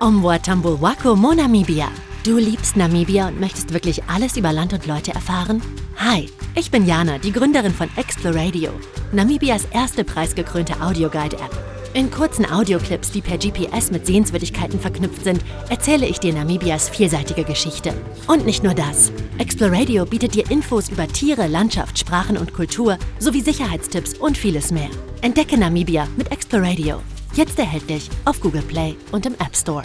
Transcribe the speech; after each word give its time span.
Omwa 0.00 0.38
Wako 0.80 1.16
Mo 1.16 1.32
Namibia. 1.32 1.88
Du 2.22 2.38
liebst 2.38 2.76
Namibia 2.76 3.28
und 3.28 3.40
möchtest 3.40 3.72
wirklich 3.72 4.04
alles 4.04 4.36
über 4.36 4.52
Land 4.52 4.72
und 4.72 4.86
Leute 4.86 5.12
erfahren? 5.12 5.60
Hi, 5.96 6.28
ich 6.54 6.70
bin 6.70 6.86
Jana, 6.86 7.18
die 7.18 7.32
Gründerin 7.32 7.74
von 7.74 7.88
Exploradio, 7.96 8.70
Namibias 9.10 9.66
erste 9.72 10.04
preisgekrönte 10.04 10.80
Audioguide-App. 10.80 11.50
In 11.94 12.12
kurzen 12.12 12.48
Audioclips, 12.48 13.10
die 13.10 13.20
per 13.20 13.38
GPS 13.38 13.90
mit 13.90 14.06
Sehenswürdigkeiten 14.06 14.78
verknüpft 14.78 15.24
sind, 15.24 15.40
erzähle 15.68 16.06
ich 16.06 16.20
dir 16.20 16.32
Namibias 16.32 16.88
vielseitige 16.88 17.42
Geschichte. 17.42 17.92
Und 18.28 18.46
nicht 18.46 18.62
nur 18.62 18.74
das. 18.74 19.10
Exploradio 19.38 20.04
bietet 20.04 20.34
dir 20.34 20.48
Infos 20.48 20.90
über 20.90 21.08
Tiere, 21.08 21.48
Landschaft, 21.48 21.98
Sprachen 21.98 22.36
und 22.36 22.52
Kultur 22.52 22.98
sowie 23.18 23.40
Sicherheitstipps 23.40 24.14
und 24.14 24.38
vieles 24.38 24.70
mehr. 24.70 24.90
Entdecke 25.22 25.58
Namibia 25.58 26.06
mit 26.16 26.30
Exploradio. 26.30 27.00
Jetzt 27.38 27.56
erhältlich 27.56 28.10
auf 28.24 28.40
Google 28.40 28.62
Play 28.62 28.96
und 29.12 29.24
im 29.24 29.34
App 29.34 29.54
Store. 29.54 29.84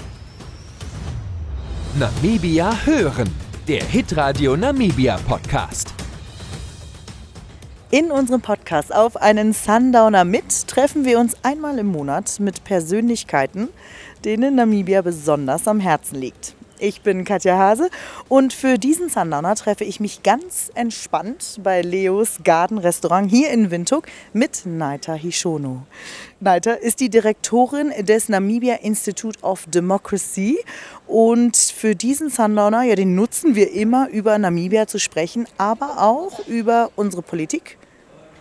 Namibia 2.00 2.76
hören, 2.84 3.30
der 3.68 3.84
Hitradio 3.84 4.58
Namibia 4.58 5.20
Podcast. 5.28 5.94
In 7.92 8.10
unserem 8.10 8.42
Podcast 8.42 8.92
auf 8.92 9.18
einen 9.18 9.54
Sundowner 9.54 10.26
mit 10.26 10.68
treffen 10.68 11.06
wir 11.06 11.20
uns 11.20 11.36
einmal 11.44 11.78
im 11.78 11.92
Monat 11.92 12.40
mit 12.40 12.64
Persönlichkeiten, 12.64 13.70
denen 14.26 14.56
Namibia 14.56 15.04
besonders 15.04 15.68
am 15.68 15.80
Herzen 15.80 16.16
liegt. 16.16 16.56
Ich 16.84 17.00
bin 17.00 17.24
Katja 17.24 17.58
Hase 17.58 17.90
und 18.28 18.52
für 18.52 18.78
diesen 18.78 19.08
Sundowner 19.08 19.56
treffe 19.56 19.86
ich 19.86 20.02
mich 20.02 20.22
ganz 20.22 20.70
entspannt 20.76 21.62
bei 21.64 21.82
Leos 21.82 22.40
Garden 22.44 22.78
Restaurant 22.78 23.32
hier 23.32 23.52
in 23.52 23.72
Windhoek 23.72 24.06
mit 24.34 24.66
Naita 24.66 25.14
Hishono. 25.14 25.84
Naita 26.42 26.74
ist 26.74 27.00
die 27.00 27.10
Direktorin 27.10 27.94
des 28.02 28.28
Namibia 28.28 28.76
Institute 28.82 29.40
of 29.44 29.66
Democracy 29.68 30.58
und 31.08 31.56
für 31.56 31.96
diesen 31.96 32.30
Sundowner, 32.30 32.84
ja, 32.84 32.96
den 32.96 33.16
nutzen 33.16 33.56
wir 33.56 33.72
immer 33.72 34.10
über 34.10 34.38
Namibia 34.38 34.86
zu 34.86 35.00
sprechen, 35.00 35.48
aber 35.58 36.04
auch 36.04 36.46
über 36.48 36.92
unsere 36.98 37.22
Politik, 37.22 37.78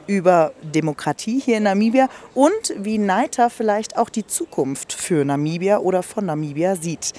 über 0.08 0.52
Demokratie 0.62 1.38
hier 1.38 1.58
in 1.58 1.62
Namibia 1.62 2.08
und 2.34 2.74
wie 2.76 2.98
Naita 2.98 3.50
vielleicht 3.50 3.96
auch 3.96 4.08
die 4.08 4.26
Zukunft 4.26 4.92
für 4.92 5.24
Namibia 5.24 5.78
oder 5.78 6.02
von 6.02 6.26
Namibia 6.26 6.74
sieht. 6.74 7.12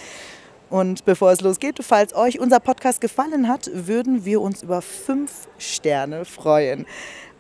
Und 0.74 1.06
bevor 1.06 1.32
es 1.32 1.42
losgeht, 1.42 1.78
falls 1.84 2.16
euch 2.16 2.40
unser 2.40 2.60
Podcast 2.60 3.00
gefallen 3.00 3.48
hat, 3.48 3.70
würden 3.72 4.26
wir 4.26 4.42
uns 4.42 4.64
über 4.64 4.82
fünf 4.82 5.48
Sterne 5.60 6.26
freuen. 6.26 6.88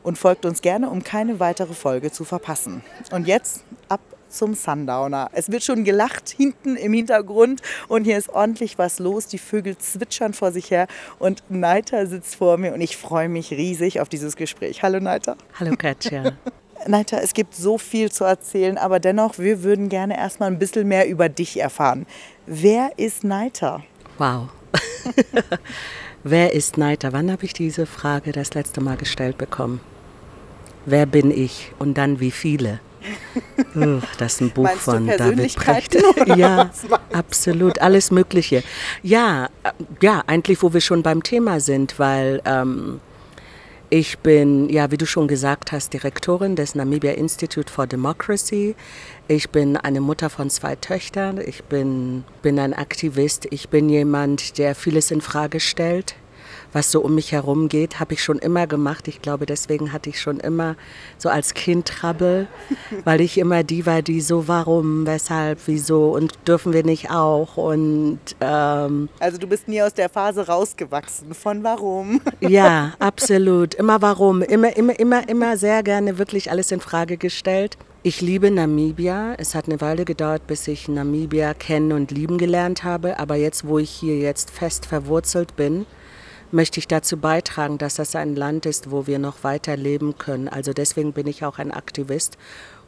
Und 0.03 0.20
folgt 0.20 0.45
uns 0.45 0.62
gerne, 0.62 0.92
um 0.92 1.03
keine 1.03 1.40
weitere 1.40 1.73
Folge 1.73 2.12
zu 2.12 2.25
verpassen. 2.25 2.84
Und 3.09 3.25
jetzt 3.28 3.64
ab 3.90 4.02
zum 4.30 4.53
Sundowner. 4.53 5.31
Es 5.31 5.52
wird 5.52 5.64
schon 5.64 5.84
gelacht 5.84 6.30
hinten 6.30 6.75
im 6.75 6.94
Hintergrund 6.94 7.64
und 7.88 8.03
hier 8.03 8.20
ist 8.20 8.30
ordentlich 8.30 8.78
was 8.78 9.00
los. 9.00 9.25
Die 9.25 9.40
Vögel 9.40 9.80
zwitschern 9.80 10.34
vor 10.34 10.52
sich 10.52 10.70
her 10.70 10.86
und 11.18 11.42
Neiter 11.50 12.06
sitzt 12.06 12.36
vor 12.36 12.58
mir 12.58 12.75
und 12.75 12.81
ich 12.81 12.97
freue 12.97 13.30
mich 13.30 13.50
riesig 13.50 14.00
auf 14.00 14.09
dieses 14.09 14.36
Gespräch. 14.36 14.84
Hallo 14.84 15.00
Neiter. 15.00 15.38
Hallo 15.59 15.75
Katja. 15.75 16.34
Neiter, 16.88 17.22
es 17.22 17.34
gibt 17.34 17.56
so 17.56 17.78
viel 17.78 18.12
zu 18.12 18.23
erzählen, 18.23 18.78
aber 18.78 19.00
dennoch, 19.00 19.38
wir 19.38 19.64
würden 19.64 19.89
gerne 19.89 20.17
erstmal 20.17 20.50
ein 20.52 20.59
bisschen 20.59 20.88
mehr 20.88 21.08
über 21.08 21.30
dich 21.30 21.59
erfahren. 21.59 22.06
Wer 22.45 22.98
ist 22.98 23.23
Neiter? 23.23 23.84
Wow. 24.17 24.50
Wer 26.23 26.53
ist 26.53 26.78
Neiter? 26.78 27.14
Wann 27.14 27.31
habe 27.31 27.45
ich 27.45 27.53
diese 27.53 27.86
Frage 27.86 28.31
das 28.31 28.53
letzte 28.53 28.81
Mal 28.81 28.98
gestellt 28.98 29.38
bekommen? 29.38 29.81
Wer 30.86 31.06
bin 31.06 31.31
ich 31.31 31.72
und 31.80 31.98
dann 31.98 32.20
wie 32.20 32.31
viele? 32.31 32.80
Das 34.18 34.34
ist 34.34 34.42
ein 34.42 34.52
Buch 34.52 34.64
Meinst 34.64 34.84
von 34.84 35.08
David 35.08 35.58
oder 35.58 36.38
Ja, 36.38 36.70
absolut, 37.12 37.80
alles 37.80 38.12
Mögliche. 38.12 38.64
Ja, 39.02 39.50
äh, 39.64 39.72
ja, 40.02 40.23
eigentlich, 40.28 40.62
wo 40.64 40.73
wir 40.73 40.80
schon 40.80 41.03
beim 41.03 41.23
Thema 41.23 41.59
sind, 41.59 42.00
weil 42.00 42.42
ähm, 42.45 43.02
ich 43.95 44.17
bin, 44.17 44.69
ja, 44.69 44.89
wie 44.89 44.97
du 44.97 45.05
schon 45.05 45.28
gesagt 45.28 45.72
hast, 45.72 45.94
Direktorin 45.94 46.56
des 46.56 46.73
Namibia 46.73 47.12
Institute 47.12 47.72
for 47.72 47.85
Democracy. 47.85 48.73
Ich 49.28 49.51
bin 49.51 49.78
eine 49.78 50.01
Mutter 50.01 50.31
von 50.31 50.50
zwei 50.50 50.75
Töchtern. 50.75 51.40
Ich 51.40 51.63
bin, 51.66 52.23
bin 52.41 52.57
ein 52.57 52.73
Aktivist. 52.73 53.45
Ich 53.51 53.69
bin 53.69 53.90
jemand, 53.90 54.57
der 54.57 54.73
vieles 54.73 55.12
in 55.12 55.22
Frage 55.22 55.59
stellt. 55.59 56.16
Was 56.73 56.91
so 56.91 57.01
um 57.01 57.16
mich 57.16 57.31
herum 57.31 57.69
geht, 57.69 58.00
habe 58.00 58.13
ich 58.13 58.23
schon 58.23 58.39
immer 58.39 58.67
gemacht. 58.67 59.07
Ich 59.07 59.22
glaube, 59.22 59.45
deswegen 59.45 59.94
hatte 59.94 60.09
ich 60.09 60.19
schon 60.19 60.39
immer 60.39 60.75
so 61.17 61.29
als 61.29 61.53
Kind 61.53 61.88
Trouble, 61.88 62.47
weil 63.03 63.22
ich 63.22 63.38
immer 63.38 63.63
die 63.63 63.85
war, 63.85 64.01
die 64.01 64.22
so, 64.22 64.47
warum, 64.47 65.06
weshalb, 65.06 65.59
wieso 65.67 66.12
und 66.12 66.38
dürfen 66.47 66.73
wir 66.73 66.83
nicht 66.83 67.12
auch 67.12 67.57
und 67.57 68.19
ähm, 68.41 69.09
Also 69.19 69.38
du 69.38 69.47
bist 69.47 69.67
nie 69.67 69.81
aus 69.81 69.94
der 69.94 70.09
Phase 70.09 70.47
rausgewachsen. 70.47 71.33
Von 71.33 71.63
warum? 71.63 72.22
ja, 72.41 72.94
absolut. 73.00 73.75
Immer 73.75 74.01
warum. 74.01 74.41
Immer, 74.41 74.75
immer, 74.75 75.00
immer, 75.00 75.29
immer 75.29 75.57
sehr 75.57 75.83
gerne 75.83 76.17
wirklich 76.17 76.51
alles 76.51 76.72
in 76.72 76.79
Frage 76.79 77.17
gestellt. 77.17 77.78
Ich 78.06 78.19
liebe 78.19 78.51
Namibia. 78.51 79.35
Es 79.38 79.56
hat 79.56 79.67
eine 79.67 79.79
Weile 79.79 80.03
gedauert, 80.03 80.45
bis 80.45 80.67
ich 80.67 80.89
Namibia 80.89 81.53
kennen 81.53 81.94
und 81.94 82.12
lieben 82.12 82.38
gelernt 82.38 82.83
habe. 82.83 83.17
Aber 83.17 83.35
jetzt, 83.35 83.66
wo 83.66 83.79
ich 83.79 83.89
hier 83.89 84.17
jetzt 84.17 84.51
fest 84.51 84.85
verwurzelt 84.85 85.56
bin, 85.56 85.85
möchte 86.53 86.80
ich 86.80 86.88
dazu 86.88 87.18
beitragen, 87.18 87.78
dass 87.78 87.96
das 87.96 88.16
ein 88.16 88.36
Land 88.36 88.66
ist, 88.66 88.91
wo 88.91 89.08
wir 89.08 89.19
noch 89.19 89.44
weiter 89.44 89.75
leben 89.75 90.18
können. 90.18 90.47
Also 90.47 90.72
deswegen 90.72 91.12
bin 91.12 91.28
ich 91.28 91.44
auch 91.44 91.58
ein 91.58 91.72
Aktivist 91.72 92.38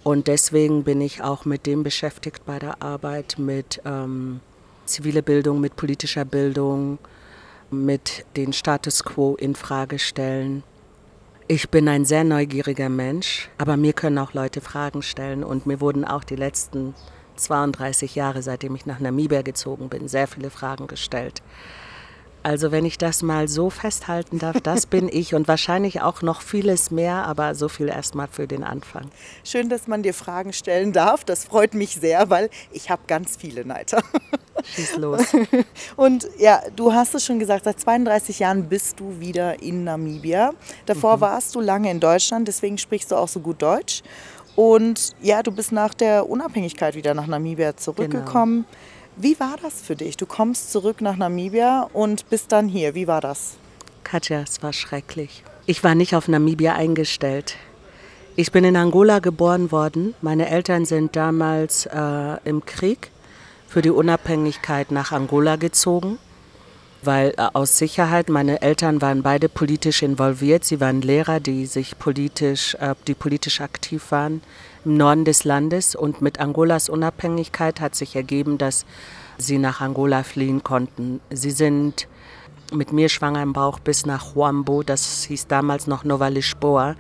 und 0.04 0.28
deswegen 0.28 0.84
bin 0.84 1.02
ich 1.02 1.24
auch 1.24 1.46
mit 1.46 1.66
dem 1.66 1.84
beschäftigt 1.84 2.46
bei 2.46 2.60
der 2.60 2.82
Arbeit 2.82 3.36
mit 3.40 3.82
ähm, 3.86 4.40
zivile 4.86 5.24
Bildung, 5.24 5.60
mit 5.60 5.76
politischer 5.76 6.26
Bildung, 6.26 7.00
mit 7.72 8.24
den 8.38 8.54
Status 8.54 9.04
quo 9.04 9.36
in 9.36 9.56
Frage 9.56 9.98
stellen. 9.98 10.64
Ich 11.48 11.70
bin 11.70 11.88
ein 11.88 12.06
sehr 12.06 12.24
neugieriger 12.24 12.90
Mensch, 12.90 13.50
aber 13.58 13.78
mir 13.78 13.94
können 13.94 14.20
auch 14.20 14.34
Leute 14.34 14.62
Fragen 14.62 15.02
stellen 15.02 15.44
und 15.44 15.66
mir 15.66 15.82
wurden 15.82 16.06
auch 16.06 16.24
die 16.24 16.36
letzten 16.36 16.94
32 17.36 18.16
Jahre, 18.16 18.42
seitdem 18.42 18.76
ich 18.76 18.86
nach 18.86 19.00
Namibia 19.00 19.42
gezogen 19.42 19.90
bin, 19.90 20.08
sehr 20.08 20.28
viele 20.28 20.50
Fragen 20.50 20.88
gestellt. 20.88 21.42
Also 22.46 22.72
wenn 22.72 22.86
ich 22.86 23.00
das 23.00 23.24
mal 23.24 23.48
so 23.48 23.72
festhalten 23.72 24.38
darf, 24.38 24.62
das 24.62 24.86
bin 24.86 25.10
ich 25.12 25.34
und 25.34 25.48
wahrscheinlich 25.48 26.02
auch 26.02 26.22
noch 26.22 26.44
vieles 26.44 26.92
mehr, 26.92 27.26
aber 27.26 27.56
so 27.56 27.68
viel 27.70 27.88
erstmal 27.88 28.28
für 28.28 28.46
den 28.46 28.64
Anfang. 28.64 29.10
Schön, 29.44 29.68
dass 29.68 29.88
man 29.88 30.04
dir 30.04 30.14
Fragen 30.14 30.54
stellen 30.54 30.94
darf. 30.94 31.24
Das 31.24 31.46
freut 31.46 31.74
mich 31.74 31.96
sehr, 31.96 32.30
weil 32.30 32.52
ich 32.72 32.92
habe 32.92 33.02
ganz 33.08 33.36
viele 33.36 33.66
Neiter. 33.66 34.04
Schieß 34.64 34.98
los. 34.98 35.22
Und 35.96 36.30
ja, 36.38 36.62
du 36.76 36.94
hast 36.94 37.16
es 37.16 37.26
schon 37.26 37.40
gesagt, 37.40 37.66
seit 37.66 37.80
32 37.80 38.38
Jahren 38.38 38.70
bist 38.70 39.00
du 39.00 39.20
wieder 39.20 39.64
in 39.64 39.84
Namibia. 39.84 40.54
Davor 40.86 41.22
warst 41.22 41.56
du 41.56 41.62
lange 41.62 41.90
in 41.90 42.00
Deutschland, 42.00 42.48
deswegen 42.48 42.78
sprichst 42.78 43.10
du 43.10 43.16
auch 43.16 43.28
so 43.28 43.40
gut 43.40 43.60
Deutsch. 43.60 44.04
Und 44.56 45.16
ja, 45.20 45.42
du 45.42 45.52
bist 45.52 45.72
nach 45.72 45.96
der 45.96 46.30
Unabhängigkeit 46.30 46.94
wieder 46.94 47.16
nach 47.16 47.26
Namibia 47.26 47.76
zurückgekommen. 47.76 48.66
Wie 49.18 49.40
war 49.40 49.56
das 49.62 49.82
für 49.82 49.96
dich? 49.96 50.18
Du 50.18 50.26
kommst 50.26 50.74
zurück 50.74 51.00
nach 51.00 51.16
Namibia 51.16 51.90
und 51.94 52.30
bist 52.30 52.52
dann 52.52 52.68
hier. 52.68 52.96
Wie 52.96 53.08
war 53.08 53.22
das? 53.22 53.56
Katja, 54.04 54.42
es 54.42 54.62
war 54.62 54.74
schrecklich. 54.74 55.44
Ich 55.66 55.86
war 55.86 55.96
nicht 55.96 56.16
auf 56.16 56.28
Namibia 56.28 56.74
eingestellt. 56.74 57.56
Ich 58.36 58.52
bin 58.52 58.66
in 58.66 58.76
Angola 58.76 59.20
geboren 59.20 59.72
worden. 59.72 60.16
Meine 60.22 60.50
Eltern 60.50 60.84
sind 60.84 61.16
damals 61.16 61.86
äh, 61.86 62.38
im 62.44 62.66
Krieg 62.66 63.10
für 63.70 63.82
die 63.82 63.90
Unabhängigkeit 63.90 64.92
nach 64.92 65.14
Angola 65.14 65.56
gezogen, 65.56 66.18
weil 67.02 67.30
äh, 67.38 67.48
aus 67.54 67.78
Sicherheit, 67.78 68.28
meine 68.28 68.62
Eltern 68.62 69.02
waren 69.02 69.24
beide 69.24 69.48
politisch 69.48 70.04
involviert. 70.04 70.66
Sie 70.66 70.82
waren 70.82 71.02
Lehrer, 71.02 71.40
die 71.40 71.68
sich 71.68 71.98
politisch, 71.98 72.76
äh, 72.82 72.96
die 73.08 73.14
politisch 73.14 73.62
aktiv 73.62 74.12
waren 74.12 74.42
im 74.86 74.98
Norden 74.98 75.26
des 75.26 75.44
Landes. 75.44 75.96
Und 75.96 76.22
mit 76.22 76.40
Angolas 76.40 76.90
Unabhängigkeit 76.90 77.82
hat 77.82 77.96
sich 77.96 78.16
ergeben, 78.16 78.58
dass 78.58 78.86
sie 79.38 79.58
nach 79.58 79.82
Angola 79.82 80.24
fliehen 80.24 80.64
konnten. 80.64 81.20
Sie 81.30 81.52
sind 81.52 82.08
mit 82.72 82.92
mir 82.92 83.10
schwanger 83.10 83.44
im 83.44 83.54
Bauch 83.54 83.80
bis 83.80 84.06
nach 84.06 84.36
Huambo, 84.36 84.84
das 84.84 85.24
hieß 85.26 85.48
damals 85.48 85.88
noch 85.88 86.04
Nova 86.04 86.28
Lisboa. 86.28 86.96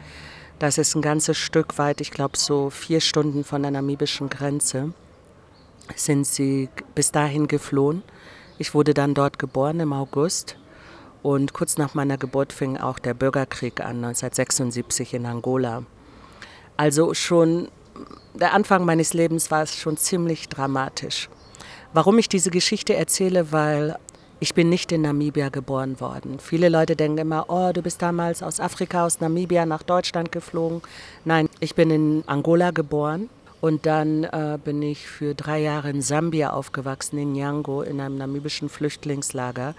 Das 0.60 0.78
ist 0.78 0.96
ein 0.96 1.02
ganzes 1.02 1.38
Stück 1.38 1.78
weit, 1.78 2.02
ich 2.02 2.12
glaube 2.12 2.38
so 2.38 2.70
vier 2.70 3.02
Stunden 3.02 3.44
von 3.44 3.62
der 3.62 3.72
namibischen 3.72 4.30
Grenze, 4.30 4.94
sind 5.96 6.26
sie 6.26 6.70
bis 6.94 7.12
dahin 7.12 7.48
geflohen. 7.48 8.04
Ich 8.58 8.74
wurde 8.74 8.94
dann 8.94 9.14
dort 9.14 9.38
geboren 9.38 9.80
im 9.82 9.92
August 9.92 10.58
und 11.24 11.54
kurz 11.54 11.78
nach 11.78 11.94
meiner 11.94 12.18
Geburt 12.18 12.54
fing 12.54 12.78
auch 12.78 13.00
der 13.00 13.14
Bürgerkrieg 13.14 13.82
an, 13.82 13.98
1976 13.98 15.14
in 15.16 15.26
Angola. 15.26 15.84
Also 16.78 17.14
schon 17.14 17.68
der 18.40 18.54
Anfang 18.54 18.86
meines 18.86 19.14
Lebens 19.14 19.52
war 19.52 19.64
es 19.64 19.76
schon 19.76 19.98
ziemlich 19.98 20.50
dramatisch. 20.50 21.30
Warum 21.94 22.18
ich 22.18 22.30
diese 22.30 22.52
Geschichte 22.52 22.96
erzähle, 22.96 23.52
weil 23.52 23.98
ich 24.40 24.54
bin 24.54 24.70
nicht 24.70 24.92
in 24.92 25.02
Namibia 25.02 25.50
geboren 25.50 26.00
worden. 26.00 26.40
Viele 26.40 26.70
Leute 26.70 26.96
denken 26.96 27.20
immer, 27.20 27.46
oh, 27.48 27.72
du 27.72 27.82
bist 27.82 28.02
damals 28.02 28.44
aus 28.44 28.60
Afrika, 28.60 29.06
aus 29.06 29.22
Namibia 29.22 29.66
nach 29.66 29.82
Deutschland 29.82 30.32
geflogen. 30.32 30.82
Nein, 31.24 31.50
ich 31.62 31.74
bin 31.74 31.90
in 31.90 32.24
Angola 32.28 32.72
geboren 32.72 33.30
Und 33.62 33.86
dann 33.86 34.26
äh, 34.26 34.60
bin 34.64 34.82
ich 34.82 35.08
für 35.08 35.34
drei 35.34 35.60
Jahre 35.62 35.90
in 35.90 36.02
Sambia 36.02 36.52
aufgewachsen, 36.52 37.18
in 37.18 37.32
Nyango, 37.32 37.82
in 37.82 38.02
einem 38.02 38.18
namibischen 38.18 38.70
Flüchtlingslager. 38.70 39.74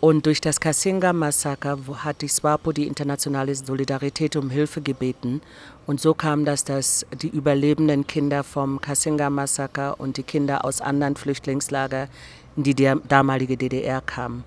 Und 0.00 0.26
durch 0.26 0.40
das 0.40 0.60
Kasinga-Massaker 0.60 1.78
hat 1.98 2.22
die 2.22 2.28
SWAPO, 2.28 2.72
die 2.72 2.86
internationale 2.86 3.54
Solidarität, 3.54 4.36
um 4.36 4.50
Hilfe 4.50 4.80
gebeten. 4.80 5.40
Und 5.86 6.00
so 6.00 6.14
kam 6.14 6.44
das, 6.44 6.64
dass 6.64 7.04
die 7.20 7.28
überlebenden 7.28 8.06
Kinder 8.06 8.42
vom 8.42 8.80
Kasinga-Massaker 8.80 10.00
und 10.00 10.16
die 10.16 10.22
Kinder 10.22 10.64
aus 10.64 10.80
anderen 10.80 11.16
Flüchtlingslagern 11.16 12.08
in 12.56 12.62
die 12.62 12.74
damalige 12.74 13.56
DDR 13.56 14.00
kamen. 14.00 14.44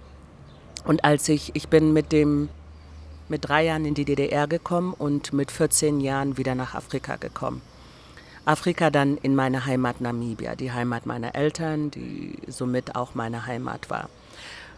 Und 0.85 1.03
als 1.03 1.29
ich, 1.29 1.51
ich 1.55 1.67
bin 1.67 1.93
mit 1.93 2.11
dem 2.11 2.49
mit 3.29 3.47
drei 3.47 3.65
Jahren 3.65 3.85
in 3.85 3.93
die 3.93 4.05
DDR 4.05 4.47
gekommen 4.47 4.93
und 4.93 5.33
mit 5.33 5.51
14 5.51 5.99
Jahren 5.99 6.37
wieder 6.37 6.55
nach 6.55 6.75
Afrika 6.75 7.17
gekommen. 7.17 7.61
Afrika 8.45 8.89
dann 8.89 9.17
in 9.17 9.35
meine 9.35 9.65
Heimat 9.65 9.99
Namibia, 9.99 10.55
die 10.55 10.71
Heimat 10.71 11.05
meiner 11.05 11.35
Eltern, 11.35 11.91
die 11.91 12.37
somit 12.47 12.95
auch 12.95 13.13
meine 13.13 13.45
Heimat 13.45 13.89
war. 13.89 14.09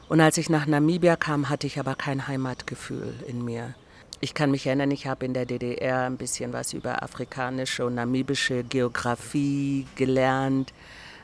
Und 0.08 0.22
als 0.22 0.40
ich 0.40 0.50
nach 0.50 0.66
Namibia 0.66 1.16
kam, 1.16 1.50
hatte 1.50 1.68
ich 1.68 1.80
aber 1.80 1.94
kein 1.94 2.28
Heimatgefühl 2.28 3.14
in 3.28 3.46
mir. 3.46 3.76
Ich 4.21 4.33
kann 4.33 4.51
mich 4.51 4.68
erinnern, 4.68 4.92
ich 4.92 5.07
habe 5.07 5.25
in 5.25 5.33
der 5.33 5.45
DDR 5.45 6.06
ein 6.06 6.18
bisschen 6.18 6.51
was 6.51 6.74
über 6.74 7.04
afrikanische 7.04 7.86
und 7.86 7.95
namibische 7.95 8.63
Geografie 8.63 9.88
gelernt. 9.95 10.74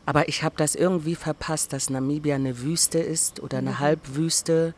Aber 0.06 0.30
ich 0.30 0.44
habe 0.44 0.56
das 0.58 0.76
irgendwie 0.76 1.16
verpasst, 1.16 1.74
dass 1.74 1.90
Namibia 1.90 2.36
eine 2.36 2.62
Wüste 2.62 3.00
ist 3.00 3.42
oder 3.42 3.58
eine 3.58 3.72
mhm. 3.72 3.80
Halbwüste 3.80 4.74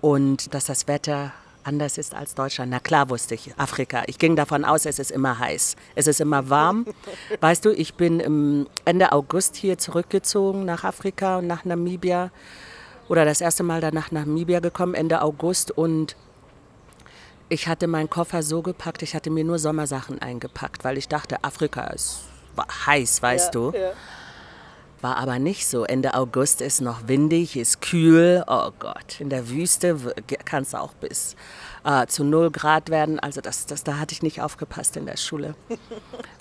und 0.00 0.54
dass 0.54 0.66
das 0.66 0.88
Wetter 0.88 1.32
anders 1.62 1.98
ist 1.98 2.14
als 2.14 2.34
Deutschland. 2.34 2.70
Na 2.70 2.80
klar 2.80 3.10
wusste 3.10 3.34
ich, 3.34 3.52
Afrika. 3.58 4.04
Ich 4.06 4.18
ging 4.18 4.36
davon 4.36 4.64
aus, 4.64 4.86
es 4.86 4.98
ist 4.98 5.10
immer 5.10 5.38
heiß. 5.38 5.76
Es 5.94 6.06
ist 6.06 6.20
immer 6.20 6.48
warm. 6.48 6.86
Weißt 7.40 7.64
du, 7.66 7.70
ich 7.70 7.94
bin 7.94 8.66
Ende 8.86 9.12
August 9.12 9.56
hier 9.56 9.76
zurückgezogen 9.76 10.64
nach 10.64 10.84
Afrika 10.84 11.38
und 11.38 11.46
nach 11.46 11.66
Namibia. 11.66 12.30
Oder 13.08 13.26
das 13.26 13.42
erste 13.42 13.64
Mal 13.64 13.82
dann 13.82 13.92
nach 13.92 14.12
Namibia 14.12 14.60
gekommen, 14.60 14.94
Ende 14.94 15.20
August. 15.20 15.72
Und 15.72 16.16
ich 17.50 17.68
hatte 17.68 17.86
meinen 17.88 18.08
Koffer 18.08 18.42
so 18.42 18.62
gepackt, 18.62 19.02
ich 19.02 19.14
hatte 19.14 19.28
mir 19.28 19.44
nur 19.44 19.58
Sommersachen 19.58 20.22
eingepackt, 20.22 20.84
weil 20.84 20.96
ich 20.96 21.08
dachte, 21.08 21.44
Afrika 21.44 21.88
ist 21.88 22.20
heiß, 22.86 23.22
weißt 23.22 23.46
ja, 23.46 23.50
du. 23.50 23.72
Ja. 23.76 23.92
War 25.02 25.16
aber 25.16 25.38
nicht 25.38 25.66
so. 25.66 25.84
Ende 25.84 26.14
August 26.14 26.60
ist 26.60 26.82
noch 26.82 27.08
windig, 27.08 27.56
ist 27.56 27.80
kühl. 27.80 28.44
Oh 28.46 28.70
Gott, 28.78 29.18
in 29.18 29.30
der 29.30 29.48
Wüste 29.48 29.96
kann 30.44 30.62
es 30.62 30.74
auch 30.74 30.92
bis 30.94 31.36
äh, 31.84 32.06
zu 32.06 32.24
0 32.24 32.50
Grad 32.50 32.90
werden. 32.90 33.18
Also 33.18 33.40
das, 33.40 33.66
das, 33.66 33.84
da 33.84 33.98
hatte 33.98 34.12
ich 34.12 34.22
nicht 34.22 34.40
aufgepasst 34.40 34.96
in 34.96 35.06
der 35.06 35.16
Schule. 35.16 35.54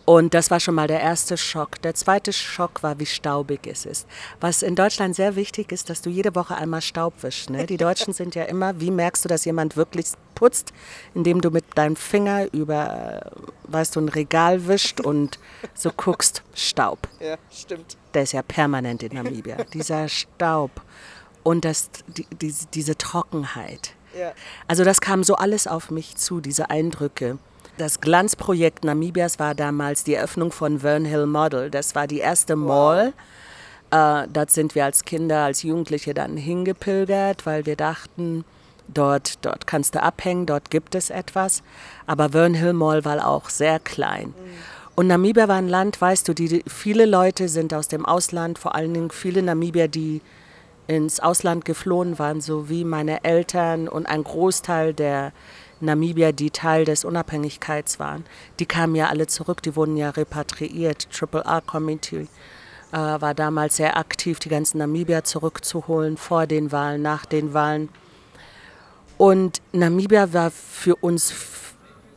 Und 0.06 0.34
das 0.34 0.50
war 0.50 0.60
schon 0.60 0.76
mal 0.76 0.88
der 0.88 1.02
erste 1.02 1.38
Schock. 1.38 1.82
Der 1.82 1.94
zweite 1.94 2.34
Schock 2.34 2.82
war, 2.82 3.00
wie 3.00 3.06
staubig 3.06 3.68
es 3.68 3.86
ist. 3.86 4.08
Was 4.40 4.64
in 4.64 4.76
Deutschland 4.76 5.16
sehr 5.16 5.36
wichtig 5.36 5.72
ist, 5.72 5.90
dass 5.90 6.02
du 6.02 6.10
jede 6.10 6.34
Woche 6.36 6.56
einmal 6.56 6.82
Staub 6.82 7.14
wischst. 7.22 7.50
Ne? 7.50 7.66
Die 7.66 7.78
Deutschen 7.78 8.14
sind 8.14 8.36
ja 8.36 8.44
immer, 8.44 8.80
wie 8.80 8.92
merkst 8.92 9.26
du, 9.26 9.30
dass 9.30 9.46
jemand 9.46 9.78
wirklich 9.78 10.08
putzt, 10.34 10.74
indem 11.14 11.42
du 11.42 11.52
mit 11.52 11.66
deinem 11.76 11.96
Finger 11.96 12.52
über, 12.54 13.32
weißt 13.64 13.96
du, 13.96 14.02
ein 14.02 14.10
Regal 14.10 14.68
wischt 14.68 15.00
und 15.00 15.38
so 15.76 15.92
guckst, 15.96 16.44
Staub. 16.56 17.08
Ja, 17.20 17.36
stimmt. 17.52 17.98
Der 18.14 18.24
ist 18.24 18.32
ja 18.32 18.42
permanent 18.42 19.04
in 19.04 19.14
Namibia. 19.14 19.58
Dieser 19.74 20.08
Staub 20.08 20.72
und 21.44 21.66
das, 21.66 21.90
die, 22.08 22.26
die, 22.42 22.54
diese 22.74 22.98
Trockenheit. 22.98 23.94
Ja. 24.18 24.34
Also 24.68 24.84
das 24.84 25.02
kam 25.02 25.24
so 25.24 25.36
alles 25.36 25.68
auf 25.68 25.92
mich 25.92 26.16
zu, 26.16 26.42
diese 26.42 26.70
Eindrücke. 26.70 27.38
Das 27.78 28.02
Glanzprojekt 28.02 28.84
Namibias 28.84 29.40
war 29.40 29.56
damals 29.56 30.04
die 30.04 30.16
Eröffnung 30.16 30.52
von 30.52 30.80
Vernhill 30.80 31.26
Model. 31.26 31.70
Das 31.70 31.96
war 31.96 32.08
die 32.08 32.20
erste 32.20 32.56
Mall. 32.56 33.14
Wow. 33.92 34.26
Äh, 34.26 34.28
dort 34.32 34.52
sind 34.52 34.76
wir 34.76 34.86
als 34.86 35.06
Kinder, 35.06 35.46
als 35.46 35.64
Jugendliche 35.64 36.14
dann 36.14 36.38
hingepilgert, 36.38 37.46
weil 37.46 37.66
wir 37.66 37.76
dachten, 37.76 38.44
dort, 38.88 39.46
dort 39.46 39.66
kannst 39.66 39.96
du 39.96 40.04
abhängen, 40.04 40.46
dort 40.46 40.70
gibt 40.70 40.94
es 40.96 41.10
etwas. 41.10 41.64
Aber 42.06 42.30
Vernhill 42.30 42.74
Mall 42.74 43.06
war 43.06 43.26
auch 43.26 43.50
sehr 43.50 43.80
klein. 43.80 44.30
Mhm. 44.30 44.34
Und 44.96 45.08
Namibia 45.08 45.48
war 45.48 45.56
ein 45.56 45.70
Land, 45.70 46.02
weißt 46.02 46.28
du, 46.28 46.34
die, 46.34 46.62
viele 46.68 47.06
Leute 47.06 47.48
sind 47.48 47.74
aus 47.74 47.88
dem 47.88 48.06
Ausland, 48.06 48.60
vor 48.60 48.76
allen 48.76 48.94
Dingen 48.94 49.12
viele 49.12 49.42
Namibier, 49.42 49.88
die 49.88 50.22
ins 50.90 51.20
Ausland 51.20 51.66
geflohen 51.66 52.18
waren, 52.18 52.42
so 52.42 52.68
wie 52.68 52.84
meine 52.84 53.24
Eltern 53.24 53.88
und 53.88 54.08
ein 54.08 54.24
Großteil 54.24 54.96
der 54.96 55.32
Namibier, 55.82 56.34
die 56.34 56.50
Teil 56.50 56.84
des 56.84 57.06
Unabhängigkeits 57.06 58.00
waren, 58.00 58.26
die 58.60 58.66
kamen 58.66 58.96
ja 58.96 59.08
alle 59.08 59.28
zurück, 59.28 59.62
die 59.62 59.76
wurden 59.76 59.98
ja 59.98 60.10
repatriiert. 60.10 61.12
Triple 61.12 61.44
R 61.46 61.62
Committee 61.62 62.28
äh, 62.92 62.98
war 62.98 63.36
damals 63.36 63.76
sehr 63.76 63.98
aktiv, 63.98 64.40
die 64.40 64.50
ganzen 64.50 64.80
Namibier 64.80 65.24
zurückzuholen, 65.24 66.18
vor 66.18 66.48
den 66.48 66.72
Wahlen, 66.72 67.04
nach 67.04 67.28
den 67.28 67.54
Wahlen. 67.54 67.90
Und 69.20 69.62
Namibia 69.72 70.34
war 70.34 70.50
für 70.50 70.96
uns 70.96 71.34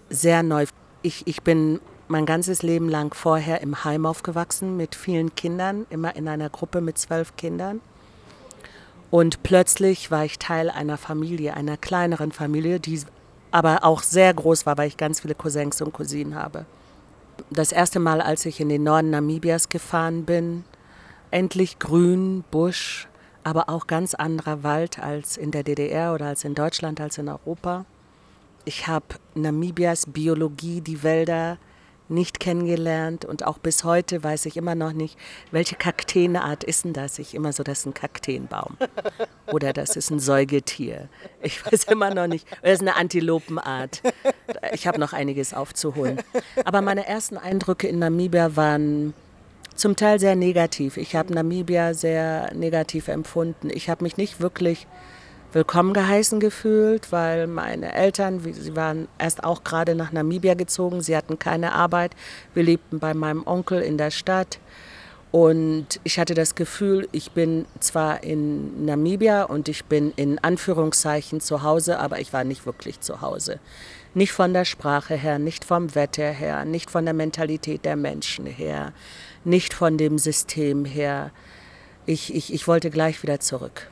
sehr 0.09 0.43
neu. 0.43 0.65
Ich, 1.03 1.27
ich 1.27 1.43
bin 1.43 1.81
mein 2.09 2.25
ganzes 2.25 2.63
Leben 2.63 2.89
lang 2.89 3.13
vorher 3.13 3.61
im 3.61 3.85
Heim 3.85 4.07
aufgewachsen 4.07 4.79
mit 4.79 4.95
vielen 4.95 5.35
Kindern, 5.35 5.85
immer 5.91 6.17
in 6.17 6.27
einer 6.27 6.49
Gruppe 6.49 6.81
mit 6.81 6.97
zwölf 6.97 7.37
Kindern. 7.37 7.83
Und 9.13 9.43
plötzlich 9.43 10.11
war 10.11 10.25
ich 10.25 10.39
Teil 10.39 10.71
einer 10.71 10.97
Familie, 10.97 11.53
einer 11.53 11.77
kleineren 11.77 12.33
Familie, 12.33 12.81
die 12.81 12.99
aber 13.51 13.85
auch 13.85 14.03
sehr 14.03 14.33
groß 14.33 14.65
war, 14.65 14.79
weil 14.79 14.89
ich 14.89 14.97
ganz 14.97 15.21
viele 15.21 15.35
Cousins 15.35 15.83
und 15.83 15.93
Cousinen 15.93 16.35
habe. 16.35 16.65
Das 17.51 17.73
erste 17.73 18.01
Mal, 18.01 18.23
als 18.23 18.47
ich 18.47 18.59
in 18.59 18.71
den 18.71 18.85
Norden 18.85 19.11
Namibias 19.11 19.69
gefahren 19.69 20.25
bin, 20.25 20.65
endlich 21.31 21.79
grün, 21.79 22.43
Busch, 22.51 23.07
aber 23.45 23.69
auch 23.69 23.87
ganz 23.87 24.15
anderer 24.15 24.63
Wald 24.63 24.99
als 24.99 25.37
in 25.37 25.51
der 25.51 25.63
DDR 25.63 26.15
oder 26.15 26.29
als 26.29 26.45
in 26.45 26.55
Deutschland, 26.55 26.99
als 26.99 27.19
in 27.19 27.29
Europa. 27.29 27.85
Ich 28.65 28.87
habe 28.87 29.05
Namibias 29.35 30.07
Biologie, 30.07 30.81
die 30.81 31.03
Wälder, 31.03 31.59
nicht 32.13 32.41
kennengelernt 32.41 33.25
und 33.25 33.45
auch 33.47 33.59
bis 33.59 33.85
heute 33.85 34.23
weiß 34.23 34.47
ich 34.47 34.57
immer 34.57 34.75
noch 34.75 34.93
nicht, 34.93 35.19
welche 35.51 35.75
Kakteenart 35.77 36.65
ist 36.65 36.85
denn 36.85 36.93
das? 36.93 37.19
Ich 37.19 37.35
immer 37.35 37.53
so, 37.53 37.63
das 37.63 37.81
ist 37.81 37.87
ein 37.87 37.95
Kakteenbaum 37.95 38.77
oder 39.53 39.73
das 39.73 39.97
ist 39.97 40.11
ein 40.11 40.21
Säugetier. 40.21 41.09
Ich 41.43 41.65
weiß 41.65 41.85
immer 41.85 42.15
noch 42.15 42.27
nicht, 42.27 42.47
das 42.63 42.75
ist 42.75 42.81
eine 42.83 42.97
Antilopenart. 42.97 44.03
Ich 44.73 44.87
habe 44.87 45.01
noch 45.01 45.13
einiges 45.13 45.55
aufzuholen. 45.55 46.21
Aber 46.65 46.83
meine 46.83 47.07
ersten 47.07 47.37
Eindrücke 47.37 47.89
in 47.89 47.99
Namibia 47.99 48.57
waren 48.57 49.15
zum 49.75 49.97
Teil 49.97 50.21
sehr 50.21 50.37
negativ. 50.37 50.97
Ich 50.97 51.17
habe 51.17 51.33
Namibia 51.33 51.95
sehr 51.95 52.53
negativ 52.55 53.09
empfunden. 53.09 53.71
Ich 53.73 53.89
habe 53.89 54.05
mich 54.05 54.17
nicht 54.17 54.41
wirklich 54.41 54.87
willkommen 55.55 55.93
geheißen 55.93 56.41
gefühlt, 56.41 57.13
weil 57.13 57.47
meine 57.47 57.95
Eltern, 57.95 58.41
sie 58.41 58.75
waren 58.75 59.09
erst 59.19 59.45
auch 59.45 59.65
gerade 59.65 59.95
nach 59.95 60.13
Namibia 60.13 60.55
gezogen, 60.55 61.03
sie 61.03 61.17
hatten 61.17 61.39
keine 61.39 61.75
Arbeit. 61.75 62.13
Wir 62.55 62.63
lebten 62.63 62.99
bei 62.99 63.13
meinem 63.13 63.47
Onkel 63.47 63.83
in 63.83 63.99
der 63.99 64.11
Stadt. 64.11 64.59
Und 65.31 66.01
ich 66.05 66.19
hatte 66.19 66.35
das 66.35 66.55
Gefühl, 66.55 67.09
ich 67.13 67.33
bin 67.33 67.67
zwar 67.81 68.23
in 68.23 68.85
Namibia 68.85 69.45
und 69.45 69.69
ich 69.69 69.85
bin 69.85 70.13
in 70.17 70.39
Anführungszeichen 70.39 71.41
zu 71.41 71.63
Hause, 71.63 71.99
aber 71.99 72.21
ich 72.21 72.33
war 72.33 72.45
nicht 72.45 72.67
wirklich 72.67 73.01
zu 73.01 73.21
Hause. 73.21 73.59
Nicht 74.15 74.33
von 74.33 74.53
der 74.53 74.65
Sprache 74.65 75.15
her, 75.15 75.39
nicht 75.39 75.65
vom 75.65 75.95
Wetter 75.95 76.31
her, 76.31 76.65
nicht 76.65 76.91
von 76.91 77.05
der 77.05 77.15
Mentalität 77.15 77.85
der 77.85 77.97
Menschen 77.97 78.47
her, 78.47 78.93
nicht 79.45 79.73
von 79.73 79.97
dem 79.97 80.19
System 80.19 80.85
her. 80.85 81.31
Ich, 82.05 82.35
ich, 82.35 82.53
ich 82.53 82.69
wollte 82.69 82.91
gleich 82.91 83.23
wieder 83.23 83.41
zurück. 83.41 83.92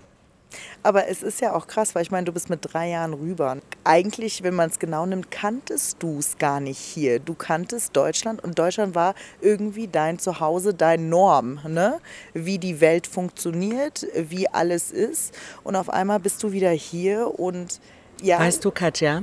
Aber 0.83 1.09
es 1.09 1.23
ist 1.23 1.41
ja 1.41 1.55
auch 1.55 1.67
krass, 1.67 1.95
weil 1.95 2.03
ich 2.03 2.11
meine, 2.11 2.25
du 2.25 2.33
bist 2.33 2.49
mit 2.49 2.61
drei 2.63 2.89
Jahren 2.89 3.13
rüber. 3.13 3.59
Eigentlich, 3.85 4.43
wenn 4.43 4.55
man 4.55 4.71
es 4.71 4.79
genau 4.79 5.05
nimmt, 5.05 5.31
kanntest 5.31 6.03
du 6.03 6.19
es 6.19 6.39
gar 6.39 6.61
nicht 6.61 6.79
hier. 6.79 7.19
Du 7.19 7.35
kanntest 7.35 7.95
Deutschland 7.95 8.43
und 8.43 8.59
Deutschland 8.59 8.95
war 8.95 9.15
irgendwie 9.41 9.89
dein 9.89 10.19
Zuhause, 10.19 10.73
dein 10.73 11.11
Norm, 11.11 11.61
ne? 11.69 12.01
wie 12.33 12.59
die 12.59 12.81
Welt 12.81 13.07
funktioniert, 13.07 14.07
wie 14.15 14.49
alles 14.49 14.91
ist. 14.91 15.35
Und 15.65 15.77
auf 15.77 15.91
einmal 15.91 16.19
bist 16.19 16.43
du 16.43 16.53
wieder 16.53 16.71
hier 16.71 17.39
und 17.39 17.81
ja. 18.23 18.39
Weißt 18.39 18.65
du, 18.65 18.71
Katja, 18.71 19.23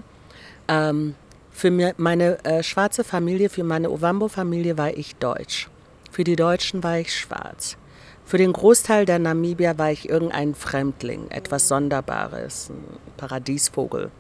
ähm, 0.67 1.15
für 1.51 1.93
meine 1.97 2.43
äh, 2.45 2.61
schwarze 2.61 3.03
Familie, 3.03 3.49
für 3.49 3.63
meine 3.63 3.89
Ovambo-Familie 3.89 4.77
war 4.77 4.95
ich 4.95 5.15
deutsch. 5.15 5.69
Für 6.11 6.23
die 6.23 6.35
Deutschen 6.35 6.83
war 6.83 6.99
ich 6.99 7.13
schwarz. 7.15 7.77
Für 8.27 8.38
den 8.38 8.51
Großteil 8.51 9.05
der 9.05 9.19
Namibier 9.19 9.77
war 9.77 9.89
ich 9.89 10.10
irgendein 10.10 10.53
Fremdling, 10.53 11.31
etwas 11.31 11.69
Sonderbares, 11.69 12.69
ein 12.69 12.84
Paradiesvogel, 13.15 14.12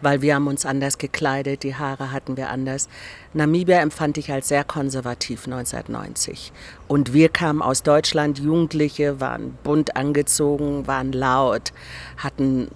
weil 0.00 0.22
wir 0.22 0.36
haben 0.36 0.46
uns 0.46 0.64
anders 0.64 0.96
gekleidet, 0.96 1.62
die 1.62 1.74
Haare 1.74 2.10
hatten 2.10 2.38
wir 2.38 2.48
anders. 2.48 2.88
Namibia 3.34 3.82
empfand 3.82 4.16
ich 4.16 4.32
als 4.32 4.48
sehr 4.48 4.64
konservativ 4.64 5.44
1990. 5.44 6.54
Und 6.88 7.12
wir 7.12 7.28
kamen 7.28 7.60
aus 7.60 7.82
Deutschland, 7.82 8.38
Jugendliche, 8.38 9.20
waren 9.20 9.58
bunt 9.62 9.94
angezogen, 9.94 10.86
waren 10.86 11.12
laut, 11.12 11.74
hatten 12.16 12.66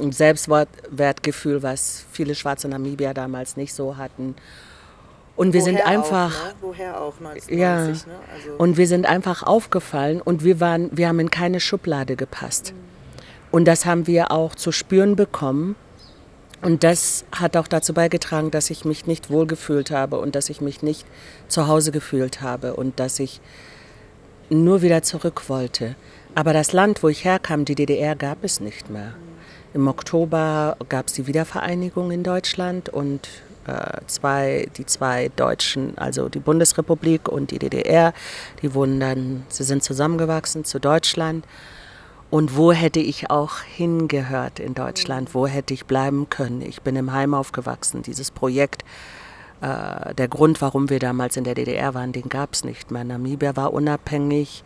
ein 0.00 0.12
Selbstwertgefühl, 0.12 1.64
was 1.64 2.04
viele 2.12 2.36
schwarze 2.36 2.68
Namibier 2.68 3.12
damals 3.12 3.56
nicht 3.56 3.74
so 3.74 3.96
hatten. 3.96 4.36
Und 5.36 5.52
wir 5.52 5.62
Woher 5.62 5.72
sind 5.74 5.86
einfach. 5.86 6.32
Auch, 6.62 6.76
ne? 6.76 6.96
Auch 6.96 7.14
1990, 7.20 7.58
Ja. 7.58 7.86
ne? 7.86 7.88
Also, 8.32 8.56
Und 8.58 8.76
wir 8.76 8.86
sind 8.86 9.06
einfach 9.06 9.42
aufgefallen 9.42 10.20
und 10.20 10.44
wir 10.44 10.60
waren, 10.60 10.90
wir 10.96 11.08
haben 11.08 11.18
in 11.18 11.30
keine 11.30 11.60
Schublade 11.60 12.16
gepasst. 12.16 12.72
Und 13.50 13.66
das 13.66 13.84
haben 13.86 14.06
wir 14.06 14.30
auch 14.30 14.54
zu 14.54 14.72
spüren 14.72 15.16
bekommen. 15.16 15.76
Und 16.62 16.82
das 16.82 17.24
hat 17.30 17.56
auch 17.56 17.68
dazu 17.68 17.92
beigetragen, 17.92 18.50
dass 18.50 18.70
ich 18.70 18.84
mich 18.84 19.06
nicht 19.06 19.28
wohlgefühlt 19.28 19.90
habe 19.90 20.18
und 20.18 20.34
dass 20.34 20.48
ich 20.48 20.60
mich 20.60 20.82
nicht 20.82 21.04
zu 21.48 21.66
Hause 21.66 21.92
gefühlt 21.92 22.40
habe 22.40 22.74
und 22.74 22.98
dass 22.98 23.18
ich 23.20 23.40
nur 24.50 24.82
wieder 24.82 25.02
zurück 25.02 25.48
wollte. 25.48 25.94
Aber 26.34 26.52
das 26.52 26.72
Land, 26.72 27.02
wo 27.02 27.08
ich 27.08 27.24
herkam, 27.24 27.64
die 27.64 27.74
DDR, 27.74 28.16
gab 28.16 28.42
es 28.44 28.60
nicht 28.60 28.88
mehr. 28.88 29.14
Im 29.74 29.88
Oktober 29.88 30.76
gab 30.88 31.08
es 31.08 31.12
die 31.14 31.26
Wiedervereinigung 31.26 32.10
in 32.10 32.22
Deutschland 32.22 32.88
und 32.88 33.28
zwei, 34.06 34.68
die 34.76 34.86
zwei 34.86 35.30
Deutschen, 35.36 35.96
also 35.98 36.28
die 36.28 36.40
Bundesrepublik 36.40 37.28
und 37.28 37.50
die 37.50 37.58
DDR, 37.58 38.12
die 38.62 38.74
wurden 38.74 39.00
dann, 39.00 39.44
sie 39.48 39.64
sind 39.64 39.82
zusammengewachsen 39.82 40.64
zu 40.64 40.78
Deutschland. 40.78 41.46
Und 42.30 42.56
wo 42.56 42.72
hätte 42.72 43.00
ich 43.00 43.30
auch 43.30 43.60
hingehört 43.60 44.58
in 44.58 44.74
Deutschland? 44.74 45.34
Wo 45.34 45.46
hätte 45.46 45.72
ich 45.72 45.86
bleiben 45.86 46.28
können? 46.30 46.62
Ich 46.62 46.82
bin 46.82 46.96
im 46.96 47.12
Heim 47.12 47.32
aufgewachsen. 47.32 48.02
Dieses 48.02 48.32
Projekt, 48.32 48.82
äh, 49.60 50.14
der 50.14 50.28
Grund, 50.28 50.60
warum 50.60 50.90
wir 50.90 50.98
damals 50.98 51.36
in 51.36 51.44
der 51.44 51.54
DDR 51.54 51.94
waren, 51.94 52.12
den 52.12 52.28
gab 52.28 52.54
es 52.54 52.64
nicht 52.64 52.90
mehr. 52.90 53.04
Namibia 53.04 53.54
war 53.56 53.72
unabhängig. 53.72 54.64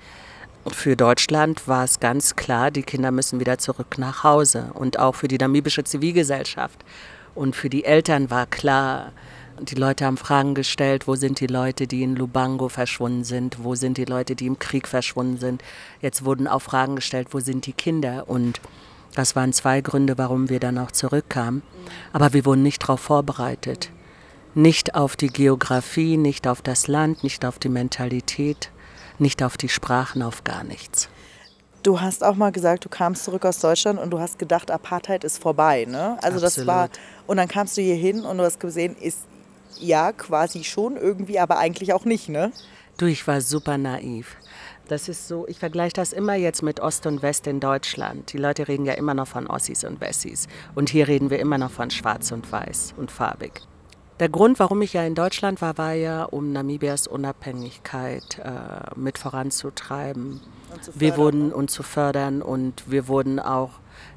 Für 0.73 0.97
Deutschland 0.97 1.69
war 1.69 1.85
es 1.85 2.01
ganz 2.01 2.37
klar, 2.37 2.71
die 2.71 2.83
Kinder 2.83 3.11
müssen 3.11 3.39
wieder 3.39 3.59
zurück 3.59 3.99
nach 3.99 4.25
Hause. 4.25 4.71
Und 4.75 4.99
auch 4.99 5.15
für 5.15 5.29
die 5.29 5.39
namibische 5.39 5.85
Zivilgesellschaft. 5.85 6.85
Und 7.39 7.55
für 7.55 7.71
die 7.71 7.85
Eltern 7.85 8.31
war 8.31 8.47
klar, 8.47 9.13
die 9.61 9.77
Leute 9.77 10.05
haben 10.05 10.17
Fragen 10.17 10.57
gestellt, 10.57 11.07
wo 11.07 11.15
sind 11.15 11.39
die 11.39 11.47
Leute, 11.47 11.87
die 11.87 12.03
in 12.03 12.17
Lubango 12.17 12.69
verschwunden 12.69 13.23
sind, 13.23 13.63
wo 13.63 13.77
sind 13.77 13.97
die 13.97 14.07
Leute, 14.07 14.35
die 14.35 14.47
im 14.47 14.59
Krieg 14.59 14.89
verschwunden 14.89 15.39
sind. 15.39 15.63
Jetzt 16.01 16.25
wurden 16.25 16.49
auch 16.49 16.63
Fragen 16.63 16.97
gestellt, 16.97 17.29
wo 17.31 17.39
sind 17.39 17.67
die 17.67 17.73
Kinder. 17.73 18.29
Und 18.29 18.61
das 19.15 19.37
waren 19.37 19.53
zwei 19.53 19.83
Gründe, 19.83 20.19
warum 20.19 20.49
wir 20.49 20.59
dann 20.59 20.79
auch 20.79 20.91
zurückkamen. 20.91 21.63
Aber 22.13 22.33
wir 22.33 22.45
wurden 22.45 22.65
nicht 22.65 22.83
darauf 22.83 23.01
vorbereitet. 23.01 23.91
Nicht 24.57 24.97
auf 24.97 25.15
die 25.15 25.29
Geografie, 25.29 26.17
nicht 26.17 26.49
auf 26.49 26.61
das 26.61 26.89
Land, 26.89 27.23
nicht 27.23 27.45
auf 27.45 27.61
die 27.61 27.69
Mentalität, 27.69 28.73
nicht 29.21 29.45
auf 29.45 29.57
die 29.57 29.69
Sprachen, 29.69 30.23
auf 30.23 30.43
gar 30.43 30.65
nichts. 30.65 31.09
Du 31.83 32.01
hast 32.01 32.25
auch 32.25 32.35
mal 32.35 32.53
gesagt, 32.53 32.85
du 32.85 32.89
kamst 32.89 33.25
zurück 33.25 33.45
aus 33.45 33.61
Deutschland 33.61 33.99
und 33.99 34.11
du 34.11 34.19
hast 34.19 34.39
gedacht, 34.39 34.71
Apartheid 34.71 35.25
ist 35.25 35.41
vorbei. 35.41 35.85
Ne? 35.87 36.19
Also 36.23 36.41
das 36.41 36.59
Absolut. 36.59 36.69
war 36.69 36.89
und 37.27 37.37
dann 37.37 37.49
kamst 37.49 37.77
du 37.77 37.83
hier 37.83 37.95
hin 37.95 38.21
und 38.21 38.39
du 38.39 38.45
hast 38.45 38.61
gesehen, 38.61 38.97
ist 38.97 39.21
ja 39.81 40.13
quasi 40.13 40.65
schon 40.65 40.97
irgendwie, 40.97 41.39
aber 41.39 41.59
eigentlich 41.59 41.93
auch 41.93 42.05
nicht. 42.05 42.29
Ne? 42.29 42.53
Du, 42.97 43.07
ich 43.07 43.27
war 43.27 43.41
super 43.41 43.79
naiv. 43.79 44.37
Das 44.89 45.09
ist 45.09 45.29
so, 45.29 45.47
ich 45.47 45.59
vergleiche 45.59 45.93
das 45.93 46.15
immer 46.15 46.35
jetzt 46.35 46.63
mit 46.63 46.81
Ost 46.81 47.07
und 47.07 47.21
West 47.21 47.47
in 47.47 47.61
Deutschland. 47.61 48.33
Die 48.33 48.39
Leute 48.39 48.69
reden 48.69 48.87
ja 48.87 48.95
immer 48.95 49.13
noch 49.13 49.29
von 49.29 49.47
Ossis 49.47 49.85
und 49.85 50.01
Wessis. 50.01 50.49
Und 50.75 50.89
hier 50.89 51.09
reden 51.09 51.29
wir 51.29 51.39
immer 51.39 51.59
noch 51.59 51.71
von 51.71 51.91
Schwarz 51.91 52.33
und 52.33 52.51
Weiß 52.51 52.95
und 52.97 53.11
farbig. 53.11 53.61
Der 54.21 54.29
Grund, 54.29 54.59
warum 54.59 54.83
ich 54.83 54.95
ja 54.95 55.05
in 55.05 55.15
Deutschland 55.15 55.63
war, 55.63 55.79
war 55.79 55.93
ja, 55.93 56.25
um 56.25 56.53
Namibias 56.53 57.07
Unabhängigkeit 57.07 58.41
äh, 58.45 58.99
mit 58.99 59.17
voranzutreiben. 59.17 60.41
Und 60.73 60.85
zu 60.85 61.01
wir 61.01 61.13
fördern, 61.13 61.25
wurden 61.25 61.49
ne? 61.49 61.55
und 61.55 61.71
zu 61.71 61.83
fördern 61.83 62.43
und 62.43 62.91
wir 62.91 63.07
wurden 63.07 63.39
auch 63.39 63.71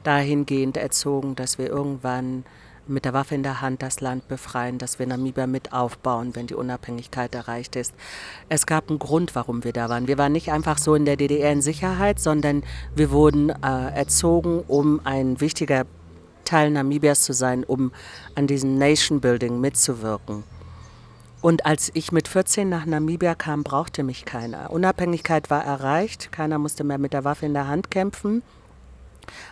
dahingehend 0.03 0.77
erzogen, 0.77 1.35
dass 1.35 1.59
wir 1.59 1.67
irgendwann 1.67 2.45
mit 2.87 3.05
der 3.05 3.13
Waffe 3.13 3.35
in 3.35 3.43
der 3.43 3.61
Hand 3.61 3.83
das 3.83 4.01
Land 4.01 4.27
befreien, 4.27 4.79
dass 4.79 4.97
wir 4.97 5.05
Namibia 5.05 5.45
mit 5.45 5.71
aufbauen, 5.71 6.35
wenn 6.35 6.47
die 6.47 6.55
Unabhängigkeit 6.55 7.33
erreicht 7.35 7.75
ist. 7.75 7.93
Es 8.49 8.65
gab 8.65 8.89
einen 8.89 8.97
Grund, 8.97 9.35
warum 9.35 9.63
wir 9.63 9.71
da 9.71 9.87
waren. 9.87 10.07
Wir 10.07 10.17
waren 10.17 10.31
nicht 10.31 10.51
einfach 10.51 10.79
so 10.79 10.95
in 10.95 11.05
der 11.05 11.15
DDR 11.15 11.51
in 11.51 11.61
Sicherheit, 11.61 12.19
sondern 12.19 12.63
wir 12.95 13.11
wurden 13.11 13.49
äh, 13.49 13.95
erzogen, 13.95 14.63
um 14.67 14.99
ein 15.03 15.39
wichtiger 15.39 15.85
Teil 16.45 16.71
Namibias 16.71 17.21
zu 17.21 17.33
sein, 17.33 17.63
um 17.63 17.91
an 18.35 18.47
diesem 18.47 18.77
Nation 18.77 19.21
Building 19.21 19.59
mitzuwirken. 19.59 20.43
Und 21.41 21.65
als 21.65 21.89
ich 21.95 22.11
mit 22.11 22.27
14 22.27 22.69
nach 22.69 22.85
Namibia 22.85 23.33
kam, 23.33 23.63
brauchte 23.63 24.03
mich 24.03 24.25
keiner. 24.25 24.69
Unabhängigkeit 24.69 25.49
war 25.49 25.63
erreicht, 25.65 26.31
keiner 26.31 26.59
musste 26.59 26.83
mehr 26.83 26.99
mit 26.99 27.13
der 27.13 27.23
Waffe 27.23 27.47
in 27.47 27.53
der 27.53 27.67
Hand 27.67 27.89
kämpfen. 27.89 28.43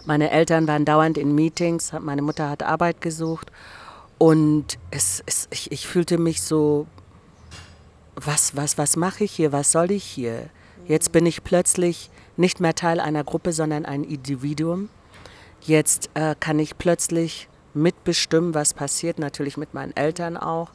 Meine 0.05 0.29
Eltern 0.29 0.67
waren 0.67 0.85
dauernd 0.85 1.17
in 1.17 1.33
Meetings, 1.33 1.91
meine 1.99 2.21
Mutter 2.21 2.49
hat 2.49 2.63
Arbeit 2.63 3.01
gesucht 3.01 3.51
und 4.17 4.77
es, 4.91 5.23
es, 5.25 5.47
ich, 5.51 5.71
ich 5.71 5.87
fühlte 5.87 6.17
mich 6.17 6.41
so, 6.41 6.85
was, 8.15 8.55
was, 8.55 8.77
was 8.77 8.95
mache 8.95 9.23
ich 9.23 9.31
hier, 9.31 9.51
was 9.51 9.71
soll 9.71 9.91
ich 9.91 10.03
hier? 10.03 10.49
Jetzt 10.87 11.11
bin 11.11 11.25
ich 11.25 11.43
plötzlich 11.43 12.09
nicht 12.35 12.59
mehr 12.59 12.75
Teil 12.75 12.99
einer 12.99 13.23
Gruppe, 13.23 13.53
sondern 13.53 13.85
ein 13.85 14.03
Individuum. 14.03 14.89
Jetzt 15.61 16.09
äh, 16.13 16.35
kann 16.39 16.59
ich 16.59 16.77
plötzlich 16.77 17.49
mitbestimmen, 17.73 18.53
was 18.53 18.73
passiert, 18.73 19.19
natürlich 19.19 19.57
mit 19.57 19.73
meinen 19.73 19.95
Eltern 19.95 20.37
auch. 20.37 20.71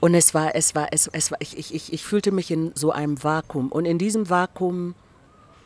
Und 0.00 0.14
es 0.14 0.34
war, 0.34 0.54
es 0.54 0.74
war, 0.74 0.88
es, 0.90 1.08
es 1.12 1.30
war, 1.30 1.38
ich, 1.40 1.56
ich, 1.56 1.92
ich, 1.92 2.04
fühlte 2.04 2.30
mich 2.30 2.50
in 2.50 2.72
so 2.74 2.90
einem 2.90 3.22
Vakuum. 3.22 3.72
Und 3.72 3.86
in 3.86 3.98
diesem 3.98 4.28
Vakuum 4.28 4.94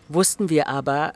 wussten 0.08 0.48
wir 0.48 0.68
aber, 0.68 1.12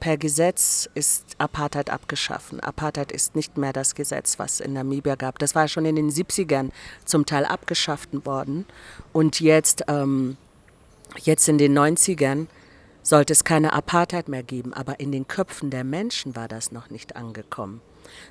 per 0.00 0.16
Gesetz 0.16 0.88
ist 0.94 1.36
Apartheid 1.38 1.90
abgeschaffen. 1.90 2.60
Apartheid 2.60 3.12
ist 3.12 3.34
nicht 3.34 3.56
mehr 3.56 3.72
das 3.72 3.94
Gesetz, 3.94 4.38
was 4.38 4.60
in 4.60 4.74
Namibia 4.74 5.14
gab. 5.14 5.38
Das 5.38 5.54
war 5.54 5.68
schon 5.68 5.86
in 5.86 5.96
den 5.96 6.10
70ern 6.10 6.70
zum 7.04 7.26
Teil 7.26 7.44
abgeschafft 7.44 8.10
worden. 8.26 8.66
Und 9.12 9.40
jetzt, 9.40 9.84
ähm, 9.88 10.36
jetzt 11.22 11.48
in 11.48 11.58
den 11.58 11.78
90ern 11.78 12.46
sollte 13.04 13.32
es 13.32 13.44
keine 13.44 13.72
Apartheid 13.72 14.28
mehr 14.28 14.42
geben. 14.42 14.74
Aber 14.74 14.98
in 14.98 15.12
den 15.12 15.28
Köpfen 15.28 15.70
der 15.70 15.84
Menschen 15.84 16.34
war 16.34 16.48
das 16.48 16.72
noch 16.72 16.90
nicht 16.90 17.14
angekommen. 17.14 17.80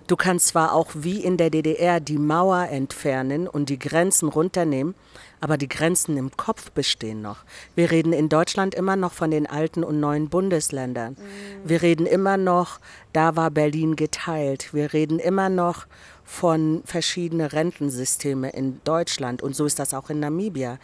Du 0.07 0.15
kannst 0.15 0.47
zwar 0.47 0.73
auch 0.73 0.91
wie 0.93 1.23
in 1.23 1.37
der 1.37 1.49
DDR 1.49 1.99
die 1.99 2.17
Mauer 2.17 2.67
entfernen 2.69 3.47
und 3.47 3.69
die 3.69 3.79
Grenzen 3.79 4.29
runternehmen, 4.29 4.95
aber 5.39 5.57
die 5.57 5.67
Grenzen 5.67 6.17
im 6.17 6.31
Kopf 6.35 6.71
bestehen 6.71 7.21
noch. 7.21 7.39
Wir 7.75 7.91
reden 7.91 8.13
in 8.13 8.29
Deutschland 8.29 8.75
immer 8.75 8.95
noch 8.95 9.13
von 9.13 9.31
den 9.31 9.47
alten 9.47 9.83
und 9.83 9.99
neuen 9.99 10.29
Bundesländern. 10.29 11.17
Wir 11.65 11.81
reden 11.81 12.05
immer 12.05 12.37
noch, 12.37 12.79
da 13.13 13.35
war 13.35 13.51
Berlin 13.51 13.95
geteilt. 13.95 14.73
Wir 14.73 14.93
reden 14.93 15.19
immer 15.19 15.49
noch 15.49 15.85
von 16.23 16.81
verschiedenen 16.85 17.47
Rentensysteme 17.47 18.49
in 18.51 18.81
Deutschland 18.83 19.41
und 19.41 19.55
so 19.55 19.65
ist 19.65 19.79
das 19.79 19.93
auch 19.93 20.09
in 20.09 20.19
Namibia. 20.19 20.79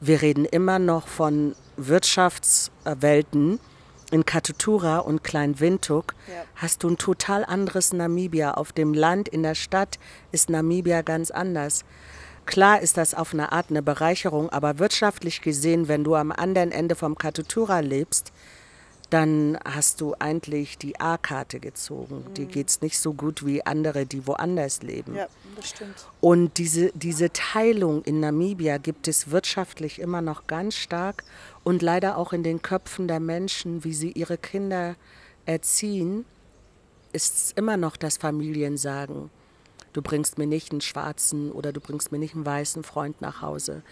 Wir 0.00 0.22
reden 0.22 0.44
immer 0.44 0.78
noch 0.78 1.08
von 1.08 1.54
Wirtschaftswelten. 1.76 3.60
In 4.10 4.24
Katutura 4.24 4.98
und 4.98 5.24
Klein 5.24 5.58
Windhoek 5.58 6.14
Ja. 6.28 6.44
hast 6.56 6.84
du 6.84 6.90
ein 6.90 6.98
total 6.98 7.44
anderes 7.44 7.92
Namibia. 7.92 8.52
Auf 8.52 8.70
dem 8.70 8.94
Land, 8.94 9.28
in 9.28 9.42
der 9.42 9.56
Stadt 9.56 9.98
ist 10.30 10.50
Namibia 10.50 11.02
ganz 11.02 11.30
anders. 11.32 11.84
Klar 12.46 12.80
ist 12.80 12.96
das 12.96 13.14
auf 13.14 13.32
eine 13.32 13.50
Art 13.52 13.70
eine 13.70 13.82
Bereicherung, 13.82 14.50
aber 14.50 14.78
wirtschaftlich 14.78 15.40
gesehen, 15.40 15.88
wenn 15.88 16.04
du 16.04 16.14
am 16.14 16.30
anderen 16.30 16.70
Ende 16.70 16.94
vom 16.94 17.16
Katutura 17.16 17.80
lebst, 17.80 18.32
dann 19.14 19.56
hast 19.64 20.00
du 20.00 20.16
eigentlich 20.18 20.76
die 20.76 20.98
A-Karte 20.98 21.60
gezogen. 21.60 22.26
Die 22.36 22.46
geht's 22.46 22.80
nicht 22.80 22.98
so 22.98 23.14
gut 23.14 23.46
wie 23.46 23.64
andere, 23.64 24.06
die 24.06 24.26
woanders 24.26 24.82
leben. 24.82 25.14
Ja, 25.14 25.28
das 25.54 25.68
stimmt. 25.68 26.08
Und 26.20 26.58
diese, 26.58 26.90
diese 26.94 27.32
Teilung 27.32 28.02
in 28.02 28.18
Namibia 28.18 28.78
gibt 28.78 29.06
es 29.06 29.30
wirtschaftlich 29.30 30.00
immer 30.00 30.20
noch 30.20 30.48
ganz 30.48 30.74
stark 30.74 31.22
und 31.62 31.80
leider 31.80 32.18
auch 32.18 32.32
in 32.32 32.42
den 32.42 32.60
Köpfen 32.60 33.06
der 33.06 33.20
Menschen, 33.20 33.84
wie 33.84 33.94
sie 33.94 34.10
ihre 34.10 34.36
Kinder 34.36 34.96
erziehen, 35.46 36.24
ist 37.12 37.36
es 37.36 37.52
immer 37.52 37.76
noch, 37.76 37.96
dass 37.96 38.16
Familien 38.16 38.76
sagen, 38.76 39.30
du 39.92 40.02
bringst 40.02 40.38
mir 40.38 40.48
nicht 40.48 40.72
einen 40.72 40.80
schwarzen 40.80 41.52
oder 41.52 41.72
du 41.72 41.80
bringst 41.80 42.10
mir 42.10 42.18
nicht 42.18 42.34
einen 42.34 42.46
weißen 42.46 42.82
Freund 42.82 43.20
nach 43.20 43.42
Hause. 43.42 43.84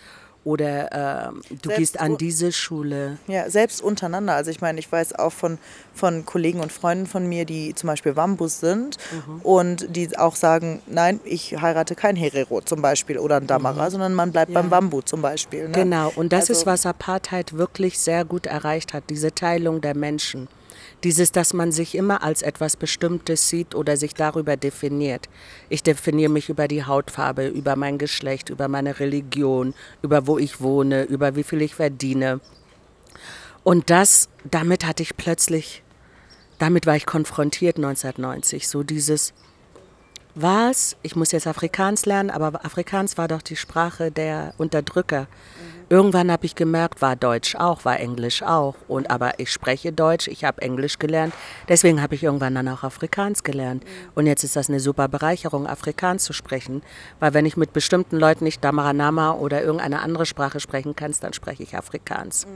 Oder 0.44 1.28
ähm, 1.30 1.40
du 1.50 1.68
Selbst 1.68 1.78
gehst 1.78 2.00
an 2.00 2.16
diese 2.18 2.50
Schule. 2.50 3.18
Ja, 3.28 3.48
selbst 3.48 3.80
untereinander. 3.80 4.34
Also 4.34 4.50
ich 4.50 4.60
meine, 4.60 4.80
ich 4.80 4.90
weiß 4.90 5.14
auch 5.16 5.30
von, 5.32 5.56
von 5.94 6.26
Kollegen 6.26 6.58
und 6.58 6.72
Freunden 6.72 7.06
von 7.06 7.28
mir, 7.28 7.44
die 7.44 7.74
zum 7.76 7.86
Beispiel 7.86 8.16
Wambus 8.16 8.58
sind 8.58 8.96
Mhm. 9.12 9.40
und 9.42 9.94
die 9.96 10.18
auch 10.18 10.34
sagen, 10.34 10.82
nein, 10.86 11.20
ich 11.24 11.60
heirate 11.60 11.94
kein 11.94 12.16
Herero 12.16 12.60
zum 12.60 12.82
Beispiel 12.82 13.18
oder 13.18 13.36
ein 13.36 13.46
Damara, 13.46 13.88
sondern 13.90 14.14
man 14.14 14.32
bleibt 14.32 14.52
beim 14.52 14.70
Wambu 14.72 15.02
zum 15.02 15.22
Beispiel. 15.22 15.68
Ne? 15.68 15.72
Genau, 15.74 16.12
und 16.16 16.32
das 16.32 16.50
ist, 16.50 16.58
Also- 16.58 16.66
was 16.66 16.86
Apartheid 16.86 17.52
wirklich 17.56 17.98
sehr 18.00 18.24
gut 18.24 18.46
erreicht 18.46 18.94
hat, 18.94 19.04
diese 19.10 19.32
Teilung 19.32 19.80
der 19.80 19.96
Menschen. 19.96 20.48
Dieses, 21.04 21.32
dass 21.32 21.52
man 21.52 21.72
sich 21.72 21.94
immer 21.96 22.22
als 22.22 22.42
etwas 22.42 22.76
Bestimmtes 22.76 23.48
sieht 23.48 23.74
oder 23.74 23.96
sich 23.96 24.14
darüber 24.14 24.56
definiert. 24.56 25.28
Ich 25.68 25.82
definiere 25.82 26.30
mich 26.30 26.48
über 26.48 26.68
die 26.68 26.84
Hautfarbe, 26.84 27.48
über 27.48 27.74
mein 27.74 27.98
Geschlecht, 27.98 28.50
über 28.50 28.68
meine 28.68 29.00
Religion, 29.00 29.74
über 30.02 30.26
wo 30.26 30.38
ich 30.38 30.60
wohne, 30.60 31.02
über 31.04 31.34
wie 31.34 31.42
viel 31.42 31.62
ich 31.62 31.74
verdiene. 31.74 32.40
Und 33.64 33.90
das, 33.90 34.28
damit 34.44 34.86
hatte 34.86 35.02
ich 35.02 35.16
plötzlich, 35.16 35.82
damit 36.58 36.86
war 36.86 36.96
ich 36.96 37.06
konfrontiert 37.06 37.76
1990. 37.76 38.68
So 38.68 38.82
dieses, 38.82 39.32
was, 40.34 40.96
ich 41.02 41.14
muss 41.14 41.32
jetzt 41.32 41.46
Afrikaans 41.46 42.06
lernen, 42.06 42.30
aber 42.30 42.64
Afrikaans 42.64 43.18
war 43.18 43.28
doch 43.28 43.42
die 43.42 43.56
Sprache 43.56 44.10
der 44.10 44.54
Unterdrücker. 44.58 45.26
Irgendwann 45.92 46.32
habe 46.32 46.46
ich 46.46 46.54
gemerkt, 46.54 47.02
war 47.02 47.16
Deutsch 47.16 47.54
auch, 47.54 47.84
war 47.84 48.00
Englisch 48.00 48.42
auch. 48.42 48.76
Und 48.88 49.10
aber 49.10 49.38
ich 49.38 49.52
spreche 49.52 49.92
Deutsch, 49.92 50.26
ich 50.26 50.42
habe 50.42 50.62
Englisch 50.62 50.98
gelernt. 50.98 51.34
Deswegen 51.68 52.00
habe 52.00 52.14
ich 52.14 52.22
irgendwann 52.22 52.54
dann 52.54 52.66
auch 52.68 52.82
Afrikaans 52.82 53.44
gelernt. 53.44 53.84
Und 54.14 54.26
jetzt 54.26 54.42
ist 54.42 54.56
das 54.56 54.70
eine 54.70 54.80
super 54.80 55.08
Bereicherung, 55.08 55.66
Afrikaans 55.66 56.24
zu 56.24 56.32
sprechen. 56.32 56.82
Weil 57.20 57.34
wenn 57.34 57.44
ich 57.44 57.58
mit 57.58 57.74
bestimmten 57.74 58.16
Leuten 58.16 58.44
nicht 58.44 58.64
Damaranama 58.64 59.32
oder 59.32 59.62
irgendeine 59.62 60.00
andere 60.00 60.24
Sprache 60.24 60.60
sprechen 60.60 60.96
kann, 60.96 61.14
dann 61.20 61.34
spreche 61.34 61.62
ich 61.62 61.76
Afrikaans. 61.76 62.46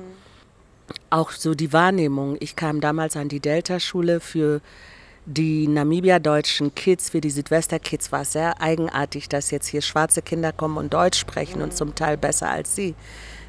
Auch 1.11 1.31
so 1.31 1.55
die 1.55 1.75
Wahrnehmung. 1.75 2.39
Ich 2.41 2.57
kam 2.57 2.81
damals 2.81 3.17
an 3.17 3.29
die 3.29 3.41
Delta-Schule 3.41 4.21
für 4.21 4.63
die 5.27 5.67
Namibia-deutschen 5.67 6.75
Kids, 6.75 7.11
für 7.11 7.21
die 7.21 7.31
Südwester-Kids 7.31 8.13
war 8.13 8.23
es 8.23 8.33
sehr 8.33 8.61
eigenartig, 8.63 9.29
dass 9.29 9.51
jetzt 9.51 9.67
hier 9.67 9.83
schwarze 9.83 10.23
Kinder 10.23 10.53
kommen 10.53 10.77
und 10.77 10.95
Deutsch 10.95 11.19
sprechen 11.19 11.63
und 11.63 11.77
zum 11.77 11.95
Teil 11.97 12.17
besser 12.17 12.49
als 12.49 12.77
sie. 12.77 12.95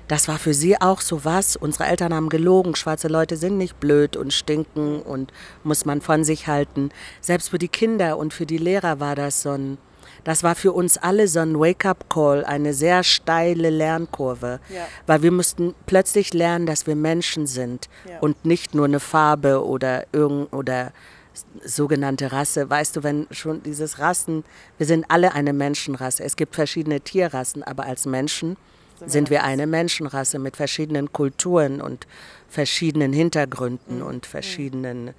Das 0.07 0.27
war 0.27 0.39
für 0.39 0.53
sie 0.53 0.79
auch 0.81 1.01
so 1.01 1.23
was. 1.23 1.55
Unsere 1.55 1.85
Eltern 1.85 2.13
haben 2.13 2.29
gelogen. 2.29 2.75
Schwarze 2.75 3.09
Leute 3.09 3.37
sind 3.37 3.57
nicht 3.57 3.79
blöd 3.79 4.15
und 4.15 4.33
stinken 4.33 5.01
und 5.01 5.31
muss 5.63 5.85
man 5.85 6.01
von 6.01 6.23
sich 6.23 6.47
halten. 6.47 6.89
Selbst 7.21 7.49
für 7.49 7.59
die 7.59 7.67
Kinder 7.67 8.17
und 8.17 8.33
für 8.33 8.45
die 8.45 8.57
Lehrer 8.57 8.99
war 8.99 9.15
das 9.15 9.41
so 9.41 9.51
ein, 9.51 9.77
das 10.23 10.43
war 10.43 10.55
für 10.55 10.71
uns 10.71 10.97
alle 10.97 11.27
so 11.27 11.41
ein 11.41 11.59
Wake-up-Call, 11.59 12.45
eine 12.45 12.73
sehr 12.73 13.03
steile 13.03 13.69
Lernkurve. 13.69 14.61
Ja. 14.73 14.87
Weil 15.05 15.21
wir 15.23 15.31
mussten 15.31 15.75
plötzlich 15.85 16.33
lernen, 16.33 16.65
dass 16.65 16.87
wir 16.87 16.95
Menschen 16.95 17.45
sind 17.45 17.87
Ja. 18.09 18.19
und 18.19 18.45
nicht 18.45 18.73
nur 18.73 18.85
eine 18.85 19.01
Farbe 19.01 19.63
oder 19.63 20.05
irgend 20.13 20.51
oder 20.53 20.93
sogenannte 21.63 22.31
Rasse. 22.31 22.69
Weißt 22.69 22.95
du, 22.95 23.03
wenn 23.03 23.27
schon 23.31 23.63
dieses 23.63 23.99
Rassen, 23.99 24.43
wir 24.77 24.85
sind 24.85 25.05
alle 25.09 25.33
eine 25.33 25.53
Menschenrasse. 25.53 26.23
Es 26.23 26.35
gibt 26.35 26.55
verschiedene 26.55 27.01
Tierrassen, 27.01 27.63
aber 27.63 27.85
als 27.85 28.05
Menschen 28.05 28.57
sind 29.05 29.29
wir 29.29 29.43
eine 29.43 29.67
Menschenrasse 29.67 30.39
mit 30.39 30.57
verschiedenen 30.57 31.11
Kulturen 31.13 31.81
und 31.81 32.07
verschiedenen 32.49 33.13
Hintergründen 33.13 34.01
und 34.01 34.25
verschiedenen 34.25 35.13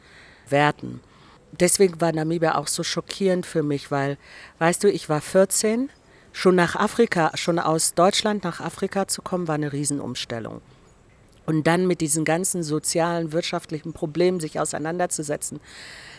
Werten. 0.48 1.00
Deswegen 1.52 2.00
war 2.00 2.12
Namibia 2.12 2.56
auch 2.56 2.66
so 2.66 2.82
schockierend 2.82 3.46
für 3.46 3.62
mich, 3.62 3.90
weil, 3.90 4.18
weißt 4.58 4.84
du, 4.84 4.90
ich 4.90 5.08
war 5.08 5.20
14, 5.20 5.90
schon 6.32 6.54
nach 6.54 6.76
Afrika, 6.76 7.30
schon 7.34 7.58
aus 7.58 7.94
Deutschland 7.94 8.44
nach 8.44 8.60
Afrika 8.60 9.08
zu 9.08 9.22
kommen, 9.22 9.48
war 9.48 9.54
eine 9.54 9.72
Riesenumstellung. 9.72 10.60
Und 11.48 11.66
dann 11.66 11.86
mit 11.86 12.02
diesen 12.02 12.26
ganzen 12.26 12.62
sozialen, 12.62 13.32
wirtschaftlichen 13.32 13.94
Problemen 13.94 14.38
sich 14.38 14.60
auseinanderzusetzen, 14.60 15.60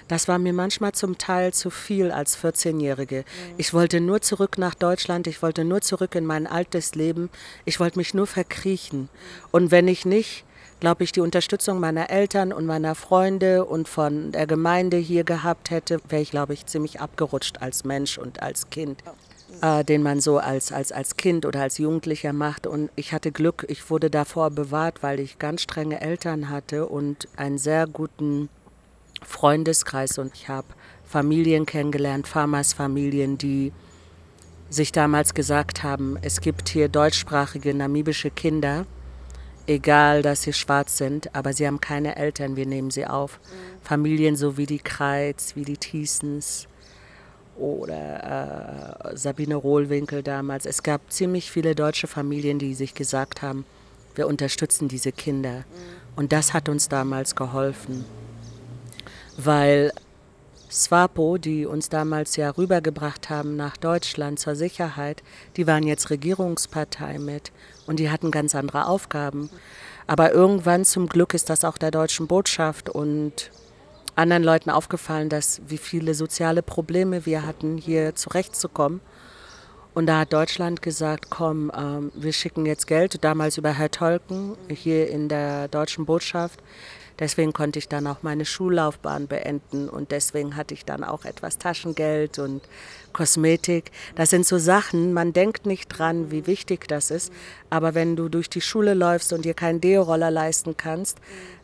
das 0.07 0.27
war 0.27 0.39
mir 0.39 0.53
manchmal 0.53 0.93
zum 0.93 1.19
Teil 1.19 1.53
zu 1.53 1.69
viel 1.69 2.09
als 2.09 2.35
14-Jährige. 2.35 3.25
Ich 3.55 3.71
wollte 3.71 4.01
nur 4.01 4.21
zurück 4.21 4.57
nach 4.57 4.73
Deutschland, 4.73 5.27
ich 5.27 5.43
wollte 5.43 5.65
nur 5.65 5.81
zurück 5.81 6.15
in 6.15 6.25
mein 6.25 6.47
altes 6.47 6.95
Leben, 6.95 7.29
ich 7.63 7.79
wollte 7.79 7.99
mich 7.99 8.15
nur 8.15 8.25
verkriechen. 8.25 9.07
Und 9.51 9.69
wenn 9.69 9.87
ich 9.87 10.03
nicht, 10.03 10.45
glaube 10.79 11.03
ich, 11.03 11.11
die 11.11 11.21
Unterstützung 11.21 11.79
meiner 11.79 12.09
Eltern 12.09 12.51
und 12.51 12.65
meiner 12.65 12.95
Freunde 12.95 13.65
und 13.65 13.87
von 13.87 14.31
der 14.31 14.47
Gemeinde 14.47 14.97
hier 14.97 15.25
gehabt 15.25 15.69
hätte, 15.69 16.01
wäre 16.09 16.23
ich, 16.23 16.31
glaube 16.31 16.55
ich, 16.55 16.65
ziemlich 16.65 17.01
abgerutscht 17.01 17.61
als 17.61 17.83
Mensch 17.83 18.17
und 18.17 18.41
als 18.41 18.71
Kind 18.71 19.03
äh, 19.61 19.83
den 19.83 20.03
man 20.03 20.19
so 20.19 20.37
als, 20.37 20.71
als, 20.71 20.91
als 20.91 21.17
Kind 21.17 21.45
oder 21.45 21.61
als 21.61 21.77
Jugendlicher 21.77 22.33
macht. 22.33 22.67
Und 22.67 22.89
ich 22.95 23.13
hatte 23.13 23.31
Glück, 23.31 23.65
ich 23.67 23.89
wurde 23.89 24.09
davor 24.09 24.51
bewahrt, 24.51 25.03
weil 25.03 25.19
ich 25.19 25.39
ganz 25.39 25.61
strenge 25.61 26.01
Eltern 26.01 26.49
hatte 26.49 26.85
und 26.85 27.27
einen 27.35 27.57
sehr 27.57 27.87
guten 27.87 28.49
Freundeskreis. 29.23 30.17
Und 30.17 30.33
ich 30.33 30.47
habe 30.49 30.67
Familien 31.05 31.65
kennengelernt, 31.65 32.27
Farmersfamilien, 32.27 33.37
die 33.37 33.73
sich 34.69 34.91
damals 34.91 35.33
gesagt 35.33 35.83
haben, 35.83 36.17
es 36.21 36.41
gibt 36.41 36.69
hier 36.69 36.89
deutschsprachige 36.89 37.73
namibische 37.73 38.29
Kinder, 38.29 38.85
egal 39.65 40.21
dass 40.21 40.43
sie 40.43 40.53
schwarz 40.53 40.97
sind, 40.97 41.35
aber 41.35 41.53
sie 41.53 41.65
haben 41.65 41.81
keine 41.81 42.15
Eltern, 42.15 42.55
wir 42.55 42.67
nehmen 42.67 42.91
sie 42.91 43.07
auf. 43.07 43.39
Familien 43.81 44.35
so 44.35 44.57
wie 44.57 44.67
die 44.67 44.79
Kreitz, 44.79 45.55
wie 45.55 45.65
die 45.65 45.77
Thiessens, 45.77 46.67
oder 47.59 49.11
äh, 49.11 49.17
Sabine 49.17 49.55
Rohlwinkel 49.55 50.23
damals. 50.23 50.65
Es 50.65 50.83
gab 50.83 51.11
ziemlich 51.11 51.51
viele 51.51 51.75
deutsche 51.75 52.07
Familien, 52.07 52.59
die 52.59 52.73
sich 52.73 52.93
gesagt 52.93 53.41
haben, 53.41 53.65
wir 54.15 54.27
unterstützen 54.27 54.87
diese 54.87 55.11
Kinder. 55.11 55.65
Und 56.15 56.31
das 56.31 56.53
hat 56.53 56.69
uns 56.69 56.89
damals 56.89 57.35
geholfen, 57.35 58.05
weil 59.37 59.93
SWAPO, 60.71 61.37
die 61.37 61.65
uns 61.65 61.89
damals 61.89 62.35
ja 62.35 62.49
rübergebracht 62.51 63.29
haben 63.29 63.55
nach 63.55 63.77
Deutschland 63.77 64.39
zur 64.39 64.55
Sicherheit, 64.55 65.23
die 65.57 65.65
waren 65.65 65.83
jetzt 65.83 66.09
Regierungspartei 66.09 67.17
mit 67.17 67.51
und 67.87 67.99
die 67.99 68.11
hatten 68.11 68.31
ganz 68.31 68.53
andere 68.53 68.87
Aufgaben. 68.87 69.49
Aber 70.05 70.31
irgendwann 70.31 70.85
zum 70.85 71.07
Glück 71.07 71.33
ist 71.33 71.49
das 71.49 71.63
auch 71.63 71.77
der 71.77 71.91
deutschen 71.91 72.27
Botschaft 72.27 72.89
und 72.89 73.51
anderen 74.19 74.43
Leuten 74.43 74.69
aufgefallen, 74.69 75.29
dass 75.29 75.61
wie 75.67 75.77
viele 75.77 76.13
soziale 76.13 76.61
Probleme 76.61 77.25
wir 77.25 77.45
hatten, 77.45 77.77
hier 77.77 78.15
zurechtzukommen. 78.15 79.01
Und 79.93 80.05
da 80.05 80.19
hat 80.19 80.33
Deutschland 80.33 80.81
gesagt, 80.81 81.29
komm, 81.29 81.71
ähm, 81.75 82.11
wir 82.13 82.31
schicken 82.31 82.65
jetzt 82.65 82.85
Geld, 82.85 83.23
damals 83.23 83.57
über 83.57 83.73
Herr 83.73 83.89
Tolken 83.89 84.55
hier 84.69 85.09
in 85.09 85.29
der 85.29 85.67
deutschen 85.67 86.05
Botschaft. 86.05 86.59
Deswegen 87.17 87.51
konnte 87.51 87.79
ich 87.79 87.89
dann 87.89 88.07
auch 88.07 88.23
meine 88.23 88.45
Schullaufbahn 88.45 89.27
beenden 89.27 89.89
und 89.89 90.11
deswegen 90.11 90.55
hatte 90.55 90.73
ich 90.73 90.85
dann 90.85 91.03
auch 91.03 91.25
etwas 91.25 91.57
Taschengeld 91.57 92.39
und 92.39 92.61
Kosmetik. 93.11 93.91
Das 94.15 94.29
sind 94.29 94.45
so 94.45 94.57
Sachen, 94.57 95.11
man 95.11 95.33
denkt 95.33 95.65
nicht 95.65 95.87
dran, 95.89 96.31
wie 96.31 96.47
wichtig 96.47 96.87
das 96.87 97.11
ist. 97.11 97.33
Aber 97.69 97.93
wenn 97.93 98.15
du 98.15 98.29
durch 98.29 98.49
die 98.49 98.61
Schule 98.61 98.93
läufst 98.93 99.33
und 99.33 99.43
dir 99.43 99.53
keinen 99.53 99.81
Deo-Roller 99.81 100.31
leisten 100.31 100.77
kannst, 100.77 101.17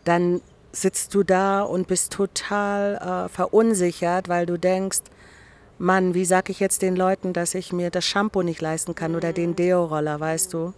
dann 0.03 0.41
sitzt 0.75 1.15
du 1.15 1.23
da 1.23 1.61
und 1.61 1.87
bist 1.87 2.11
total 2.11 2.95
äh, 2.95 3.29
verunsichert, 3.29 4.29
weil 4.29 4.45
du 4.45 4.57
denkst, 4.57 5.01
Mann, 5.77 6.13
wie 6.13 6.25
sag 6.25 6.49
ich 6.49 6.59
jetzt 6.59 6.81
den 6.81 6.95
Leuten, 6.95 7.33
dass 7.33 7.53
ich 7.53 7.73
mir 7.73 7.89
das 7.89 8.05
Shampoo 8.05 8.43
nicht 8.43 8.61
leisten 8.61 8.95
kann 8.95 9.15
oder 9.15 9.33
den 9.33 9.55
Deo-Roller, 9.55 10.19
weißt 10.19 10.53
du? 10.53 10.73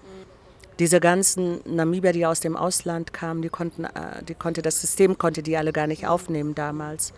Diese 0.79 0.99
ganzen 0.99 1.59
Namibier, 1.65 2.13
die 2.13 2.25
aus 2.25 2.39
dem 2.39 2.55
Ausland 2.55 3.13
kamen, 3.13 3.41
die 3.41 3.49
konnten, 3.49 3.85
äh, 3.85 4.23
die 4.27 4.35
konnte 4.35 4.61
das 4.61 4.81
System 4.81 5.17
konnte 5.17 5.43
die 5.43 5.57
alle 5.57 5.73
gar 5.73 5.87
nicht 5.87 6.07
aufnehmen 6.07 6.55
damals. 6.55 7.13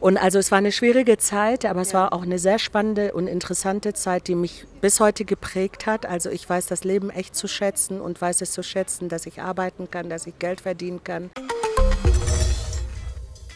Und 0.00 0.16
also 0.16 0.38
es 0.38 0.52
war 0.52 0.58
eine 0.58 0.70
schwierige 0.70 1.18
Zeit, 1.18 1.64
aber 1.64 1.80
es 1.80 1.92
war 1.92 2.12
auch 2.12 2.22
eine 2.22 2.38
sehr 2.38 2.60
spannende 2.60 3.12
und 3.14 3.26
interessante 3.26 3.94
Zeit, 3.94 4.28
die 4.28 4.36
mich 4.36 4.64
bis 4.80 5.00
heute 5.00 5.24
geprägt 5.24 5.86
hat. 5.86 6.06
Also 6.06 6.30
ich 6.30 6.48
weiß 6.48 6.66
das 6.66 6.84
Leben 6.84 7.10
echt 7.10 7.34
zu 7.34 7.48
schätzen 7.48 8.00
und 8.00 8.20
weiß 8.20 8.42
es 8.42 8.52
zu 8.52 8.62
schätzen, 8.62 9.08
dass 9.08 9.26
ich 9.26 9.42
arbeiten 9.42 9.90
kann, 9.90 10.08
dass 10.08 10.28
ich 10.28 10.38
Geld 10.38 10.60
verdienen 10.60 11.02
kann. 11.02 11.30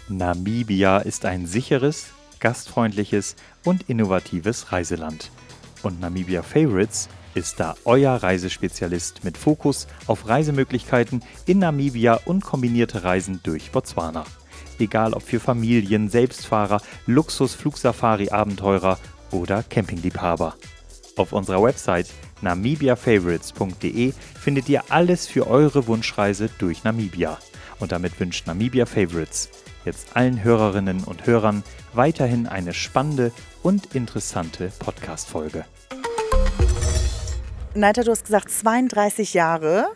Namibia 0.09 0.99
ist 0.99 1.25
ein 1.25 1.47
sicheres, 1.47 2.09
gastfreundliches 2.41 3.37
und 3.65 3.89
innovatives 3.89 4.73
Reiseland. 4.73 5.31
Und 5.85 6.01
Namibia 6.01 6.43
Favorites 6.43 7.09
ist 7.35 7.61
da 7.61 7.77
euer 7.85 8.15
Reisespezialist 8.15 9.23
mit 9.23 9.39
Fokus 9.39 9.87
auf 10.09 10.29
Reisemöglichkeiten 10.29 11.23
in 11.47 11.61
Namibia 11.61 12.19
und 12.25 12.45
kombinierte 12.45 13.05
Reisen 13.05 13.41
durch 13.45 13.71
Botswana. 13.71 14.25
Egal 14.83 15.15
ob 15.15 15.23
für 15.23 15.41
Familien, 15.41 16.09
Selbstfahrer, 16.09 16.81
Luxus, 17.07 17.55
Flugsafari, 17.55 18.31
Abenteurer 18.31 18.99
oder 19.31 19.63
Campingliebhaber. 19.63 20.57
Auf 21.17 21.33
unserer 21.33 21.63
Website 21.63 22.09
namibiafavorites.de 22.41 24.13
findet 24.41 24.69
ihr 24.69 24.83
alles 24.89 25.27
für 25.27 25.47
eure 25.47 25.87
Wunschreise 25.87 26.51
durch 26.59 26.85
Namibia. 26.85 27.39
Und 27.79 27.93
damit 27.93 28.19
wünscht 28.19 28.47
Namibia 28.47 28.87
Favorites 28.87 29.49
jetzt 29.85 30.17
allen 30.17 30.43
Hörerinnen 30.43 31.05
und 31.05 31.27
Hörern 31.27 31.63
weiterhin 31.93 32.47
eine 32.47 32.73
spannende 32.73 33.33
und 33.63 33.95
interessante 33.95 34.73
Podcast-Folge. 34.79 35.65
Neita, 37.75 38.03
du 38.03 38.11
hast 38.11 38.25
gesagt, 38.25 38.51
32 38.51 39.35
Jahre 39.35 39.87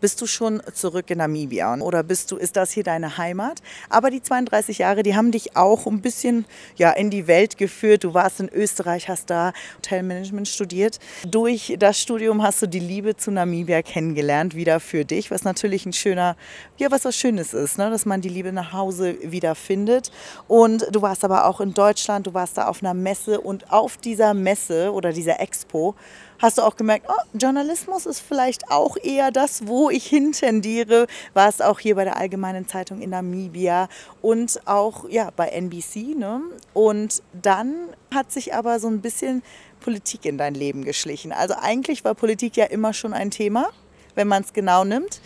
bist 0.00 0.20
du 0.20 0.26
schon 0.26 0.62
zurück 0.72 1.10
in 1.10 1.18
Namibia 1.18 1.66
oder 1.80 2.02
bist 2.02 2.30
du, 2.30 2.36
ist 2.36 2.56
das 2.56 2.72
hier 2.72 2.84
deine 2.84 3.18
Heimat? 3.18 3.60
Aber 3.88 4.10
die 4.10 4.22
32 4.22 4.78
Jahre, 4.78 5.02
die 5.02 5.16
haben 5.16 5.30
dich 5.30 5.56
auch 5.56 5.86
ein 5.86 6.00
bisschen 6.00 6.44
ja, 6.76 6.92
in 6.92 7.10
die 7.10 7.26
Welt 7.26 7.56
geführt. 7.56 8.04
Du 8.04 8.14
warst 8.14 8.40
in 8.40 8.48
Österreich, 8.48 9.08
hast 9.08 9.30
da 9.30 9.52
Hotelmanagement 9.78 10.48
studiert. 10.48 10.98
Durch 11.26 11.74
das 11.78 12.00
Studium 12.00 12.42
hast 12.42 12.62
du 12.62 12.66
die 12.66 12.80
Liebe 12.80 13.16
zu 13.16 13.30
Namibia 13.30 13.82
kennengelernt, 13.82 14.54
wieder 14.54 14.80
für 14.80 15.04
dich, 15.04 15.30
was 15.30 15.44
natürlich 15.44 15.86
ein 15.86 15.92
schöner, 15.92 16.36
ja, 16.76 16.90
was 16.90 17.04
was 17.04 17.16
Schönes 17.16 17.54
ist, 17.54 17.78
ne? 17.78 17.90
dass 17.90 18.04
man 18.04 18.20
die 18.20 18.28
Liebe 18.28 18.52
nach 18.52 18.72
Hause 18.72 19.16
wieder 19.22 19.54
findet. 19.54 20.10
Und 20.48 20.86
du 20.92 21.02
warst 21.02 21.24
aber 21.24 21.46
auch 21.46 21.60
in 21.60 21.72
Deutschland, 21.72 22.26
du 22.26 22.34
warst 22.34 22.58
da 22.58 22.68
auf 22.68 22.82
einer 22.82 22.94
Messe 22.94 23.40
und 23.40 23.72
auf 23.72 23.96
dieser 23.96 24.34
Messe 24.34 24.92
oder 24.92 25.12
dieser 25.12 25.40
Expo 25.40 25.94
hast 26.38 26.58
du 26.58 26.62
auch 26.62 26.76
gemerkt, 26.76 27.06
oh, 27.08 27.38
Journalismus 27.38 28.06
ist 28.06 28.20
vielleicht 28.20 28.70
auch 28.70 28.96
eher 28.96 29.30
das, 29.30 29.66
wo 29.66 29.90
ich 29.90 30.06
hintendiere. 30.06 31.06
War 31.34 31.48
es 31.48 31.60
auch 31.60 31.78
hier 31.78 31.94
bei 31.94 32.04
der 32.04 32.16
Allgemeinen 32.16 32.68
Zeitung 32.68 33.00
in 33.00 33.10
Namibia 33.10 33.88
und 34.22 34.60
auch 34.66 35.08
ja, 35.08 35.30
bei 35.34 35.48
NBC. 35.48 36.16
Ne? 36.16 36.40
Und 36.74 37.22
dann 37.32 37.74
hat 38.12 38.32
sich 38.32 38.54
aber 38.54 38.80
so 38.80 38.88
ein 38.88 39.00
bisschen 39.00 39.42
Politik 39.80 40.24
in 40.24 40.38
dein 40.38 40.54
Leben 40.54 40.84
geschlichen. 40.84 41.32
Also 41.32 41.54
eigentlich 41.60 42.04
war 42.04 42.14
Politik 42.14 42.56
ja 42.56 42.64
immer 42.64 42.92
schon 42.92 43.12
ein 43.12 43.30
Thema, 43.30 43.68
wenn 44.14 44.28
man 44.28 44.42
es 44.42 44.52
genau 44.52 44.84
nimmt. 44.84 45.20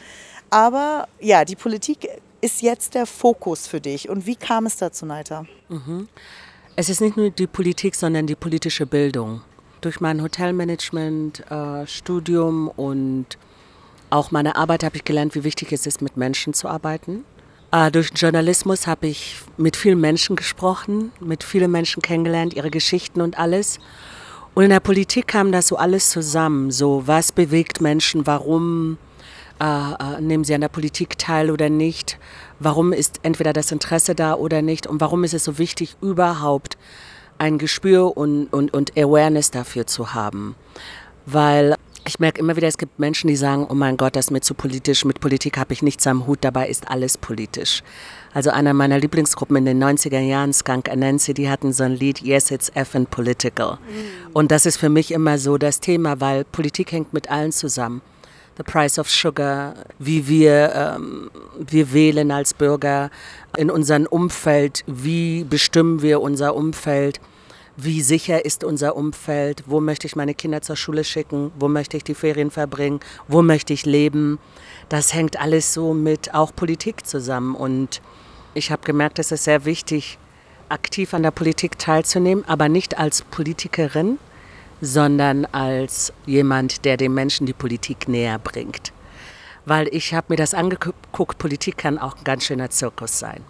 Aber 0.51 1.09
ja, 1.21 1.45
die 1.45 1.57
Politik 1.57 2.09
ist 2.41 2.63
jetzt 2.63 2.95
der 2.95 3.07
Fokus 3.07 3.67
für 3.67 3.81
dich. 3.81 4.09
Und 4.09 4.27
wie 4.27 4.37
kam 4.37 4.67
es 4.67 4.77
dazu, 4.77 5.07
Neiter? 5.07 5.47
Mhm. 5.69 6.09
Es 6.77 6.89
ist 6.89 7.01
nicht 7.01 7.17
nur 7.17 7.31
die 7.31 7.47
Politik, 7.47 7.95
sondern 7.95 8.27
die 8.27 8.35
politische 8.35 8.87
Bildung. 8.87 9.43
Durch 9.81 10.01
mein 10.01 10.23
Hotelmanagement, 10.23 11.51
äh, 11.51 11.87
Studium 11.87 12.69
und 12.69 13.27
auch 14.11 14.31
meine 14.31 14.57
Arbeit 14.57 14.85
habe 14.85 14.97
ich 14.97 15.05
gelernt, 15.05 15.35
wie 15.35 15.45
wichtig 15.45 15.73
es 15.73 15.87
ist, 15.87 16.03
mit 16.03 16.17
Menschen 16.17 16.53
zu 16.53 16.69
arbeiten. 16.69 17.25
Äh, 17.73 17.91
durch 17.91 18.11
Journalismus 18.15 18.87
habe 18.87 19.07
ich 19.07 19.37
mit 19.57 19.77
vielen 19.77 20.01
Menschen 20.01 20.37
gesprochen, 20.37 21.13
mit 21.21 21.45
vielen 21.45 21.71
Menschen 21.71 22.03
kennengelernt, 22.03 22.53
ihre 22.55 22.71
Geschichten 22.71 23.21
und 23.21 23.39
alles. 23.39 23.79
Und 24.55 24.65
in 24.65 24.71
der 24.71 24.81
Politik 24.81 25.29
kam 25.29 25.53
das 25.53 25.69
so 25.69 25.77
alles 25.77 26.11
zusammen. 26.11 26.71
So, 26.71 27.07
was 27.07 27.33
bewegt 27.33 27.81
Menschen, 27.81 28.27
warum 28.27 28.99
äh, 29.61 29.65
äh, 29.65 30.21
nehmen 30.21 30.45
sie 30.45 30.55
an 30.55 30.61
der 30.61 30.69
Politik 30.69 31.17
teil 31.19 31.51
oder 31.51 31.71
nicht? 31.71 32.19
Warum 32.59 32.93
ist 32.93 33.21
entweder 33.23 33.53
das 33.53 33.71
Interesse 33.71 34.15
da 34.15 34.35
oder 34.35 34.61
nicht? 34.61 34.87
Und 34.87 35.01
warum 35.01 35.23
ist 35.25 35.35
es 35.35 35.45
so 35.45 35.57
wichtig, 35.57 35.97
überhaupt 36.03 36.77
ein 37.41 37.59
Gespür 37.59 38.17
und, 38.17 38.47
und, 38.53 38.73
und 38.73 38.97
Awareness 38.97 39.51
dafür 39.51 39.87
zu 39.87 40.15
haben? 40.15 40.55
Weil 41.27 41.77
ich 42.07 42.19
merke 42.19 42.41
immer 42.41 42.57
wieder, 42.57 42.69
es 42.69 42.79
gibt 42.79 42.99
Menschen, 42.99 43.29
die 43.29 43.37
sagen, 43.37 43.67
oh 43.69 43.75
mein 43.75 43.97
Gott, 43.97 44.17
das 44.17 44.27
ist 44.27 44.31
mir 44.31 44.41
zu 44.41 44.55
politisch, 44.55 45.05
mit 45.05 45.21
Politik 45.21 45.59
habe 45.59 45.73
ich 45.73 45.83
nichts 45.83 46.07
am 46.07 46.27
Hut, 46.27 46.39
dabei 46.43 46.69
ist 46.69 46.91
alles 46.91 47.19
politisch. 47.19 47.83
Also 48.33 48.51
einer 48.51 48.75
meiner 48.75 48.99
Lieblingsgruppen 48.99 49.57
in 49.57 49.65
den 49.65 49.83
90er 49.83 50.21
Jahren, 50.21 50.53
Skunk 50.53 50.89
Anansi, 50.89 51.35
die 51.35 51.51
hatten 51.51 51.73
so 51.73 51.85
ein 51.85 51.93
Lied, 51.93 52.21
Yes, 52.21 52.51
it's 52.51 52.71
effing 52.75 53.07
political. 53.07 53.73
Mhm. 53.73 54.31
Und 54.33 54.51
das 54.51 54.67
ist 54.67 54.77
für 54.77 54.89
mich 54.89 55.13
immer 55.13 55.39
so 55.39 55.59
das 55.59 55.81
Thema, 55.81 56.21
weil 56.21 56.45
Politik 56.45 56.93
hängt 56.93 57.13
mit 57.13 57.31
allen 57.31 57.53
zusammen. 57.53 58.03
The 58.57 58.63
Price 58.63 58.99
of 58.99 59.09
Sugar, 59.09 59.75
wie 59.99 60.29
wir, 60.29 60.73
ähm, 60.75 61.31
wir 61.59 61.93
wählen 61.93 62.31
als 62.31 62.55
Bürger 62.55 63.11
in 63.57 63.71
unserem 63.71 64.07
Umfeld, 64.07 64.85
wie 64.87 65.45
bestimmen 65.45 66.03
wir 66.03 66.21
unser 66.21 66.55
Umfeld, 66.55 67.21
wie 67.77 68.03
sicher 68.03 68.45
ist 68.45 68.65
unser 68.65 68.97
Umfeld, 68.97 69.65
wo 69.67 69.81
möchte 69.81 70.07
ich 70.07 70.17
meine 70.17 70.35
Kinder 70.35 70.63
zur 70.63 70.77
Schule 70.77 71.05
schicken, 71.05 71.53
wo 71.59 71.69
möchte 71.69 71.97
ich 71.97 72.05
die 72.05 72.15
Ferien 72.15 72.51
verbringen, 72.51 73.01
wo 73.29 73.43
möchte 73.43 73.73
ich 73.73 73.87
leben. 73.87 74.39
Das 74.89 75.15
hängt 75.15 75.41
alles 75.41 75.73
so 75.73 75.95
mit 75.95 76.35
auch 76.35 76.55
Politik 76.55 77.07
zusammen 77.07 77.55
und 77.55 78.03
ich 78.55 78.71
habe 78.71 78.83
gemerkt, 78.83 79.19
es 79.19 79.33
ist 79.33 79.45
sehr 79.45 79.65
wichtig, 79.65 80.19
aktiv 80.69 81.15
an 81.15 81.23
der 81.23 81.31
Politik 81.31 81.79
teilzunehmen, 81.79 82.45
aber 82.47 82.69
nicht 82.69 82.99
als 82.99 83.23
Politikerin, 83.23 84.19
sondern 84.81 85.45
als 85.47 86.13
jemand, 86.27 86.85
der 86.85 86.97
den 86.97 87.15
Menschen 87.15 87.47
die 87.47 87.53
Politik 87.53 88.09
näher 88.09 88.39
bringt. 88.39 88.93
Weil 89.67 89.89
ich 89.93 90.15
habe 90.15 90.27
mir 90.31 90.37
das 90.37 90.55
angeguckt, 90.55 91.39
Politik 91.39 91.77
kann 91.77 91.99
auch 91.99 92.17
ein 92.17 92.25
ganz 92.25 92.45
schöner 92.45 92.71
Zirkus 92.71 93.19
sein. 93.19 93.43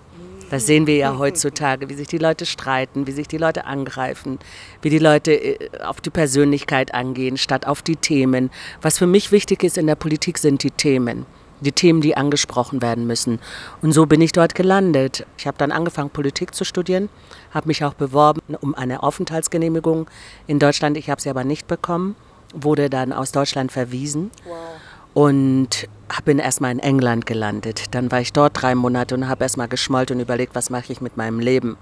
Das 0.50 0.66
sehen 0.66 0.86
wir 0.86 0.96
ja 0.96 1.16
heutzutage, 1.16 1.88
wie 1.88 1.94
sich 1.94 2.08
die 2.08 2.18
Leute 2.18 2.44
streiten, 2.44 3.06
wie 3.06 3.12
sich 3.12 3.28
die 3.28 3.38
Leute 3.38 3.64
angreifen, 3.64 4.38
wie 4.82 4.90
die 4.90 4.98
Leute 4.98 5.32
äh, 5.32 5.80
auf 5.82 6.00
die 6.00 6.10
Persönlichkeit 6.10 6.92
angehen, 6.92 7.38
statt 7.38 7.66
auf 7.66 7.82
die 7.82 7.96
Themen. 7.96 8.50
Was 8.82 8.98
für 8.98 9.06
mich 9.06 9.32
wichtig 9.32 9.62
ist 9.62 9.78
in 9.78 9.86
der 9.86 9.94
Politik 9.94 10.38
sind 10.38 10.62
die 10.62 10.72
Themen 10.72 11.24
die 11.60 11.72
Themen, 11.72 12.00
die 12.00 12.16
angesprochen 12.16 12.80
werden 12.80 13.06
müssen. 13.06 13.38
Und 13.82 13.92
so 13.92 14.06
bin 14.06 14.20
ich 14.20 14.32
dort 14.32 14.54
gelandet. 14.54 15.26
Ich 15.36 15.46
habe 15.46 15.58
dann 15.58 15.72
angefangen, 15.72 16.08
Politik 16.08 16.54
zu 16.54 16.64
studieren, 16.64 17.10
habe 17.50 17.68
mich 17.68 17.84
auch 17.84 17.94
beworben 17.94 18.40
um 18.60 18.74
eine 18.74 19.02
Aufenthaltsgenehmigung 19.02 20.08
in 20.46 20.58
Deutschland. 20.58 20.96
Ich 20.96 21.10
habe 21.10 21.20
sie 21.20 21.28
aber 21.28 21.44
nicht 21.44 21.66
bekommen, 21.66 22.16
wurde 22.54 22.88
dann 22.88 23.12
aus 23.12 23.32
Deutschland 23.32 23.72
verwiesen. 23.72 24.30
Wow. 24.44 24.56
Und 25.14 25.88
bin 26.24 26.38
erstmal 26.38 26.70
in 26.70 26.78
England 26.78 27.26
gelandet. 27.26 27.94
Dann 27.94 28.12
war 28.12 28.20
ich 28.20 28.32
dort 28.32 28.60
drei 28.60 28.74
Monate 28.74 29.14
und 29.14 29.28
habe 29.28 29.42
erstmal 29.42 29.68
geschmollt 29.68 30.10
und 30.10 30.20
überlegt, 30.20 30.54
was 30.54 30.70
mache 30.70 30.92
ich 30.92 31.00
mit 31.00 31.16
meinem 31.16 31.40
Leben. 31.40 31.76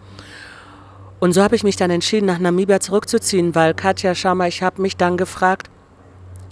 Und 1.20 1.32
so 1.32 1.42
habe 1.42 1.56
ich 1.56 1.64
mich 1.64 1.76
dann 1.76 1.90
entschieden, 1.90 2.26
nach 2.26 2.38
Namibia 2.38 2.80
zurückzuziehen, 2.80 3.54
weil 3.54 3.74
Katja, 3.74 4.14
schau 4.14 4.34
mal, 4.34 4.48
ich 4.48 4.62
habe 4.62 4.80
mich 4.80 4.96
dann 4.96 5.16
gefragt, 5.16 5.68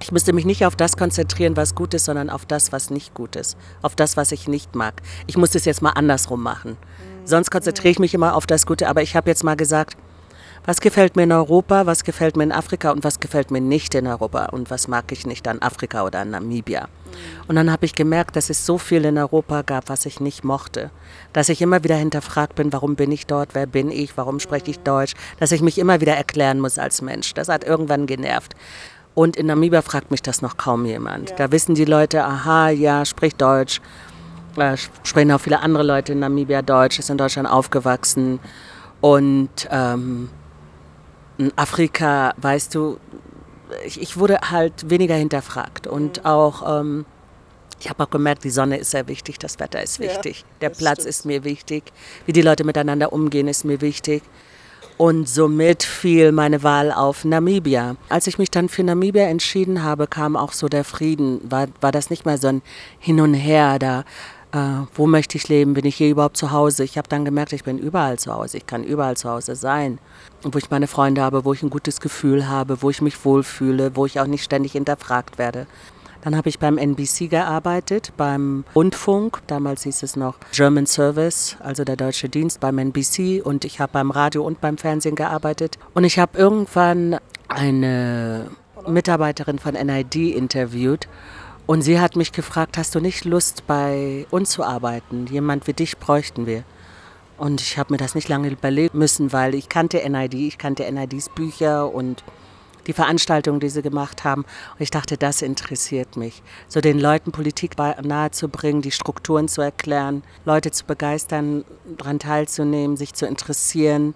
ich 0.02 0.12
müsste 0.12 0.32
mich 0.32 0.44
nicht 0.44 0.66
auf 0.66 0.76
das 0.76 0.96
konzentrieren, 0.96 1.56
was 1.56 1.74
gut 1.74 1.94
ist, 1.94 2.04
sondern 2.04 2.28
auf 2.28 2.44
das, 2.44 2.70
was 2.70 2.90
nicht 2.90 3.14
gut 3.14 3.34
ist. 3.36 3.56
Auf 3.80 3.96
das, 3.96 4.16
was 4.16 4.30
ich 4.32 4.46
nicht 4.46 4.74
mag. 4.74 5.00
Ich 5.26 5.38
muss 5.38 5.54
es 5.54 5.64
jetzt 5.64 5.80
mal 5.80 5.90
andersrum 5.90 6.42
machen. 6.42 6.76
Sonst 7.24 7.50
konzentriere 7.50 7.92
ich 7.92 7.98
mich 7.98 8.12
immer 8.12 8.34
auf 8.34 8.46
das 8.46 8.66
Gute. 8.66 8.88
Aber 8.88 9.00
ich 9.00 9.16
habe 9.16 9.30
jetzt 9.30 9.42
mal 9.42 9.56
gesagt, 9.56 9.96
was 10.66 10.80
gefällt 10.80 11.16
mir 11.16 11.22
in 11.22 11.32
Europa, 11.32 11.86
was 11.86 12.04
gefällt 12.04 12.36
mir 12.36 12.42
in 12.42 12.52
Afrika 12.52 12.90
und 12.90 13.04
was 13.04 13.20
gefällt 13.20 13.50
mir 13.50 13.60
nicht 13.60 13.94
in 13.94 14.06
Europa 14.06 14.46
und 14.46 14.68
was 14.70 14.88
mag 14.88 15.10
ich 15.12 15.24
nicht 15.24 15.46
an 15.48 15.62
Afrika 15.62 16.04
oder 16.04 16.20
an 16.20 16.30
Namibia. 16.30 16.88
Und 17.46 17.54
dann 17.56 17.70
habe 17.70 17.86
ich 17.86 17.94
gemerkt, 17.94 18.36
dass 18.36 18.50
es 18.50 18.66
so 18.66 18.76
viel 18.76 19.04
in 19.04 19.16
Europa 19.16 19.62
gab, 19.62 19.88
was 19.88 20.04
ich 20.06 20.20
nicht 20.20 20.44
mochte. 20.44 20.90
Dass 21.32 21.48
ich 21.48 21.62
immer 21.62 21.84
wieder 21.84 21.94
hinterfragt 21.94 22.56
bin, 22.56 22.72
warum 22.72 22.96
bin 22.96 23.12
ich 23.12 23.26
dort, 23.26 23.54
wer 23.54 23.66
bin 23.66 23.90
ich, 23.90 24.16
warum 24.16 24.40
spreche 24.40 24.70
ich 24.70 24.80
Deutsch. 24.80 25.14
Dass 25.38 25.52
ich 25.52 25.62
mich 25.62 25.78
immer 25.78 26.00
wieder 26.00 26.14
erklären 26.14 26.60
muss 26.60 26.78
als 26.78 27.00
Mensch. 27.00 27.32
Das 27.34 27.48
hat 27.48 27.64
irgendwann 27.64 28.06
genervt. 28.06 28.54
Und 29.14 29.36
in 29.36 29.46
Namibia 29.46 29.82
fragt 29.82 30.10
mich 30.10 30.20
das 30.20 30.42
noch 30.42 30.56
kaum 30.56 30.84
jemand. 30.84 31.30
Ja. 31.30 31.36
Da 31.36 31.52
wissen 31.52 31.74
die 31.74 31.86
Leute, 31.86 32.24
aha, 32.24 32.70
ja, 32.70 33.04
spricht 33.04 33.40
Deutsch. 33.40 33.80
Äh, 34.56 34.76
sprechen 35.04 35.32
auch 35.32 35.40
viele 35.40 35.60
andere 35.60 35.84
Leute 35.84 36.12
in 36.12 36.18
Namibia 36.18 36.60
Deutsch, 36.60 36.98
ist 36.98 37.08
in 37.08 37.16
Deutschland 37.16 37.48
aufgewachsen. 37.48 38.40
Und 39.00 39.68
ähm, 39.70 40.28
Afrika, 41.56 42.34
weißt 42.38 42.74
du, 42.74 42.98
ich, 43.84 44.00
ich, 44.00 44.16
wurde 44.16 44.38
halt 44.50 44.88
weniger 44.90 45.14
hinterfragt. 45.14 45.86
Und 45.86 46.18
mhm. 46.18 46.26
auch, 46.26 46.80
ähm, 46.80 47.04
ich 47.80 47.90
habe 47.90 48.04
auch 48.04 48.10
gemerkt, 48.10 48.44
die 48.44 48.50
Sonne 48.50 48.78
ist 48.78 48.90
sehr 48.90 49.08
wichtig, 49.08 49.38
das 49.38 49.58
Wetter 49.60 49.82
ist 49.82 50.00
wichtig, 50.00 50.40
ja, 50.40 50.46
der 50.62 50.70
Platz 50.70 51.00
stimmt. 51.00 51.10
ist 51.10 51.26
mir 51.26 51.44
wichtig, 51.44 51.92
wie 52.24 52.32
die 52.32 52.42
Leute 52.42 52.64
miteinander 52.64 53.12
umgehen, 53.12 53.48
ist 53.48 53.64
mir 53.64 53.80
wichtig. 53.80 54.22
Und 54.98 55.28
somit 55.28 55.82
fiel 55.82 56.32
meine 56.32 56.62
Wahl 56.62 56.90
auf 56.90 57.24
Namibia. 57.24 57.96
Als 58.08 58.26
ich 58.28 58.38
mich 58.38 58.50
dann 58.50 58.70
für 58.70 58.82
Namibia 58.82 59.24
entschieden 59.24 59.82
habe, 59.82 60.06
kam 60.06 60.36
auch 60.36 60.52
so 60.52 60.68
der 60.68 60.84
Frieden. 60.84 61.40
War, 61.50 61.66
war 61.82 61.92
das 61.92 62.08
nicht 62.08 62.24
mehr 62.24 62.38
so 62.38 62.48
ein 62.48 62.62
Hin 62.98 63.20
und 63.20 63.34
Her 63.34 63.78
da. 63.78 64.04
Äh, 64.56 64.86
wo 64.94 65.06
möchte 65.06 65.36
ich 65.36 65.48
leben? 65.48 65.74
Bin 65.74 65.84
ich 65.84 65.96
hier 65.96 66.08
überhaupt 66.08 66.38
zu 66.38 66.50
Hause? 66.50 66.82
Ich 66.82 66.96
habe 66.96 67.08
dann 67.08 67.26
gemerkt, 67.26 67.52
ich 67.52 67.64
bin 67.64 67.76
überall 67.76 68.18
zu 68.18 68.32
Hause. 68.32 68.56
Ich 68.56 68.66
kann 68.66 68.84
überall 68.84 69.16
zu 69.16 69.28
Hause 69.28 69.54
sein. 69.54 69.98
Wo 70.42 70.56
ich 70.56 70.70
meine 70.70 70.86
Freunde 70.86 71.20
habe, 71.20 71.44
wo 71.44 71.52
ich 71.52 71.62
ein 71.62 71.68
gutes 71.68 72.00
Gefühl 72.00 72.48
habe, 72.48 72.80
wo 72.80 72.88
ich 72.88 73.02
mich 73.02 73.22
wohlfühle, 73.22 73.96
wo 73.96 74.06
ich 74.06 74.18
auch 74.18 74.26
nicht 74.26 74.44
ständig 74.44 74.72
hinterfragt 74.72 75.36
werde. 75.36 75.66
Dann 76.22 76.36
habe 76.36 76.48
ich 76.48 76.58
beim 76.58 76.78
NBC 76.78 77.28
gearbeitet, 77.28 78.12
beim 78.16 78.64
Rundfunk. 78.74 79.42
Damals 79.46 79.82
hieß 79.82 80.02
es 80.02 80.16
noch 80.16 80.36
German 80.52 80.86
Service, 80.86 81.56
also 81.60 81.84
der 81.84 81.96
deutsche 81.96 82.30
Dienst 82.30 82.58
beim 82.60 82.78
NBC. 82.78 83.42
Und 83.44 83.66
ich 83.66 83.78
habe 83.78 83.92
beim 83.92 84.10
Radio 84.10 84.42
und 84.42 84.62
beim 84.62 84.78
Fernsehen 84.78 85.16
gearbeitet. 85.16 85.78
Und 85.92 86.04
ich 86.04 86.18
habe 86.18 86.38
irgendwann 86.38 87.18
eine 87.48 88.50
Mitarbeiterin 88.88 89.58
von 89.58 89.74
NID 89.74 90.16
interviewt. 90.16 91.08
Und 91.66 91.82
sie 91.82 91.98
hat 91.98 92.14
mich 92.14 92.30
gefragt, 92.30 92.78
hast 92.78 92.94
du 92.94 93.00
nicht 93.00 93.24
Lust, 93.24 93.66
bei 93.66 94.26
uns 94.30 94.50
zu 94.50 94.62
arbeiten? 94.62 95.26
Jemand 95.26 95.66
wie 95.66 95.72
dich 95.72 95.98
bräuchten 95.98 96.46
wir. 96.46 96.62
Und 97.38 97.60
ich 97.60 97.76
habe 97.76 97.92
mir 97.92 97.98
das 97.98 98.14
nicht 98.14 98.28
lange 98.28 98.48
überlegen 98.48 98.96
müssen, 98.96 99.32
weil 99.32 99.54
ich 99.54 99.68
kannte 99.68 100.08
NID, 100.08 100.34
ich 100.34 100.58
kannte 100.58 100.90
NIDs 100.90 101.28
Bücher 101.28 101.92
und 101.92 102.22
die 102.86 102.92
Veranstaltungen, 102.92 103.58
die 103.58 103.68
sie 103.68 103.82
gemacht 103.82 104.22
haben. 104.22 104.42
Und 104.42 104.80
ich 104.80 104.92
dachte, 104.92 105.16
das 105.18 105.42
interessiert 105.42 106.16
mich. 106.16 106.40
So 106.68 106.80
den 106.80 107.00
Leuten 107.00 107.32
Politik 107.32 107.76
nahezubringen, 107.76 108.80
die 108.80 108.92
Strukturen 108.92 109.48
zu 109.48 109.60
erklären, 109.60 110.22
Leute 110.44 110.70
zu 110.70 110.84
begeistern, 110.84 111.64
daran 111.98 112.20
teilzunehmen, 112.20 112.96
sich 112.96 113.12
zu 113.14 113.26
interessieren 113.26 114.14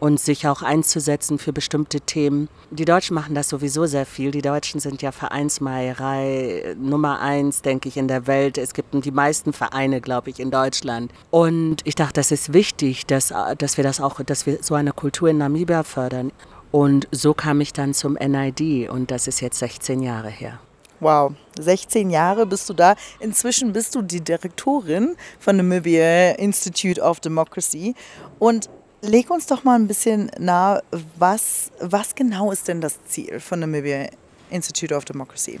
und 0.00 0.20
sich 0.20 0.46
auch 0.46 0.62
einzusetzen 0.62 1.38
für 1.38 1.52
bestimmte 1.52 2.00
Themen. 2.00 2.48
Die 2.70 2.84
Deutschen 2.84 3.14
machen 3.14 3.34
das 3.34 3.48
sowieso 3.48 3.86
sehr 3.86 4.06
viel. 4.06 4.30
Die 4.30 4.42
Deutschen 4.42 4.80
sind 4.80 5.02
ja 5.02 5.12
Vereinsmeierei 5.12 6.76
Nummer 6.78 7.20
eins, 7.20 7.62
denke 7.62 7.88
ich, 7.88 7.96
in 7.96 8.08
der 8.08 8.26
Welt. 8.26 8.58
Es 8.58 8.74
gibt 8.74 8.92
die 9.04 9.10
meisten 9.10 9.52
Vereine, 9.52 10.00
glaube 10.00 10.30
ich, 10.30 10.40
in 10.40 10.50
Deutschland. 10.50 11.12
Und 11.30 11.78
ich 11.84 11.94
dachte, 11.94 12.14
das 12.14 12.30
ist 12.30 12.52
wichtig, 12.52 13.06
dass, 13.06 13.32
dass 13.58 13.76
wir 13.76 13.84
das 13.84 14.00
auch, 14.00 14.20
dass 14.22 14.46
wir 14.46 14.58
so 14.62 14.74
eine 14.74 14.92
Kultur 14.92 15.28
in 15.28 15.38
Namibia 15.38 15.82
fördern. 15.82 16.32
Und 16.70 17.08
so 17.10 17.34
kam 17.34 17.60
ich 17.60 17.72
dann 17.72 17.94
zum 17.94 18.14
NID 18.14 18.90
und 18.90 19.10
das 19.10 19.26
ist 19.26 19.40
jetzt 19.40 19.58
16 19.58 20.02
Jahre 20.02 20.28
her. 20.28 20.60
Wow, 21.00 21.32
16 21.58 22.10
Jahre 22.10 22.44
bist 22.44 22.68
du 22.68 22.74
da. 22.74 22.96
Inzwischen 23.20 23.72
bist 23.72 23.94
du 23.94 24.02
die 24.02 24.20
Direktorin 24.20 25.16
von 25.38 25.56
Namibia 25.56 26.32
Institute 26.32 27.00
of 27.00 27.20
Democracy. 27.20 27.94
Und 28.40 28.68
leg 29.02 29.30
uns 29.30 29.46
doch 29.46 29.64
mal 29.64 29.76
ein 29.76 29.86
bisschen 29.86 30.30
nahe, 30.38 30.82
was, 31.16 31.70
was 31.80 32.14
genau 32.14 32.50
ist 32.50 32.68
denn 32.68 32.80
das 32.80 33.04
Ziel 33.06 33.40
von 33.40 33.60
Namibia 33.60 34.08
Institute 34.50 34.94
of 34.94 35.04
Democracy? 35.04 35.60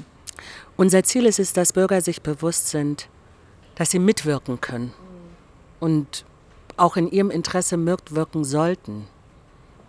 Unser 0.76 1.02
Ziel 1.02 1.26
ist 1.26 1.38
es, 1.38 1.52
dass 1.52 1.72
Bürger 1.72 2.00
sich 2.00 2.22
bewusst 2.22 2.68
sind, 2.68 3.08
dass 3.74 3.90
sie 3.90 3.98
mitwirken 3.98 4.60
können 4.60 4.92
und 5.80 6.24
auch 6.76 6.96
in 6.96 7.10
ihrem 7.10 7.30
Interesse 7.30 7.76
mitwirken 7.76 8.44
sollten. 8.44 9.06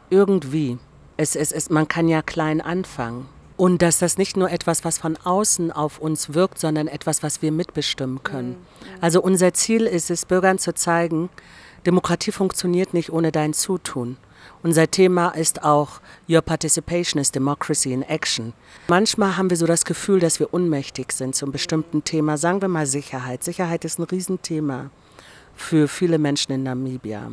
Irgendwie. 0.09 0.79
Es, 1.17 1.35
es, 1.35 1.51
es, 1.51 1.69
man 1.69 1.87
kann 1.87 2.07
ja 2.07 2.21
klein 2.21 2.61
anfangen. 2.61 3.27
Und 3.57 3.81
dass 3.81 3.99
das 3.99 4.17
nicht 4.17 4.37
nur 4.37 4.49
etwas, 4.49 4.85
was 4.85 4.97
von 4.97 5.17
außen 5.17 5.71
auf 5.71 5.99
uns 5.99 6.33
wirkt, 6.33 6.59
sondern 6.59 6.87
etwas, 6.87 7.23
was 7.23 7.41
wir 7.41 7.51
mitbestimmen 7.51 8.23
können. 8.23 8.55
Also 9.01 9.21
unser 9.21 9.53
Ziel 9.53 9.85
ist 9.85 10.09
es, 10.09 10.25
Bürgern 10.25 10.59
zu 10.59 10.73
zeigen, 10.73 11.29
Demokratie 11.85 12.31
funktioniert 12.31 12.93
nicht 12.93 13.11
ohne 13.11 13.31
dein 13.31 13.53
Zutun. 13.53 14.17
Unser 14.61 14.91
Thema 14.91 15.29
ist 15.29 15.63
auch 15.63 16.01
Your 16.29 16.41
Participation 16.41 17.21
is 17.21 17.31
Democracy 17.31 17.93
in 17.93 18.03
Action. 18.03 18.53
Manchmal 18.87 19.37
haben 19.37 19.49
wir 19.49 19.57
so 19.57 19.65
das 19.65 19.85
Gefühl, 19.85 20.19
dass 20.19 20.39
wir 20.39 20.53
unmächtig 20.53 21.11
sind 21.13 21.35
zu 21.35 21.45
einem 21.45 21.53
bestimmten 21.53 22.03
Thema. 22.03 22.37
Sagen 22.37 22.61
wir 22.61 22.67
mal 22.67 22.85
Sicherheit. 22.85 23.43
Sicherheit 23.43 23.85
ist 23.85 23.99
ein 23.99 24.03
Riesenthema 24.03 24.89
für 25.55 25.87
viele 25.87 26.17
Menschen 26.17 26.51
in 26.51 26.63
Namibia. 26.63 27.31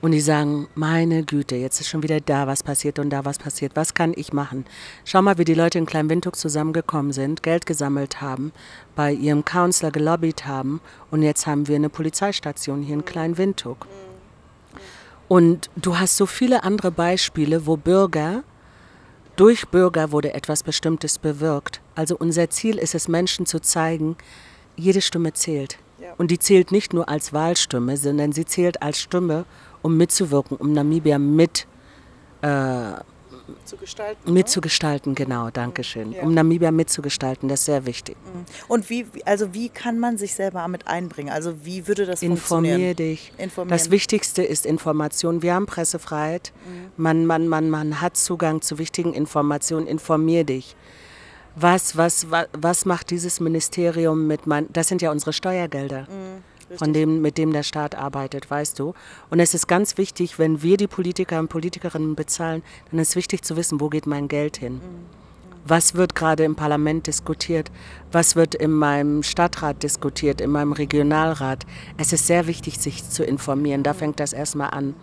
Und 0.00 0.12
die 0.12 0.20
sagen, 0.20 0.66
meine 0.74 1.24
Güte, 1.24 1.56
jetzt 1.56 1.80
ist 1.80 1.88
schon 1.88 2.02
wieder 2.02 2.20
da 2.20 2.46
was 2.46 2.62
passiert 2.62 2.98
und 2.98 3.10
da 3.10 3.26
was 3.26 3.38
passiert. 3.38 3.72
Was 3.74 3.92
kann 3.92 4.14
ich 4.16 4.32
machen? 4.32 4.64
Schau 5.04 5.20
mal, 5.20 5.36
wie 5.36 5.44
die 5.44 5.54
Leute 5.54 5.78
in 5.78 5.84
Klein-Windhoek 5.84 6.36
zusammengekommen 6.36 7.12
sind, 7.12 7.42
Geld 7.42 7.66
gesammelt 7.66 8.22
haben, 8.22 8.52
bei 8.96 9.12
ihrem 9.12 9.44
Counselor 9.44 9.92
gelobbyt 9.92 10.46
haben 10.46 10.80
und 11.10 11.22
jetzt 11.22 11.46
haben 11.46 11.68
wir 11.68 11.76
eine 11.76 11.90
Polizeistation 11.90 12.82
hier 12.82 12.94
in 12.94 13.04
Klein-Windhoek. 13.04 13.86
Und 15.28 15.70
du 15.76 15.98
hast 15.98 16.16
so 16.16 16.26
viele 16.26 16.64
andere 16.64 16.90
Beispiele, 16.90 17.66
wo 17.66 17.76
Bürger, 17.76 18.42
durch 19.36 19.68
Bürger 19.68 20.12
wurde 20.12 20.34
etwas 20.34 20.62
Bestimmtes 20.62 21.18
bewirkt. 21.18 21.80
Also 21.94 22.16
unser 22.16 22.50
Ziel 22.50 22.78
ist 22.78 22.94
es, 22.94 23.06
Menschen 23.06 23.46
zu 23.46 23.60
zeigen, 23.60 24.16
jede 24.76 25.00
Stimme 25.02 25.34
zählt. 25.34 25.78
Und 26.18 26.30
die 26.30 26.38
zählt 26.38 26.72
nicht 26.72 26.92
nur 26.92 27.08
als 27.08 27.32
Wahlstimme, 27.32 27.96
sondern 27.96 28.32
sie 28.32 28.44
zählt 28.44 28.82
als 28.82 28.98
Stimme, 28.98 29.44
um 29.82 29.96
mitzuwirken, 29.96 30.56
um 30.56 30.72
Namibia 30.72 31.18
mit 31.18 31.66
äh, 32.42 32.92
Zu 33.64 33.76
gestalten. 33.76 34.32
mitzugestalten. 34.32 35.14
Genau, 35.14 35.50
danke 35.50 35.82
schön. 35.84 36.12
Ja. 36.12 36.22
Um 36.22 36.32
Namibia 36.34 36.70
mitzugestalten, 36.70 37.48
das 37.48 37.60
ist 37.60 37.66
sehr 37.66 37.84
wichtig. 37.86 38.16
Und 38.68 38.88
wie, 38.90 39.06
also 39.24 39.52
wie 39.54 39.68
kann 39.68 39.98
man 39.98 40.18
sich 40.18 40.34
selber 40.34 40.66
mit 40.68 40.86
einbringen? 40.86 41.30
Also 41.30 41.64
wie 41.64 41.86
würde 41.88 42.06
das 42.06 42.22
Informier 42.22 42.72
funktionieren? 42.72 42.96
dich. 42.96 43.32
Informieren. 43.38 43.76
Das 43.76 43.90
Wichtigste 43.90 44.42
ist 44.42 44.66
Information. 44.66 45.42
Wir 45.42 45.54
haben 45.54 45.66
Pressefreiheit. 45.66 46.52
Man, 46.96 47.26
man, 47.26 47.48
man, 47.48 47.70
man 47.70 48.00
hat 48.00 48.16
Zugang 48.16 48.62
zu 48.62 48.78
wichtigen 48.78 49.12
Informationen. 49.14 49.86
Informier 49.86 50.44
dich. 50.44 50.76
Was, 51.56 51.96
was, 51.96 52.30
was, 52.30 52.46
was 52.52 52.84
macht 52.84 53.10
dieses 53.10 53.40
Ministerium 53.40 54.28
mit 54.28 54.46
mein, 54.46 54.68
das 54.72 54.86
sind 54.86 55.02
ja 55.02 55.10
unsere 55.10 55.32
Steuergelder, 55.32 56.06
von 56.76 56.92
dem, 56.92 57.20
mit 57.20 57.38
dem 57.38 57.52
der 57.52 57.62
Staat 57.62 57.94
arbeitet, 57.94 58.50
weißt 58.50 58.78
du. 58.78 58.94
Und 59.30 59.40
es 59.40 59.54
ist 59.54 59.66
ganz 59.66 59.98
wichtig, 59.98 60.38
wenn 60.38 60.62
wir 60.62 60.76
die 60.76 60.86
Politiker 60.86 61.38
und 61.38 61.48
Politikerinnen 61.48 62.14
bezahlen, 62.14 62.62
dann 62.90 63.00
ist 63.00 63.16
wichtig 63.16 63.42
zu 63.42 63.56
wissen, 63.56 63.80
wo 63.80 63.88
geht 63.88 64.06
mein 64.06 64.28
Geld 64.28 64.56
hin. 64.56 64.80
Was 65.66 65.94
wird 65.94 66.14
gerade 66.14 66.44
im 66.44 66.56
Parlament 66.56 67.06
diskutiert? 67.06 67.70
Was 68.12 68.34
wird 68.34 68.54
in 68.54 68.72
meinem 68.72 69.22
Stadtrat 69.22 69.82
diskutiert, 69.82 70.40
in 70.40 70.50
meinem 70.50 70.72
Regionalrat? 70.72 71.66
Es 71.98 72.12
ist 72.12 72.26
sehr 72.26 72.46
wichtig, 72.46 72.78
sich 72.78 73.08
zu 73.08 73.24
informieren. 73.24 73.82
Da 73.82 73.92
fängt 73.92 74.20
das 74.20 74.32
erstmal 74.32 74.70
an. 74.70 74.94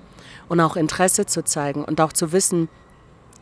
Und 0.49 0.59
auch 0.59 0.75
Interesse 0.75 1.25
zu 1.25 1.43
zeigen 1.43 1.83
und 1.83 2.01
auch 2.01 2.11
zu 2.11 2.31
wissen, 2.31 2.69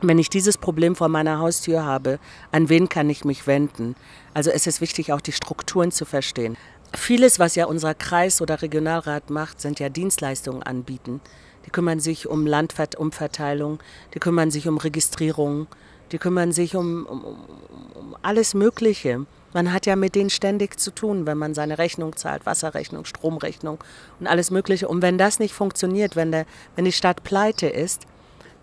wenn 0.02 0.20
ich 0.20 0.30
dieses 0.30 0.58
Problem 0.58 0.96
vor 0.96 1.08
meiner 1.08 1.40
Haustür 1.40 1.86
habe, 1.86 2.20
an 2.52 2.68
wen 2.70 2.90
kann 2.90 3.10
ich 3.10 3.24
mich 3.24 3.48
wenden? 3.48 3.96
Also 4.34 4.52
es 4.52 4.68
ist 4.68 4.82
wichtig, 4.82 5.14
auch 5.14 5.22
die 5.22 5.32
Strukturen 5.32 5.92
zu 5.92 6.04
verstehen. 6.06 6.58
Vieles, 6.94 7.40
was 7.40 7.56
ja 7.56 7.66
unser 7.66 7.94
Kreis 7.94 8.42
oder 8.42 8.62
Regionalrat 8.62 9.30
macht, 9.30 9.62
sind 9.62 9.80
ja 9.80 9.90
Dienstleistungen 9.90 10.64
anbieten. 10.64 11.22
Die 11.66 11.72
kümmern 11.72 12.00
sich 12.00 12.28
um 12.28 12.46
Landumverteilung, 12.46 13.80
die 14.14 14.20
kümmern 14.20 14.52
sich 14.52 14.68
um 14.68 14.78
Registrierung, 14.78 15.68
die 16.12 16.18
kümmern 16.18 16.52
sich 16.52 16.76
um, 16.76 17.06
um, 17.06 17.24
um, 17.24 18.16
alles 18.22 18.54
Mögliche. 18.54 19.26
Man 19.54 19.74
hat 19.74 19.86
ja 19.86 19.96
mit 19.96 20.16
denen 20.16 20.30
ständig 20.30 20.80
zu 20.80 20.92
tun, 20.92 21.26
wenn 21.26 21.38
man 21.38 21.54
seine 21.54 21.78
Rechnung 21.78 22.16
zahlt, 22.16 22.46
Wasserrechnung, 22.46 23.06
Stromrechnung 23.06 23.80
und 24.20 24.28
alles 24.28 24.52
Mögliche. 24.52 24.88
Und 24.88 25.02
wenn 25.02 25.18
das 25.18 25.40
nicht 25.40 25.54
funktioniert, 25.54 26.16
wenn, 26.16 26.32
der, 26.32 26.46
wenn 26.76 26.86
die 26.86 26.92
Stadt 26.92 27.24
pleite 27.24 27.68
ist, 27.68 28.06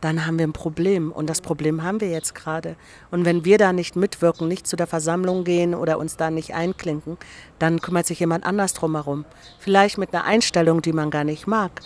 dann 0.03 0.27
haben 0.27 0.39
wir 0.39 0.47
ein 0.47 0.53
Problem. 0.53 1.11
Und 1.11 1.31
das 1.31 1.41
Problem 1.41 1.83
haben 1.83 2.01
wir 2.01 2.11
jetzt 2.11 2.35
gerade. 2.35 2.77
Und 3.11 3.25
wenn 3.25 3.45
wir 3.47 3.57
da 3.57 3.73
nicht 3.73 3.97
mitwirken, 3.97 4.49
nicht 4.49 4.67
zu 4.67 4.77
der 4.77 4.87
Versammlung 4.87 5.45
gehen 5.45 5.75
oder 5.75 5.99
uns 5.99 6.17
da 6.17 6.31
nicht 6.31 6.55
einklinken, 6.55 7.17
dann 7.59 7.81
kümmert 7.81 8.07
sich 8.07 8.21
jemand 8.21 8.45
anders 8.45 8.75
drumherum. 8.75 9.25
Vielleicht 9.59 9.97
mit 9.99 10.13
einer 10.13 10.25
Einstellung, 10.25 10.83
die 10.83 10.93
man 10.93 11.11
gar 11.11 11.25
nicht 11.25 11.47
mag. 11.47 11.81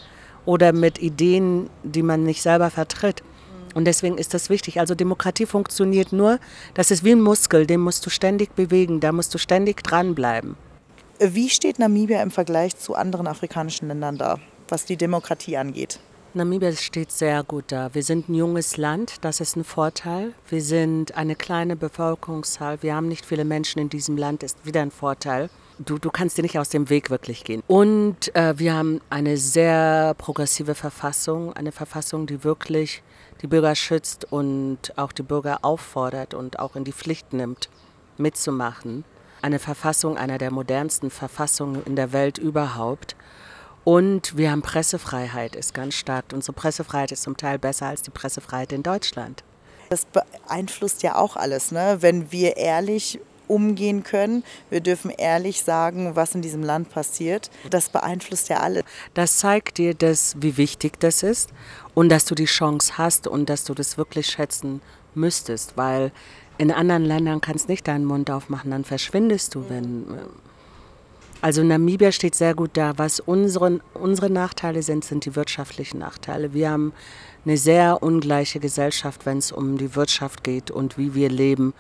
Oder 0.46 0.72
mit 0.72 0.98
Ideen, 0.98 1.68
die 1.83 2.02
man 2.02 2.22
nicht 2.22 2.40
selber 2.40 2.70
vertritt. 2.70 3.22
Und 3.74 3.85
deswegen 3.85 4.16
ist 4.16 4.33
das 4.33 4.48
wichtig. 4.48 4.81
Also 4.81 4.94
Demokratie 4.94 5.44
funktioniert 5.44 6.12
nur, 6.12 6.38
das 6.72 6.90
ist 6.90 7.05
wie 7.05 7.12
ein 7.12 7.20
Muskel, 7.20 7.66
den 7.66 7.81
musst 7.81 8.07
du 8.07 8.11
ständig 8.11 8.55
bewegen, 8.55 9.00
da 9.00 9.12
musst 9.12 9.35
du 9.35 9.38
ständig 9.38 9.83
dranbleiben. 9.83 10.57
Wie 11.18 11.50
steht 11.50 11.79
Namibia 11.79 12.22
im 12.22 12.31
Vergleich 12.31 12.76
zu 12.76 12.94
anderen 12.94 13.26
afrikanischen 13.26 13.88
Ländern 13.88 14.16
da, 14.16 14.38
was 14.68 14.87
die 14.87 14.96
Demokratie 14.96 15.59
angeht? 15.59 16.00
Namibia 16.37 16.70
steht 16.72 17.12
sehr 17.12 17.42
gut 17.44 17.64
da. 17.68 17.94
Wir 17.94 18.03
sind 18.03 18.29
ein 18.29 18.35
junges 18.35 18.77
Land, 18.77 19.25
das 19.25 19.40
ist 19.40 19.57
ein 19.57 19.64
Vorteil. 19.64 20.35
Wir 20.51 20.61
sind 20.61 21.16
eine 21.16 21.35
kleine 21.35 21.77
Bevölkerungszahl. 21.77 22.83
Wir 22.83 22.94
haben 22.94 23.09
nicht 23.09 23.25
viele 23.25 23.46
Menschen 23.46 23.79
in 23.79 23.88
diesem 23.88 24.18
Land, 24.18 24.42
ist 24.42 24.66
wieder 24.66 24.83
ein 24.83 24.90
Vorteil. 24.90 25.49
Du, 25.79 25.96
du 25.96 26.11
kannst 26.11 26.37
dir 26.37 26.42
nicht 26.42 26.59
aus 26.59 26.68
dem 26.68 26.90
Weg 26.90 27.09
wirklich 27.09 27.42
gehen. 27.42 27.62
Und 27.66 28.37
äh, 28.37 28.59
wir 28.59 28.75
haben 28.75 29.01
eine 29.09 29.38
sehr 29.38 30.12
progressive 30.18 30.75
Verfassung, 30.75 31.55
eine 31.55 31.72
Verfassung, 31.72 32.27
die 32.27 32.44
wirklich 32.44 33.03
die 33.40 33.46
Bürger 33.46 33.75
schützt 33.75 34.31
und 34.31 34.92
auch 34.96 35.12
die 35.12 35.22
Bürger 35.22 35.61
auffordert 35.62 36.35
und 36.35 36.59
auch 36.59 36.77
in 36.77 36.85
die 36.85 36.92
Pflicht 36.92 37.33
nimmt, 37.33 37.70
mitzumachen. 38.18 39.05
Eine 39.40 39.59
Verfassung, 39.59 40.18
einer 40.18 40.37
der 40.37 40.51
modernsten 40.51 41.09
Verfassungen 41.09 41.83
in 41.87 41.96
der 41.96 42.12
Welt 42.12 42.37
überhaupt. 42.37 43.16
Und 43.87 44.37
wir 44.37 44.51
haben 44.51 44.62
Pressefreiheit, 44.62 45.55
ist 45.55 45.72
ganz 45.72 45.94
stark. 45.94 46.25
Unsere 46.33 46.55
Pressefreiheit 46.55 47.12
ist 47.12 47.22
zum 47.22 47.37
Teil 47.37 47.57
besser 47.57 47.87
als 47.87 48.03
die 48.03 48.11
Pressefreiheit 48.11 48.72
in 48.72 48.83
Deutschland. 48.83 49.44
Das 49.90 50.07
beeinflusst 50.07 51.05
ja 51.05 51.14
auch 51.14 51.37
alles, 51.37 51.70
ne? 51.70 51.99
wenn 52.01 52.33
wir 52.33 52.57
ehrlich 52.57 53.20
umgehen 53.46 54.03
können. 54.03 54.42
Wir 54.70 54.81
dürfen 54.81 55.11
ehrlich 55.11 55.62
sagen, 55.62 56.16
was 56.16 56.35
in 56.35 56.42
diesem 56.42 56.64
Land 56.64 56.90
passiert. 56.90 57.49
Das 57.70 57.88
beeinflusst 57.88 58.49
ja 58.49 58.59
alles. 58.59 58.83
Das 59.14 59.38
zeigt 59.38 59.79
dir, 59.79 59.94
dass, 59.94 60.35
wie 60.40 60.57
wichtig 60.57 60.99
das 60.99 61.22
ist 61.22 61.51
und 61.94 62.09
dass 62.09 62.25
du 62.25 62.35
die 62.35 62.46
Chance 62.46 62.99
hast 62.99 63.29
und 63.29 63.49
dass 63.49 63.62
du 63.62 63.72
das 63.72 63.96
wirklich 63.96 64.27
schätzen 64.27 64.83
müsstest, 65.14 65.77
weil 65.77 66.11
in 66.59 66.72
anderen 66.72 67.05
Ländern 67.05 67.40
kannst 67.40 67.68
du 67.68 67.70
nicht 67.70 67.87
deinen 67.87 68.05
Mund 68.05 68.33
aufmachen, 68.33 68.72
dann 68.72 68.83
verschwindest 68.83 69.55
du, 69.55 69.68
wenn. 69.68 70.07
Also 71.42 71.62
Namibia 71.62 72.12
steht 72.12 72.35
sehr 72.35 72.55
gut 72.55 72.70
da. 72.75 72.94
Was 72.96 73.20
unsere, 73.20 73.81
unsere 73.94 74.31
Nachteile 74.31 74.83
sind, 74.83 75.05
sind 75.05 75.25
die 75.25 75.37
wirtschaftlichen 75.37 75.99
Nachteile. 75.99 76.55
Wir 76.55 76.70
haben 76.70 76.92
eine 77.44 77.57
sehr 77.57 78.03
ungleiche 78.03 78.59
Gesellschaft, 78.59 79.27
wenn 79.27 79.38
es 79.38 79.53
um 79.53 79.79
die 79.79 79.94
Wirtschaft 79.94 80.42
geht 80.42 80.70
und 80.70 80.99
wie 80.99 81.14
wir 81.14 81.29
leben. 81.29 81.75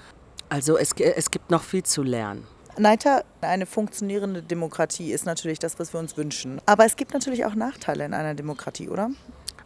Also 0.48 0.78
es, 0.78 0.92
es 0.92 1.30
gibt 1.30 1.50
noch 1.50 1.62
viel 1.62 1.82
zu 1.82 2.02
lernen. 2.02 2.46
Neiter, 2.78 3.24
eine 3.40 3.64
funktionierende 3.64 4.42
Demokratie 4.42 5.10
ist 5.10 5.24
natürlich 5.24 5.58
das, 5.58 5.78
was 5.78 5.94
wir 5.94 5.98
uns 5.98 6.16
wünschen. 6.16 6.60
Aber 6.66 6.84
es 6.84 6.96
gibt 6.96 7.14
natürlich 7.14 7.44
auch 7.46 7.54
Nachteile 7.54 8.04
in 8.04 8.12
einer 8.12 8.34
Demokratie, 8.34 8.88
oder? 8.88 9.10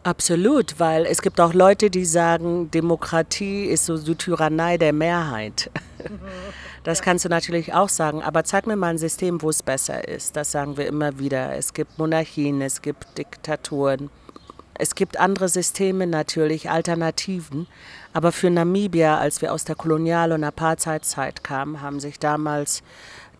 Absolut, 0.03 0.79
weil 0.79 1.05
es 1.05 1.21
gibt 1.21 1.39
auch 1.39 1.53
Leute, 1.53 1.91
die 1.91 2.05
sagen, 2.05 2.71
Demokratie 2.71 3.65
ist 3.65 3.85
so 3.85 3.97
die 3.97 4.15
Tyrannei 4.15 4.77
der 4.77 4.93
Mehrheit. 4.93 5.69
Das 6.83 7.03
kannst 7.03 7.25
du 7.25 7.29
natürlich 7.29 7.73
auch 7.73 7.89
sagen, 7.89 8.23
aber 8.23 8.43
zeig 8.43 8.65
mir 8.65 8.75
mal 8.75 8.89
ein 8.89 8.97
System, 8.97 9.41
wo 9.43 9.49
es 9.49 9.61
besser 9.61 10.07
ist. 10.07 10.35
Das 10.35 10.51
sagen 10.51 10.77
wir 10.77 10.87
immer 10.87 11.19
wieder. 11.19 11.55
Es 11.55 11.73
gibt 11.73 11.99
Monarchien, 11.99 12.59
es 12.61 12.81
gibt 12.81 13.19
Diktaturen, 13.19 14.09
es 14.73 14.95
gibt 14.95 15.19
andere 15.19 15.47
Systeme 15.47 16.07
natürlich, 16.07 16.71
Alternativen. 16.71 17.67
Aber 18.13 18.31
für 18.31 18.49
Namibia, 18.49 19.19
als 19.19 19.41
wir 19.43 19.53
aus 19.53 19.63
der 19.63 19.75
Kolonial- 19.75 20.31
und 20.31 20.43
Apartheidzeit 20.43 21.43
kamen, 21.43 21.81
haben 21.81 21.99
sich 21.99 22.17
damals 22.17 22.81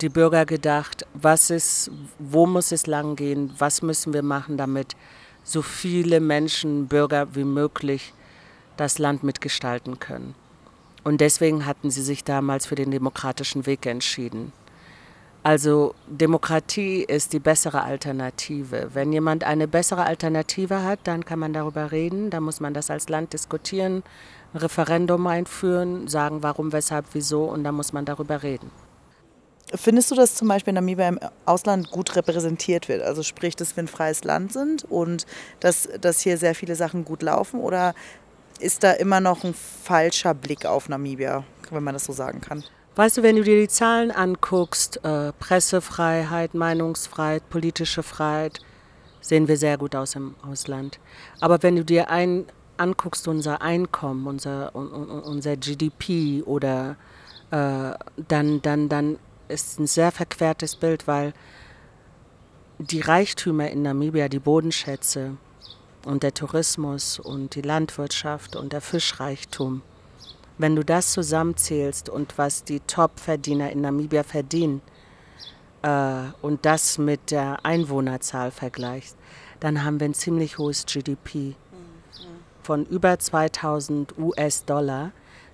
die 0.02 0.10
Bürger 0.10 0.46
gedacht, 0.46 1.06
was 1.16 1.50
ist, 1.50 1.90
wo 2.20 2.46
muss 2.46 2.72
es 2.72 2.86
langgehen, 2.86 3.54
was 3.58 3.82
müssen 3.82 4.14
wir 4.14 4.22
machen, 4.22 4.58
damit 4.58 4.96
so 5.44 5.64
viele 5.64 6.20
Menschen, 6.20 6.88
Bürger 6.88 7.34
wie 7.34 7.44
möglich 7.44 8.14
das 8.78 9.00
Land 9.00 9.24
mitgestalten 9.24 10.00
können. 10.00 10.36
Und 11.04 11.22
deswegen 11.22 11.66
hatten 11.66 11.90
sie 11.90 12.04
sich 12.04 12.24
damals 12.24 12.66
für 12.66 12.76
den 12.76 12.92
demokratischen 12.92 13.66
Weg 13.66 13.86
entschieden. 13.86 14.54
Also 15.44 15.96
Demokratie 16.08 17.02
ist 17.02 17.34
die 17.34 17.40
bessere 17.40 17.82
Alternative. 17.82 18.92
Wenn 18.94 19.12
jemand 19.12 19.44
eine 19.44 19.68
bessere 19.68 20.06
Alternative 20.06 20.84
hat, 20.84 21.00
dann 21.06 21.26
kann 21.26 21.40
man 21.40 21.52
darüber 21.52 21.92
reden, 21.92 22.30
dann 22.30 22.44
muss 22.44 22.60
man 22.60 22.76
das 22.76 22.92
als 22.92 23.10
Land 23.10 23.34
diskutieren, 23.34 24.04
ein 24.54 24.58
Referendum 24.58 25.26
einführen, 25.26 26.08
sagen 26.08 26.44
warum, 26.44 26.72
weshalb, 26.74 27.06
wieso 27.14 27.46
und 27.46 27.64
dann 27.64 27.74
muss 27.74 27.92
man 27.92 28.06
darüber 28.06 28.44
reden. 28.44 28.70
Findest 29.74 30.12
du, 30.12 30.16
dass 30.16 30.36
zum 30.36 30.48
Beispiel 30.48 30.74
Namibia 30.74 31.08
im 31.08 31.20
Ausland 31.46 31.90
gut 31.92 32.16
repräsentiert 32.16 32.90
wird? 32.90 33.02
Also 33.02 33.24
sprich, 33.24 33.56
dass 33.56 33.76
wir 33.76 33.84
ein 33.84 33.88
freies 33.88 34.24
Land 34.24 34.52
sind 34.54 34.84
und 34.84 35.26
dass, 35.60 35.88
dass 36.02 36.20
hier 36.20 36.38
sehr 36.38 36.56
viele 36.56 36.76
Sachen 36.76 37.06
gut 37.06 37.22
laufen? 37.22 37.62
Oder 37.62 37.96
ist 38.62 38.84
da 38.84 38.92
immer 38.94 39.20
noch 39.20 39.44
ein 39.44 39.54
falscher 39.54 40.34
Blick 40.34 40.66
auf 40.66 40.90
Namibia, 40.90 41.44
wenn 41.70 41.84
man 41.84 41.94
das 41.94 42.06
so 42.06 42.14
sagen 42.14 42.42
kann? 42.42 42.64
Weißt 42.96 43.18
du, 43.18 43.24
wenn 43.24 43.38
du 43.38 43.44
dir 43.44 43.60
die 43.60 43.68
Zahlen 43.68 44.12
anguckst, 44.12 45.04
äh, 45.06 45.32
Pressefreiheit, 45.34 46.54
Meinungsfreiheit, 46.54 47.50
politische 47.50 48.04
Freiheit, 48.04 48.60
sehen 49.22 49.48
wir 49.48 49.58
sehr 49.58 49.78
gut 49.78 49.96
aus 49.96 50.16
im 50.16 50.36
Ausland. 50.42 51.00
Aber 51.40 51.64
wenn 51.64 51.76
du 51.76 51.86
dir 51.86 52.10
ein, 52.10 52.46
anguckst, 52.78 53.28
unser 53.28 53.62
Einkommen, 53.62 54.28
unser, 54.28 54.76
unser 54.76 55.56
GDP 55.56 56.42
oder 56.44 56.98
äh, 57.52 57.92
dann, 58.28 58.62
dann, 58.62 58.90
dann 58.90 59.20
ist 59.48 59.80
ein 59.80 59.88
sehr 59.88 60.12
verquertes 60.12 60.76
Bild, 60.76 61.08
weil 61.08 61.34
die 62.80 63.02
Reichtümer 63.02 63.70
in 63.70 63.84
Namibia, 63.84 64.28
die 64.28 64.40
Bodenschätze 64.40 65.38
und 66.06 66.24
der 66.24 66.34
Tourismus 66.34 67.20
und 67.20 67.56
die 67.56 67.62
Landwirtschaft 67.62 68.56
und 68.56 68.74
der 68.74 68.82
Fischreichtum, 68.82 69.82
wenn 70.58 70.76
du 70.76 70.84
das 70.84 71.12
zusammenzählst 71.14 72.10
und 72.10 72.38
was 72.38 72.64
die 72.64 72.80
Top-Verdiener 72.82 73.72
in 73.72 73.82
Namibia 73.82 74.24
verdienen 74.24 74.82
äh, 75.82 76.24
und 76.42 76.66
das 76.66 76.98
mit 76.98 77.32
der 77.32 77.66
Einwohnerzahl 77.66 78.52
vergleichst, 78.52 79.18
dann 79.60 79.84
haben 79.84 80.00
wir 80.00 80.06
ein 80.06 80.14
ziemlich 80.14 80.58
hohes 80.58 80.86
GDP 80.86 81.56
von 82.64 82.86
über 82.86 83.18
2000 83.18 84.18
US-Dollar 84.18 85.12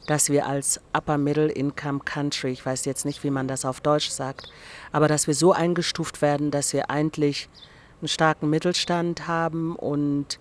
dass 0.08 0.30
wir 0.30 0.48
als 0.48 0.80
Upper 0.94 1.18
Middle 1.18 1.52
Income 1.52 2.00
Country, 2.00 2.52
ich 2.52 2.66
weiß 2.66 2.86
jetzt 2.86 3.06
nicht, 3.06 3.24
wie 3.24 3.30
man 3.30 3.48
das 3.48 3.66
auf 3.66 3.82
Deutsch 3.82 4.10
sagt, 4.10 4.50
aber 4.92 5.08
dass 5.08 5.28
wir 5.28 5.36
so 5.36 5.52
eingestuft 5.52 6.22
werden, 6.22 6.50
dass 6.50 6.74
wir 6.74 6.90
eigentlich 6.90 7.50
einen 8.02 8.08
starken 8.08 8.50
Mittelstand 8.50 9.28
haben 9.28 9.76
und 9.76 10.40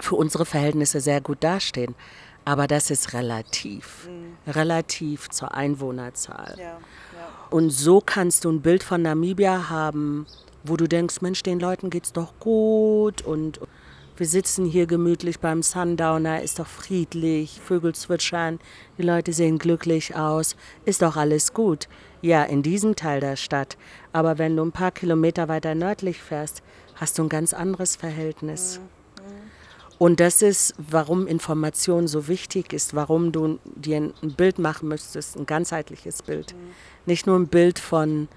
für 0.00 0.16
unsere 0.16 0.44
Verhältnisse 0.44 1.00
sehr 1.00 1.20
gut 1.20 1.38
dastehen. 1.40 1.94
Aber 2.44 2.66
das 2.66 2.90
ist 2.90 3.12
relativ, 3.12 4.08
mhm. 4.08 4.52
relativ 4.52 5.28
zur 5.28 5.54
Einwohnerzahl. 5.54 6.54
Ja, 6.56 6.64
ja. 6.64 6.78
Und 7.50 7.70
so 7.70 8.00
kannst 8.00 8.44
du 8.44 8.50
ein 8.50 8.62
Bild 8.62 8.82
von 8.82 9.02
Namibia 9.02 9.68
haben, 9.68 10.26
wo 10.64 10.76
du 10.76 10.88
denkst, 10.88 11.20
Mensch, 11.20 11.42
den 11.42 11.60
Leuten 11.60 11.90
geht's 11.90 12.12
doch 12.12 12.38
gut 12.38 13.22
und 13.22 13.60
wir 14.18 14.26
sitzen 14.26 14.64
hier 14.64 14.86
gemütlich 14.86 15.38
beim 15.38 15.62
Sundowner, 15.62 16.42
ist 16.42 16.58
doch 16.58 16.66
friedlich, 16.66 17.60
Vögel 17.60 17.94
zwitschern, 17.94 18.58
die 18.98 19.02
Leute 19.02 19.32
sehen 19.32 19.58
glücklich 19.58 20.16
aus, 20.16 20.56
ist 20.84 21.02
doch 21.02 21.16
alles 21.16 21.54
gut. 21.54 21.86
Ja, 22.20 22.42
in 22.42 22.64
diesem 22.64 22.96
Teil 22.96 23.20
der 23.20 23.36
Stadt. 23.36 23.76
Aber 24.12 24.38
wenn 24.38 24.56
du 24.56 24.64
ein 24.64 24.72
paar 24.72 24.90
Kilometer 24.90 25.46
weiter 25.46 25.76
nördlich 25.76 26.18
fährst, 26.18 26.64
hast 27.00 27.18
du 27.18 27.22
ein 27.22 27.28
ganz 27.28 27.54
anderes 27.54 27.96
Verhältnis. 27.96 28.80
Und 29.98 30.20
das 30.20 30.42
ist, 30.42 30.74
warum 30.78 31.26
Information 31.26 32.06
so 32.06 32.28
wichtig 32.28 32.72
ist, 32.72 32.94
warum 32.94 33.32
du 33.32 33.58
dir 33.64 33.96
ein 33.96 34.34
Bild 34.36 34.58
machen 34.58 34.88
müsstest, 34.88 35.36
ein 35.36 35.46
ganzheitliches 35.46 36.22
Bild. 36.22 36.54
Nicht 37.04 37.26
nur 37.26 37.36
ein 37.36 37.48
Bild 37.48 37.80
von 37.80 38.28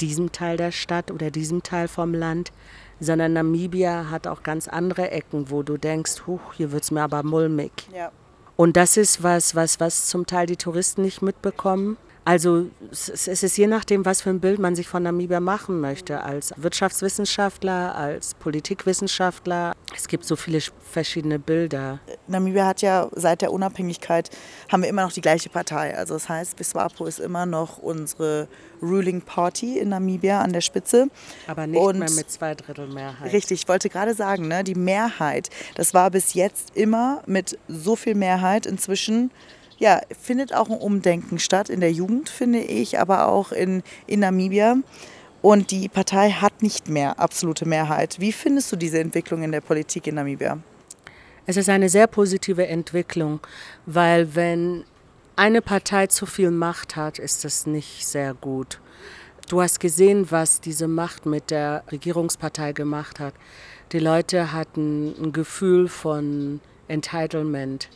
diesem 0.00 0.30
Teil 0.30 0.58
der 0.58 0.72
Stadt 0.72 1.10
oder 1.10 1.30
diesem 1.30 1.62
Teil 1.62 1.88
vom 1.88 2.12
Land, 2.12 2.52
sondern 3.00 3.32
Namibia 3.32 4.10
hat 4.10 4.26
auch 4.26 4.42
ganz 4.42 4.68
andere 4.68 5.10
Ecken, 5.10 5.50
wo 5.50 5.62
du 5.62 5.78
denkst, 5.78 6.26
huch, 6.26 6.52
hier 6.54 6.72
wird 6.72 6.82
es 6.82 6.90
mir 6.90 7.02
aber 7.02 7.22
mulmig. 7.22 7.72
Ja. 7.94 8.12
Und 8.56 8.76
das 8.76 8.96
ist 8.96 9.22
was, 9.22 9.54
was, 9.54 9.80
was 9.80 10.06
zum 10.06 10.26
Teil 10.26 10.46
die 10.46 10.56
Touristen 10.56 11.02
nicht 11.02 11.22
mitbekommen. 11.22 11.96
Also 12.26 12.66
es 12.90 13.28
ist 13.28 13.56
je 13.56 13.68
nachdem, 13.68 14.04
was 14.04 14.20
für 14.20 14.30
ein 14.30 14.40
Bild 14.40 14.58
man 14.58 14.74
sich 14.74 14.88
von 14.88 15.04
Namibia 15.04 15.38
machen 15.38 15.80
möchte, 15.80 16.24
als 16.24 16.52
Wirtschaftswissenschaftler, 16.56 17.94
als 17.94 18.34
Politikwissenschaftler. 18.34 19.74
Es 19.94 20.08
gibt 20.08 20.24
so 20.24 20.34
viele 20.34 20.58
verschiedene 20.90 21.38
Bilder. 21.38 22.00
Namibia 22.26 22.66
hat 22.66 22.82
ja 22.82 23.08
seit 23.12 23.42
der 23.42 23.52
Unabhängigkeit, 23.52 24.30
haben 24.72 24.82
wir 24.82 24.88
immer 24.88 25.02
noch 25.02 25.12
die 25.12 25.20
gleiche 25.20 25.50
Partei. 25.50 25.96
Also 25.96 26.14
das 26.14 26.28
heißt, 26.28 26.56
BISWAPO 26.56 27.06
ist 27.06 27.20
immer 27.20 27.46
noch 27.46 27.78
unsere 27.78 28.48
Ruling 28.82 29.20
Party 29.20 29.78
in 29.78 29.90
Namibia 29.90 30.42
an 30.42 30.52
der 30.52 30.62
Spitze. 30.62 31.06
Aber 31.46 31.68
nicht 31.68 31.80
Und 31.80 32.00
mehr 32.00 32.10
mit 32.10 32.28
zwei 32.28 32.56
Drittel 32.56 32.88
Mehrheit. 32.88 33.32
Richtig, 33.32 33.62
ich 33.62 33.68
wollte 33.68 33.88
gerade 33.88 34.14
sagen, 34.14 34.48
ne, 34.48 34.64
die 34.64 34.74
Mehrheit, 34.74 35.48
das 35.76 35.94
war 35.94 36.10
bis 36.10 36.34
jetzt 36.34 36.76
immer 36.76 37.22
mit 37.26 37.56
so 37.68 37.94
viel 37.94 38.16
Mehrheit. 38.16 38.66
Inzwischen 38.66 39.30
ja, 39.78 40.00
findet 40.18 40.54
auch 40.54 40.70
ein 40.70 40.78
Umdenken 40.78 41.38
statt 41.38 41.68
in 41.68 41.80
der 41.80 41.92
Jugend, 41.92 42.28
finde 42.28 42.60
ich, 42.60 42.98
aber 42.98 43.28
auch 43.28 43.52
in, 43.52 43.82
in 44.06 44.20
Namibia. 44.20 44.76
Und 45.42 45.70
die 45.70 45.88
Partei 45.88 46.30
hat 46.30 46.62
nicht 46.62 46.88
mehr 46.88 47.20
absolute 47.20 47.66
Mehrheit. 47.66 48.18
Wie 48.18 48.32
findest 48.32 48.72
du 48.72 48.76
diese 48.76 48.98
Entwicklung 48.98 49.42
in 49.42 49.52
der 49.52 49.60
Politik 49.60 50.06
in 50.06 50.16
Namibia? 50.16 50.58
Es 51.44 51.56
ist 51.56 51.68
eine 51.68 51.88
sehr 51.88 52.08
positive 52.08 52.66
Entwicklung, 52.66 53.40
weil 53.84 54.34
wenn 54.34 54.84
eine 55.36 55.62
Partei 55.62 56.08
zu 56.08 56.26
viel 56.26 56.50
Macht 56.50 56.96
hat, 56.96 57.18
ist 57.18 57.44
das 57.44 57.66
nicht 57.66 58.06
sehr 58.06 58.34
gut. 58.34 58.80
Du 59.48 59.62
hast 59.62 59.78
gesehen, 59.78 60.26
was 60.30 60.60
diese 60.60 60.88
Macht 60.88 61.26
mit 61.26 61.52
der 61.52 61.84
Regierungspartei 61.92 62.72
gemacht 62.72 63.20
hat. 63.20 63.34
Die 63.92 64.00
Leute 64.00 64.52
hatten 64.52 65.14
ein 65.22 65.32
Gefühl 65.32 65.86
von 65.86 66.60
Entitlement 66.88 67.88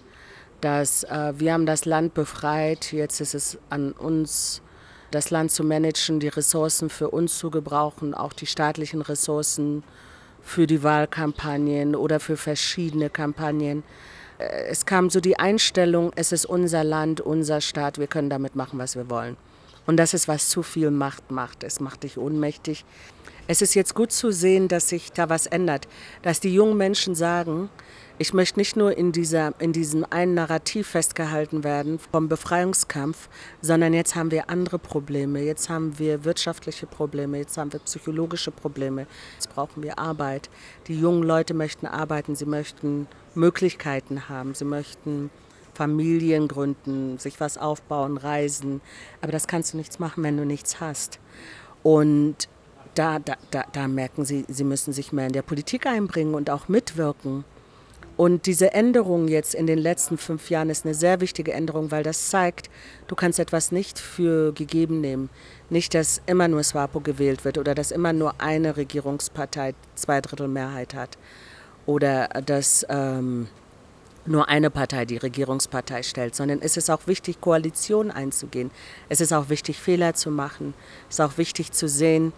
dass 0.60 1.04
äh, 1.04 1.32
wir 1.36 1.52
haben 1.52 1.66
das 1.66 1.84
Land 1.84 2.14
befreit, 2.14 2.92
jetzt 2.92 3.20
ist 3.20 3.34
es 3.34 3.58
an 3.70 3.92
uns, 3.92 4.62
das 5.10 5.30
Land 5.30 5.50
zu 5.50 5.64
managen, 5.64 6.20
die 6.20 6.28
Ressourcen 6.28 6.88
für 6.88 7.10
uns 7.10 7.38
zu 7.38 7.50
gebrauchen, 7.50 8.14
auch 8.14 8.32
die 8.32 8.46
staatlichen 8.46 9.02
Ressourcen 9.02 9.82
für 10.42 10.66
die 10.66 10.82
Wahlkampagnen 10.82 11.96
oder 11.96 12.20
für 12.20 12.36
verschiedene 12.36 13.10
Kampagnen. 13.10 13.82
Äh, 14.38 14.68
es 14.68 14.86
kam 14.86 15.10
so 15.10 15.20
die 15.20 15.38
Einstellung, 15.38 16.12
es 16.16 16.32
ist 16.32 16.46
unser 16.46 16.84
Land, 16.84 17.20
unser 17.20 17.60
Staat, 17.60 17.98
wir 17.98 18.06
können 18.06 18.30
damit 18.30 18.54
machen, 18.56 18.78
was 18.78 18.96
wir 18.96 19.10
wollen. 19.10 19.36
Und 19.86 19.96
das 19.96 20.14
ist, 20.14 20.28
was 20.28 20.48
zu 20.48 20.62
viel 20.62 20.90
Macht 20.90 21.30
macht. 21.30 21.64
Es 21.64 21.80
macht 21.80 22.04
dich 22.04 22.18
ohnmächtig. 22.18 22.84
Es 23.46 23.62
ist 23.62 23.74
jetzt 23.74 23.94
gut 23.94 24.12
zu 24.12 24.30
sehen, 24.30 24.68
dass 24.68 24.88
sich 24.88 25.10
da 25.10 25.28
was 25.28 25.46
ändert, 25.46 25.88
dass 26.22 26.38
die 26.38 26.54
jungen 26.54 26.76
Menschen 26.76 27.14
sagen, 27.14 27.70
ich 28.20 28.35
möchte 28.35 28.59
nicht 28.59 28.76
nur 28.76 28.98
in, 28.98 29.12
dieser, 29.12 29.54
in 29.61 29.72
diesem 29.72 30.04
einen 30.11 30.35
Narrativ 30.35 30.88
festgehalten 30.88 31.64
werden 31.64 31.98
vom 31.98 32.28
Befreiungskampf, 32.28 33.30
sondern 33.62 33.94
jetzt 33.94 34.14
haben 34.14 34.30
wir 34.30 34.50
andere 34.50 34.78
Probleme. 34.78 35.40
Jetzt 35.40 35.70
haben 35.70 35.98
wir 35.98 36.22
wirtschaftliche 36.22 36.87
Probleme, 36.87 37.38
jetzt 37.38 37.56
haben 37.56 37.72
wir 37.72 37.80
psychologische 37.80 38.50
Probleme. 38.50 39.06
Jetzt 39.37 39.48
brauchen 39.54 39.83
wir 39.83 39.98
Arbeit. 39.98 40.50
Die 40.87 41.00
jungen 41.00 41.22
Leute 41.22 41.54
möchten 41.54 41.87
arbeiten, 41.87 42.37
sie 42.37 42.44
möchten 42.44 43.09
Möglichkeiten 43.35 44.28
haben, 44.28 44.54
sie 44.54 44.66
möchten 44.66 45.30
Familien 45.72 46.46
gründen, 46.46 47.16
sich 47.16 47.40
was 47.40 47.56
aufbauen, 47.56 48.18
reisen. 48.18 48.83
Aber 49.22 49.33
das 49.33 49.46
kannst 49.46 49.72
du 49.72 49.78
nichts 49.78 49.98
machen, 49.98 50.22
wenn 50.24 50.37
du 50.37 50.44
nichts 50.44 50.78
hast. 50.78 51.20
Und 51.83 52.50
da, 52.94 53.18
da, 53.18 53.37
da, 53.50 53.64
da 53.72 53.88
merken 53.88 54.26
sie, 54.26 54.44
sie 54.46 54.64
müssen 54.64 54.92
sich 54.92 55.11
mehr 55.11 55.28
in 55.28 55.33
der 55.33 55.40
Politik 55.40 55.87
einbringen 55.87 56.35
und 56.35 56.50
auch 56.50 56.68
mitwirken. 56.68 57.46
Und 58.20 58.44
diese 58.44 58.74
Änderung 58.74 59.28
jetzt 59.28 59.54
in 59.54 59.66
den 59.66 59.78
letzten 59.78 60.18
fünf 60.18 60.50
Jahren 60.50 60.68
ist 60.68 60.85
eine 60.85 60.92
sehr 60.92 61.22
wichtige 61.22 61.54
Änderung, 61.54 61.90
weil 61.90 62.02
das 62.02 62.28
zeigt, 62.28 62.68
du 63.06 63.14
kannst 63.14 63.38
etwas 63.38 63.72
nicht 63.72 63.98
für 63.98 64.52
gegeben 64.52 65.00
nehmen. 65.00 65.30
Nicht, 65.70 65.94
dass 65.94 66.20
immer 66.26 66.46
nur 66.46 66.62
SWAPO 66.62 67.00
gewählt 67.00 67.46
wird 67.46 67.56
oder 67.56 67.74
dass 67.74 67.90
immer 67.90 68.12
nur 68.12 68.38
eine 68.38 68.76
Regierungspartei 68.76 69.74
zwei 69.94 70.20
Drittel 70.20 70.48
Mehrheit 70.48 70.92
hat 70.92 71.16
oder 71.87 72.28
dass 72.44 72.85
ähm, 72.90 73.48
nur 74.26 74.50
eine 74.50 74.68
Partei 74.68 75.06
die 75.06 75.16
Regierungspartei 75.16 76.02
stellt, 76.02 76.35
sondern 76.35 76.61
es 76.61 76.76
ist 76.76 76.90
auch 76.90 77.06
wichtig, 77.06 77.40
Koalitionen 77.40 78.11
einzugehen. 78.11 78.70
Es 79.09 79.22
ist 79.22 79.33
auch 79.33 79.48
wichtig, 79.48 79.80
Fehler 79.80 80.12
zu 80.12 80.30
machen. 80.30 80.74
Es 81.09 81.14
ist 81.14 81.20
auch 81.20 81.38
wichtig 81.38 81.72
zu 81.72 81.88
sehen, 81.88 82.35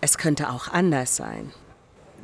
es 0.00 0.18
könnte 0.18 0.50
auch 0.50 0.66
anders 0.66 1.14
sein 1.14 1.52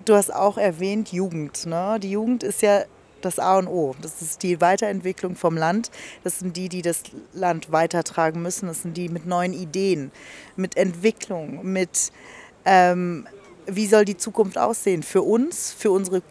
du 0.04 0.14
hast 0.14 0.34
auch 0.34 0.58
erwähnt 0.58 1.12
Jugend. 1.12 1.66
Ne? 1.66 1.98
Die 2.00 2.10
Jugend 2.10 2.42
ist 2.42 2.62
ja 2.62 2.84
das 3.20 3.38
A 3.38 3.58
und 3.58 3.68
O. 3.68 3.94
Das 4.00 4.22
ist 4.22 4.42
die 4.42 4.60
Weiterentwicklung 4.60 5.36
vom 5.36 5.56
Land. 5.56 5.90
Das 6.24 6.38
sind 6.38 6.56
die, 6.56 6.68
die 6.68 6.82
das 6.82 7.02
Land 7.32 7.70
weitertragen 7.72 8.42
müssen. 8.42 8.66
Das 8.66 8.82
sind 8.82 8.96
die 8.96 9.08
mit 9.08 9.26
neuen 9.26 9.52
Ideen, 9.52 10.10
mit 10.56 10.76
Entwicklung, 10.76 11.60
mit 11.64 12.12
ähm, 12.64 13.26
wie 13.66 13.86
soll 13.86 14.04
die 14.04 14.16
Zukunft 14.16 14.58
aussehen 14.58 15.02
für 15.02 15.22
uns, 15.22 15.72
für 15.72 15.90
unsere, 15.90 16.22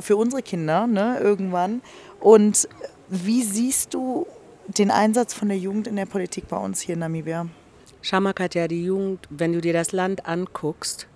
für 0.00 0.16
unsere 0.16 0.42
Kinder 0.42 0.86
ne, 0.86 1.18
irgendwann. 1.20 1.82
Und 2.20 2.68
wie 3.08 3.42
siehst 3.42 3.94
du 3.94 4.26
den 4.66 4.90
Einsatz 4.90 5.34
von 5.34 5.48
der 5.48 5.58
Jugend 5.58 5.86
in 5.86 5.96
der 5.96 6.06
Politik 6.06 6.48
bei 6.48 6.56
uns 6.56 6.80
hier 6.80 6.94
in 6.94 7.00
Namibia? 7.00 7.46
Schamak 8.02 8.40
hat 8.40 8.54
ja 8.54 8.68
die 8.68 8.84
Jugend, 8.84 9.26
wenn 9.30 9.52
du 9.52 9.60
dir 9.60 9.72
das 9.72 9.92
Land 9.92 10.26
anguckst, 10.26 11.08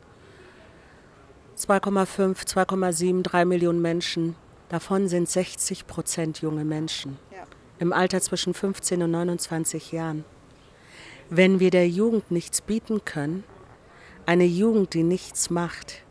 2,5, 1.62 2.44
2,7, 2.44 3.22
3 3.22 3.44
Millionen 3.44 3.80
Menschen. 3.80 4.34
Davon 4.68 5.06
sind 5.06 5.28
60 5.28 5.86
Prozent 5.86 6.40
junge 6.40 6.64
Menschen. 6.64 7.18
Ja. 7.30 7.44
im 7.78 7.92
Alter 7.92 8.20
zwischen 8.20 8.52
15 8.52 9.00
und 9.00 9.12
29 9.12 9.92
Jahren. 9.92 10.24
Wenn 11.30 11.60
wir 11.60 11.70
der 11.70 11.88
Jugend 11.88 12.32
nichts 12.32 12.60
bieten 12.60 13.04
können, 13.04 13.44
eine 14.26 14.44
Jugend, 14.44 14.94
die 14.94 15.04
nichts 15.04 15.50
macht, 15.50 16.02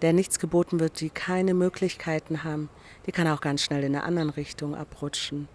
der 0.00 0.14
nichts 0.14 0.38
geboten 0.38 0.80
wird, 0.80 1.00
die 1.00 1.10
keine 1.10 1.52
Möglichkeiten 1.52 2.42
haben, 2.42 2.70
die 3.06 3.12
kann 3.12 3.28
auch 3.28 3.42
ganz 3.42 3.62
schnell 3.62 3.84
in 3.84 3.94
eine 3.94 4.04
andere 4.04 4.38
Richtung 4.38 4.74
abrutschen. 4.74 5.46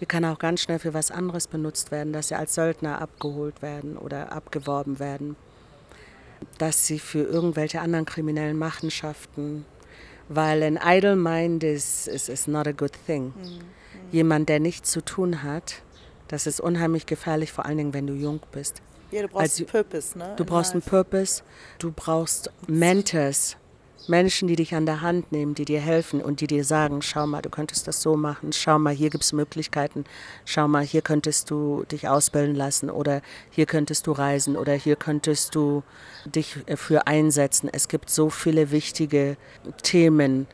Die 0.00 0.06
kann 0.06 0.24
auch 0.24 0.38
ganz 0.38 0.60
schnell 0.60 0.78
für 0.78 0.94
was 0.94 1.10
anderes 1.10 1.48
benutzt 1.48 1.90
werden, 1.90 2.12
dass 2.12 2.28
sie 2.28 2.36
als 2.36 2.54
Söldner 2.54 3.00
abgeholt 3.00 3.62
werden 3.62 3.96
oder 3.96 4.32
abgeworben 4.32 5.00
werden, 5.00 5.34
dass 6.58 6.86
sie 6.86 6.98
für 6.98 7.22
irgendwelche 7.22 7.80
anderen 7.80 8.04
kriminellen 8.04 8.58
Machenschaften, 8.58 9.64
weil 10.28 10.62
ein 10.62 10.78
idle 10.82 11.16
mind 11.16 11.64
is, 11.64 12.06
is, 12.06 12.28
is 12.28 12.46
not 12.46 12.66
a 12.66 12.72
good 12.72 12.92
thing. 13.06 13.32
Mhm. 13.36 13.60
Jemand, 14.12 14.48
der 14.48 14.60
nichts 14.60 14.90
zu 14.90 15.02
tun 15.02 15.42
hat, 15.42 15.82
das 16.28 16.46
ist 16.46 16.60
unheimlich 16.60 17.06
gefährlich, 17.06 17.52
vor 17.52 17.66
allen 17.66 17.78
Dingen, 17.78 17.94
wenn 17.94 18.06
du 18.06 18.14
jung 18.14 18.40
bist. 18.52 18.82
Ja, 19.10 19.22
du 19.22 19.28
brauchst 19.28 19.42
also, 19.42 19.64
einen 19.64 19.70
Purpose, 19.70 20.18
ne? 20.18 20.34
Du 20.36 20.44
brauchst 20.44 20.72
einen 20.72 20.82
Purpose, 20.82 21.42
du 21.78 21.90
brauchst 21.90 22.50
Mentors, 22.68 23.56
Menschen, 24.08 24.48
die 24.48 24.56
dich 24.56 24.74
an 24.74 24.86
der 24.86 25.00
Hand 25.02 25.30
nehmen, 25.32 25.54
die 25.54 25.64
dir 25.64 25.80
helfen 25.80 26.22
und 26.22 26.40
die 26.40 26.46
dir 26.46 26.64
sagen, 26.64 27.02
schau 27.02 27.26
mal, 27.26 27.42
du 27.42 27.50
könntest 27.50 27.86
das 27.86 28.00
so 28.00 28.16
machen, 28.16 28.52
schau 28.52 28.78
mal, 28.78 28.94
hier 28.94 29.10
gibt 29.10 29.24
es 29.24 29.32
Möglichkeiten, 29.32 30.04
schau 30.44 30.68
mal, 30.68 30.84
hier 30.84 31.02
könntest 31.02 31.50
du 31.50 31.84
dich 31.90 32.08
ausbilden 32.08 32.54
lassen 32.54 32.90
oder 32.90 33.22
hier 33.50 33.66
könntest 33.66 34.06
du 34.06 34.12
reisen 34.12 34.56
oder 34.56 34.72
hier 34.72 34.96
könntest 34.96 35.54
du 35.54 35.82
dich 36.24 36.58
für 36.74 37.06
einsetzen. 37.06 37.68
Es 37.72 37.88
gibt 37.88 38.10
so 38.10 38.30
viele 38.30 38.70
wichtige 38.70 39.36
Themen, 39.82 40.46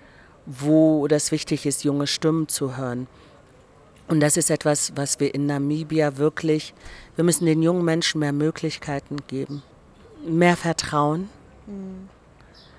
wo 0.45 1.07
das 1.09 1.33
wichtig 1.33 1.67
ist, 1.67 1.85
junge 1.85 2.07
Stimmen 2.07 2.49
zu 2.49 2.77
hören. 2.77 3.07
Und 4.09 4.21
das 4.21 4.37
ist 4.37 4.51
etwas, 4.51 4.93
was 4.95 5.19
wir 5.19 5.35
in 5.35 5.47
Namibia 5.47 6.17
wirklich, 6.17 6.75
wir 7.17 7.25
müssen 7.25 7.47
den 7.47 7.63
jungen 7.63 7.85
Menschen 7.85 8.21
mehr 8.21 8.33
Möglichkeiten 8.33 9.17
geben, 9.27 9.63
mehr 10.25 10.57
Vertrauen. 10.57 11.29
Mhm 11.67 12.16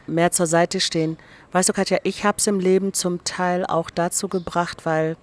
mehr 0.07 0.31
zur 0.31 0.47
Seite 0.47 0.79
stehen. 0.79 1.17
Weißt 1.51 1.69
du, 1.69 1.73
Katja, 1.73 1.97
ich 2.03 2.23
habe 2.23 2.37
es 2.37 2.47
im 2.47 2.59
Leben 2.59 2.93
zum 2.93 3.23
Teil 3.23 3.65
auch 3.65 3.89
dazu 3.89 4.27
gebracht, 4.27 4.85
weil 4.85 5.17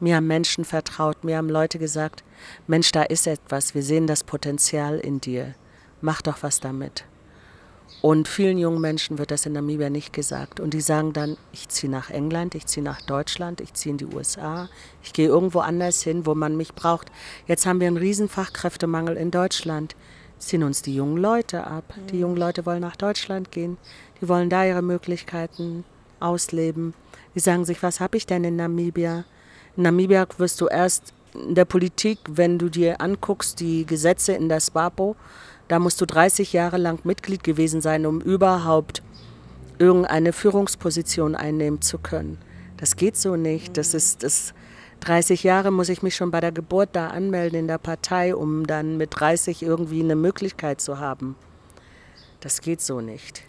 mir 0.00 0.16
haben 0.16 0.26
Menschen 0.26 0.64
vertraut, 0.64 1.24
mir 1.24 1.36
haben 1.36 1.48
Leute 1.48 1.78
gesagt, 1.78 2.24
Mensch, 2.66 2.92
da 2.92 3.02
ist 3.02 3.26
etwas, 3.26 3.74
wir 3.74 3.82
sehen 3.82 4.06
das 4.06 4.24
Potenzial 4.24 4.98
in 4.98 5.20
dir, 5.20 5.54
mach 6.00 6.20
doch 6.20 6.42
was 6.42 6.60
damit. 6.60 7.04
Und 8.02 8.28
vielen 8.28 8.58
jungen 8.58 8.82
Menschen 8.82 9.16
wird 9.16 9.30
das 9.30 9.46
in 9.46 9.54
Namibia 9.54 9.88
nicht 9.88 10.12
gesagt. 10.12 10.60
Und 10.60 10.74
die 10.74 10.82
sagen 10.82 11.14
dann, 11.14 11.38
ich 11.52 11.68
ziehe 11.70 11.90
nach 11.90 12.10
England, 12.10 12.54
ich 12.54 12.66
ziehe 12.66 12.84
nach 12.84 13.00
Deutschland, 13.00 13.62
ich 13.62 13.72
ziehe 13.72 13.92
in 13.92 13.96
die 13.96 14.06
USA, 14.06 14.68
ich 15.02 15.14
gehe 15.14 15.28
irgendwo 15.28 15.60
anders 15.60 16.02
hin, 16.02 16.26
wo 16.26 16.34
man 16.34 16.56
mich 16.56 16.74
braucht. 16.74 17.10
Jetzt 17.46 17.64
haben 17.64 17.80
wir 17.80 17.86
einen 17.86 17.96
riesen 17.96 18.28
Fachkräftemangel 18.28 19.16
in 19.16 19.30
Deutschland. 19.30 19.96
Ziehen 20.38 20.64
uns 20.64 20.82
die 20.82 20.94
jungen 20.94 21.16
Leute 21.16 21.66
ab. 21.66 21.94
Die 22.10 22.18
jungen 22.18 22.36
Leute 22.36 22.66
wollen 22.66 22.82
nach 22.82 22.96
Deutschland 22.96 23.50
gehen. 23.50 23.78
Die 24.20 24.28
wollen 24.28 24.50
da 24.50 24.64
ihre 24.64 24.82
Möglichkeiten 24.82 25.84
ausleben. 26.20 26.94
Die 27.34 27.40
sagen 27.40 27.64
sich, 27.64 27.82
was 27.82 28.00
habe 28.00 28.16
ich 28.16 28.26
denn 28.26 28.44
in 28.44 28.56
Namibia? 28.56 29.24
In 29.76 29.82
Namibia 29.82 30.26
wirst 30.38 30.60
du 30.60 30.66
erst 30.66 31.12
in 31.34 31.54
der 31.54 31.64
Politik, 31.64 32.18
wenn 32.28 32.58
du 32.58 32.68
dir 32.68 33.00
anguckst, 33.00 33.58
die 33.60 33.84
Gesetze 33.86 34.32
in 34.34 34.48
der 34.48 34.60
SWAPO, 34.60 35.16
da 35.66 35.78
musst 35.78 36.00
du 36.00 36.06
30 36.06 36.52
Jahre 36.52 36.76
lang 36.76 37.00
Mitglied 37.04 37.42
gewesen 37.42 37.80
sein, 37.80 38.06
um 38.06 38.20
überhaupt 38.20 39.02
irgendeine 39.78 40.32
Führungsposition 40.32 41.34
einnehmen 41.34 41.80
zu 41.82 41.98
können. 41.98 42.38
Das 42.76 42.96
geht 42.96 43.16
so 43.16 43.34
nicht. 43.34 43.76
Das 43.76 43.94
ist 43.94 44.22
das 44.22 44.54
30 45.00 45.42
Jahre 45.42 45.70
muss 45.70 45.88
ich 45.88 46.02
mich 46.02 46.14
schon 46.14 46.30
bei 46.30 46.40
der 46.40 46.52
Geburt 46.52 46.90
da 46.92 47.08
anmelden 47.08 47.58
in 47.58 47.66
der 47.66 47.78
Partei, 47.78 48.34
um 48.34 48.66
dann 48.66 48.96
mit 48.96 49.10
30 49.12 49.62
irgendwie 49.62 50.00
eine 50.00 50.16
Möglichkeit 50.16 50.80
zu 50.80 50.98
haben. 50.98 51.34
Das 52.40 52.60
geht 52.60 52.80
so 52.80 53.00
nicht 53.00 53.42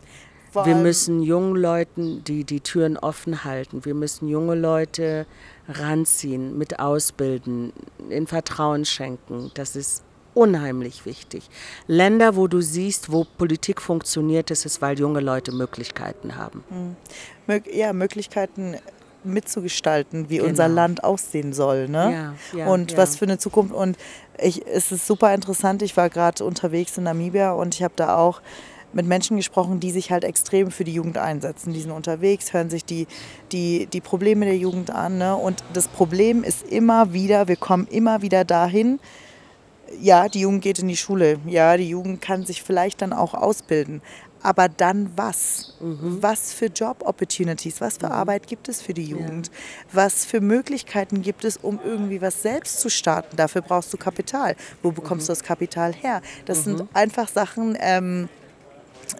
wir 0.63 0.75
müssen 0.75 1.21
jungen 1.21 1.55
Leuten 1.55 2.23
die, 2.23 2.43
die 2.43 2.61
Türen 2.61 2.97
offen 2.97 3.43
halten. 3.43 3.85
Wir 3.85 3.93
müssen 3.93 4.27
junge 4.27 4.55
Leute 4.55 5.25
ranziehen, 5.67 6.57
mit 6.57 6.79
ausbilden, 6.79 7.73
in 8.09 8.27
Vertrauen 8.27 8.85
schenken. 8.85 9.51
Das 9.55 9.75
ist 9.75 10.03
unheimlich 10.33 11.05
wichtig. 11.05 11.49
Länder, 11.87 12.35
wo 12.35 12.47
du 12.47 12.61
siehst, 12.61 13.11
wo 13.11 13.23
Politik 13.23 13.81
funktioniert, 13.81 14.51
ist 14.51 14.65
es, 14.65 14.81
weil 14.81 14.99
junge 14.99 15.21
Leute 15.21 15.51
Möglichkeiten 15.51 16.35
haben. 16.35 16.63
Hm. 16.69 17.63
Ja, 17.71 17.93
Möglichkeiten 17.93 18.75
mitzugestalten, 19.23 20.29
wie 20.29 20.37
genau. 20.37 20.49
unser 20.49 20.67
Land 20.67 21.03
aussehen 21.03 21.51
soll. 21.53 21.87
Ne? 21.89 22.35
Ja, 22.53 22.59
ja, 22.59 22.67
und 22.67 22.91
ja. 22.91 22.97
was 22.97 23.15
für 23.15 23.25
eine 23.25 23.37
Zukunft. 23.37 23.73
Und 23.73 23.97
ich, 24.37 24.65
es 24.67 24.91
ist 24.91 25.07
super 25.07 25.33
interessant. 25.33 25.81
Ich 25.81 25.97
war 25.97 26.09
gerade 26.09 26.43
unterwegs 26.43 26.97
in 26.97 27.05
Namibia 27.05 27.51
und 27.53 27.75
ich 27.75 27.83
habe 27.83 27.93
da 27.95 28.17
auch 28.17 28.41
mit 28.95 29.05
Menschen 29.05 29.37
gesprochen, 29.37 29.79
die 29.79 29.91
sich 29.91 30.09
halt 30.09 30.23
extrem 30.23 30.71
für 30.71 30.85
die 30.85 30.93
Jugend 30.93 31.17
einsetzen. 31.17 31.73
Die 31.73 31.81
sind 31.81 31.91
unterwegs, 31.91 32.53
hören 32.53 32.69
sich 32.69 32.85
die, 32.85 33.07
die, 33.51 33.87
die 33.87 34.01
Probleme 34.01 34.45
der 34.45 34.57
Jugend 34.57 34.89
an. 34.89 35.17
Ne? 35.17 35.35
Und 35.35 35.63
das 35.73 35.87
Problem 35.87 36.43
ist 36.43 36.65
immer 36.65 37.13
wieder, 37.13 37.47
wir 37.47 37.57
kommen 37.57 37.87
immer 37.87 38.21
wieder 38.21 38.45
dahin, 38.45 38.99
ja, 40.01 40.27
die 40.29 40.41
Jugend 40.41 40.63
geht 40.63 40.79
in 40.79 40.87
die 40.87 40.97
Schule, 40.97 41.37
ja, 41.45 41.77
die 41.77 41.89
Jugend 41.89 42.19
kann 42.19 42.43
sich 42.43 42.63
vielleicht 42.63 43.01
dann 43.01 43.13
auch 43.13 43.33
ausbilden. 43.35 44.01
Aber 44.41 44.69
dann 44.69 45.11
was? 45.15 45.75
Mhm. 45.79 46.17
Was 46.21 46.53
für 46.53 46.67
Job-Opportunities, 46.67 47.81
was 47.81 47.97
für 47.97 48.07
mhm. 48.07 48.11
Arbeit 48.11 48.47
gibt 48.47 48.69
es 48.69 48.81
für 48.81 48.93
die 48.93 49.05
Jugend? 49.05 49.47
Ja. 49.47 49.53
Was 49.93 50.25
für 50.25 50.39
Möglichkeiten 50.39 51.21
gibt 51.23 51.45
es, 51.45 51.57
um 51.57 51.79
irgendwie 51.83 52.21
was 52.21 52.43
selbst 52.43 52.79
zu 52.79 52.89
starten? 52.89 53.37
Dafür 53.37 53.61
brauchst 53.61 53.91
du 53.91 53.97
Kapital. 53.97 54.55
Wo 54.83 54.91
bekommst 54.91 55.25
mhm. 55.25 55.27
du 55.27 55.31
das 55.31 55.43
Kapital 55.43 55.93
her? 55.93 56.21
Das 56.45 56.63
sind 56.63 56.79
mhm. 56.79 56.89
einfach 56.93 57.27
Sachen, 57.27 57.75
ähm, 57.79 58.29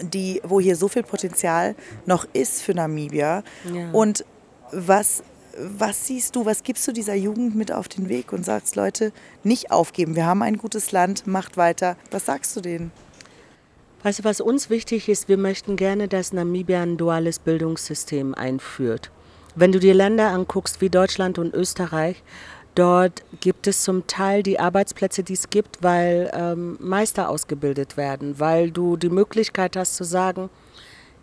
die, 0.02 0.42
wo 0.44 0.60
hier 0.60 0.76
so 0.76 0.88
viel 0.88 1.04
Potenzial 1.04 1.76
noch 2.06 2.26
ist 2.34 2.62
für 2.62 2.74
Namibia. 2.74 3.44
Ja. 3.74 3.92
Und 3.92 4.26
was, 4.72 5.24
was 5.58 6.08
siehst 6.08 6.36
du, 6.36 6.46
was 6.46 6.64
gibst 6.64 6.88
du 6.88 6.92
dieser 6.92 7.16
Jugend 7.16 7.56
mit 7.56 7.72
auf 7.72 7.88
den 7.88 8.10
Weg 8.10 8.34
und 8.34 8.46
sagst, 8.46 8.76
Leute, 8.76 9.12
nicht 9.44 9.72
aufgeben, 9.72 10.16
wir 10.16 10.26
haben 10.26 10.42
ein 10.42 10.58
gutes 10.58 10.92
Land, 10.92 11.28
macht 11.28 11.58
weiter. 11.58 11.98
Was 12.12 12.26
sagst 12.26 12.56
du 12.56 12.62
denen? 12.62 12.92
Weißt 14.04 14.20
du, 14.20 14.24
was 14.24 14.40
uns 14.40 14.70
wichtig 14.70 15.10
ist, 15.10 15.30
wir 15.30 15.38
möchten 15.38 15.78
gerne, 15.78 16.08
dass 16.08 16.32
Namibia 16.32 16.84
ein 16.84 16.98
duales 16.98 17.40
Bildungssystem 17.40 18.36
einführt. 18.36 19.10
Wenn 19.56 19.72
du 19.72 19.80
dir 19.80 19.94
Länder 19.94 20.28
anguckst 20.28 20.82
wie 20.82 20.90
Deutschland 20.90 21.40
und 21.40 21.54
Österreich, 21.54 22.22
Dort 22.76 23.24
gibt 23.40 23.68
es 23.68 23.84
zum 23.84 24.06
Teil 24.06 24.44
die 24.44 24.60
Arbeitsplätze, 24.60 25.24
die 25.24 25.34
es 25.34 25.50
gibt, 25.50 25.82
weil 25.82 26.30
ähm, 26.34 26.78
Meister 26.82 27.30
ausgebildet 27.30 27.96
werden, 27.96 28.38
weil 28.38 28.70
du 28.70 28.98
die 28.98 29.10
Möglichkeit 29.10 29.78
hast 29.78 29.96
zu 29.96 30.04
sagen, 30.04 30.50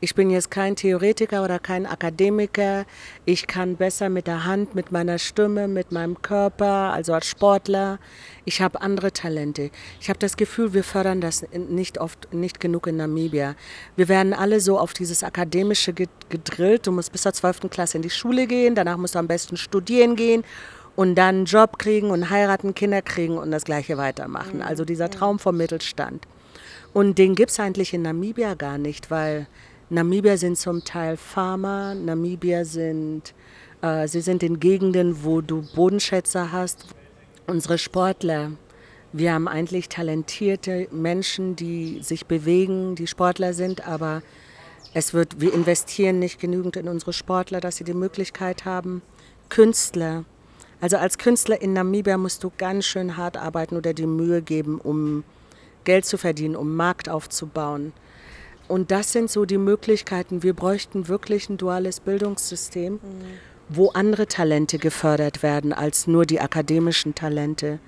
ich 0.00 0.16
bin 0.16 0.30
jetzt 0.30 0.50
kein 0.50 0.74
Theoretiker 0.74 1.44
oder 1.44 1.61
kein 1.61 1.86
Akademiker, 1.86 2.86
ich 3.24 3.46
kann 3.46 3.76
besser 3.76 4.09
mit 4.09 4.26
der 4.26 4.46
Hand, 4.46 4.74
mit 4.74 4.90
meiner 4.90 5.18
Stimme, 5.18 5.68
mit 5.68 5.92
meinem 5.92 6.20
Körper, 6.20 6.92
also 6.92 7.12
als 7.12 7.26
Sportler, 7.26 8.00
ich 8.44 8.61
habe 8.61 8.80
andere 8.80 9.12
Talente. 9.12 9.70
Ich 10.00 10.09
habe 10.09 10.18
das 10.18 10.36
Gefühl, 10.36 10.72
wir 10.72 10.82
fördern 10.82 11.20
das 11.20 11.44
nicht 11.53 11.98
oft, 11.98 12.34
nicht 12.34 12.59
genug 12.59 12.88
in 12.88 12.96
Namibia. 12.96 13.55
Wir 13.94 14.09
werden 14.09 14.32
alle 14.32 14.59
so 14.59 14.76
auf 14.76 14.92
dieses 14.92 15.22
Akademische 15.22 15.92
gedrillt, 15.92 16.86
du 16.88 16.92
musst 16.92 17.12
bis 17.12 17.22
zur 17.22 17.34
12. 17.34 17.70
Klasse 17.70 17.98
in 17.98 18.03
die 18.03 18.11
Schule 18.11 18.48
gehen, 18.48 18.74
danach 18.74 18.96
musst 18.96 19.14
du 19.14 19.20
am 19.20 19.28
besten 19.28 19.57
studieren 19.57 20.16
gehen 20.16 20.42
und 20.97 21.14
dann 21.14 21.36
einen 21.36 21.45
Job 21.47 21.78
kriegen 21.78 22.11
und 22.11 22.30
heiraten, 22.30 22.74
Kinder 22.74 23.03
kriegen 23.03 23.38
und 23.38 23.51
das 23.51 23.64
gleiche 23.64 23.97
weitermachen. 23.97 24.57
Mhm. 24.57 24.62
Also 24.62 24.84
dieser 24.84 25.11
Traum 25.11 25.38
vom 25.38 25.57
Mittelstand. 25.57 26.26
Und 26.93 27.18
den 27.18 27.34
gibt 27.34 27.51
es 27.51 27.61
eigentlich 27.61 27.95
in 27.95 28.03
Namibia 28.03 28.55
gar 28.55 28.78
nicht, 28.78 29.11
weil 29.11 29.47
Namibia 29.88 30.36
sind 30.36 30.59
zum 30.59 30.84
Teil 30.84 31.16
Farmer, 31.16 31.95
Namibia 31.95 32.64
sind, 32.64 33.34
äh, 33.80 34.07
sie 34.09 34.20
sind 34.20 34.43
in 34.43 34.61
Gegenden, 34.61 35.24
wo 35.24 35.40
du 35.40 35.64
Bodenschätze 35.74 36.53
hast. 36.53 36.86
Unsere 37.47 37.78
Sportler, 37.78 38.53
wir 39.12 39.32
haben 39.32 39.49
eigentlich 39.49 39.88
talentierte 39.88 40.88
Menschen, 40.90 41.57
die 41.57 42.01
sich 42.03 42.26
bewegen, 42.26 42.95
die 42.95 43.07
Sportler 43.07 43.55
sind, 43.55 43.86
aber 43.86 44.22
es 44.95 45.14
wird, 45.14 45.40
wir 45.40 45.55
investieren 45.55 46.18
nicht 46.18 46.38
genügend 46.38 46.76
in 46.76 46.88
unsere 46.88 47.14
Sportler, 47.14 47.61
dass 47.61 47.76
sie 47.76 47.84
die 47.84 47.95
Möglichkeit 47.95 48.66
haben. 48.66 49.01
Künstler, 49.49 50.24
also 50.83 50.97
als 50.97 51.16
Künstler 51.16 51.62
in 51.62 51.74
Namibia 51.74 52.18
musst 52.18 52.43
du 52.43 52.51
ganz 52.59 52.87
schön 52.87 53.16
hart 53.16 53.37
arbeiten 53.37 53.76
oder 53.76 53.95
die 53.95 54.05
Mühe 54.05 54.43
geben, 54.43 54.80
um 54.80 55.22
Geld 55.85 56.05
zu 56.05 56.18
verdienen, 56.18 56.57
um 56.57 56.74
Markt 56.74 57.09
aufzubauen. 57.09 57.93
Und 58.66 58.91
das 58.91 59.12
sind 59.12 59.30
so 59.30 59.45
die 59.45 59.59
Möglichkeiten. 59.59 60.43
Wir 60.43 60.55
bräuchten 60.55 61.07
wirklich 61.07 61.49
ein 61.49 61.57
duales 61.57 62.01
Bildungssystem, 62.01 62.95
mhm. 62.95 63.01
wo 63.68 63.91
andere 63.91 64.26
Talente 64.26 64.78
gefördert 64.78 65.45
werden 65.45 65.72
als 65.72 66.09
nur 66.09 66.26
die 66.26 66.41
akademischen 66.41 67.14
Talente. 67.14 67.78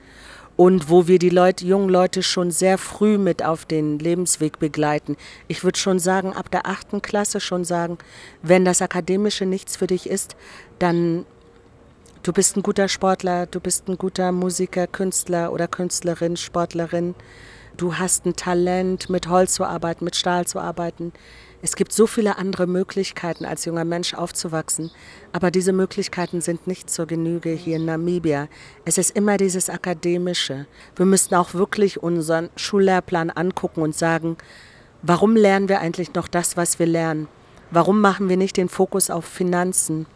Und 0.54 0.88
wo 0.88 1.08
wir 1.08 1.18
die 1.18 1.30
Leute, 1.30 1.66
jungen 1.66 1.88
Leute 1.88 2.22
schon 2.22 2.52
sehr 2.52 2.78
früh 2.78 3.18
mit 3.18 3.44
auf 3.44 3.64
den 3.64 3.98
Lebensweg 3.98 4.60
begleiten. 4.60 5.16
Ich 5.48 5.64
würde 5.64 5.80
schon 5.80 5.98
sagen, 5.98 6.32
ab 6.32 6.48
der 6.48 6.66
achten 6.66 7.02
Klasse 7.02 7.40
schon 7.40 7.64
sagen, 7.64 7.98
wenn 8.40 8.64
das 8.64 8.82
Akademische 8.82 9.46
nichts 9.46 9.76
für 9.76 9.88
dich 9.88 10.08
ist, 10.08 10.36
dann 10.78 11.26
Du 12.24 12.32
bist 12.32 12.56
ein 12.56 12.62
guter 12.62 12.88
Sportler, 12.88 13.44
du 13.44 13.60
bist 13.60 13.86
ein 13.86 13.98
guter 13.98 14.32
Musiker, 14.32 14.86
Künstler 14.86 15.52
oder 15.52 15.68
Künstlerin, 15.68 16.38
Sportlerin. 16.38 17.14
Du 17.76 17.98
hast 17.98 18.24
ein 18.24 18.34
Talent, 18.34 19.10
mit 19.10 19.28
Holz 19.28 19.52
zu 19.52 19.64
arbeiten, 19.64 20.06
mit 20.06 20.16
Stahl 20.16 20.46
zu 20.46 20.58
arbeiten. 20.58 21.12
Es 21.60 21.76
gibt 21.76 21.92
so 21.92 22.06
viele 22.06 22.38
andere 22.38 22.66
Möglichkeiten, 22.66 23.44
als 23.44 23.66
junger 23.66 23.84
Mensch 23.84 24.14
aufzuwachsen. 24.14 24.90
Aber 25.32 25.50
diese 25.50 25.74
Möglichkeiten 25.74 26.40
sind 26.40 26.66
nicht 26.66 26.88
zur 26.88 27.04
Genüge 27.04 27.50
hier 27.50 27.76
in 27.76 27.84
Namibia. 27.84 28.48
Es 28.86 28.96
ist 28.96 29.14
immer 29.14 29.36
dieses 29.36 29.68
Akademische. 29.68 30.64
Wir 30.96 31.04
müssten 31.04 31.34
auch 31.34 31.52
wirklich 31.52 32.02
unseren 32.02 32.48
Schullehrplan 32.56 33.28
angucken 33.28 33.82
und 33.82 33.94
sagen, 33.94 34.38
warum 35.02 35.36
lernen 35.36 35.68
wir 35.68 35.80
eigentlich 35.80 36.14
noch 36.14 36.28
das, 36.28 36.56
was 36.56 36.78
wir 36.78 36.86
lernen? 36.86 37.28
Warum 37.70 38.00
machen 38.00 38.30
wir 38.30 38.38
nicht 38.38 38.56
den 38.56 38.70
Fokus 38.70 39.10
auf 39.10 39.26
Finanzen, 39.26 40.06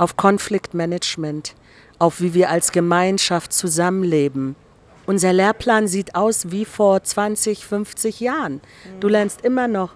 auf 0.00 0.16
Konfliktmanagement, 0.16 1.54
auf 1.98 2.22
wie 2.22 2.32
wir 2.32 2.48
als 2.48 2.72
Gemeinschaft 2.72 3.52
zusammenleben? 3.52 4.56
Unser 5.04 5.32
Lehrplan 5.32 5.88
sieht 5.88 6.14
aus 6.14 6.50
wie 6.50 6.64
vor 6.64 7.02
20, 7.02 7.66
50 7.66 8.20
Jahren. 8.20 8.62
Du 9.00 9.08
lernst 9.08 9.42
immer 9.42 9.68
noch 9.68 9.94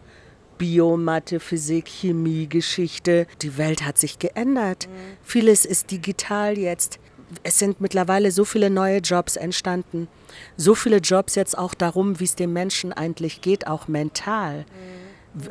Bio, 0.58 0.98
Mathe, 0.98 1.40
Physik, 1.40 1.88
Chemie, 1.88 2.46
Geschichte. 2.48 3.26
Die 3.40 3.56
Welt 3.56 3.84
hat 3.84 3.96
sich 3.96 4.18
geändert. 4.18 4.88
Vieles 5.22 5.64
ist 5.64 5.90
digital 5.90 6.58
jetzt. 6.58 6.98
Es 7.42 7.58
sind 7.58 7.80
mittlerweile 7.80 8.30
so 8.30 8.44
viele 8.44 8.68
neue 8.68 8.98
Jobs 8.98 9.36
entstanden. 9.36 10.08
So 10.56 10.74
viele 10.74 10.98
Jobs 10.98 11.34
jetzt 11.34 11.56
auch 11.56 11.72
darum, 11.72 12.20
wie 12.20 12.24
es 12.24 12.36
dem 12.36 12.52
Menschen 12.52 12.92
eigentlich 12.92 13.40
geht, 13.40 13.66
auch 13.66 13.88
mental. 13.88 14.66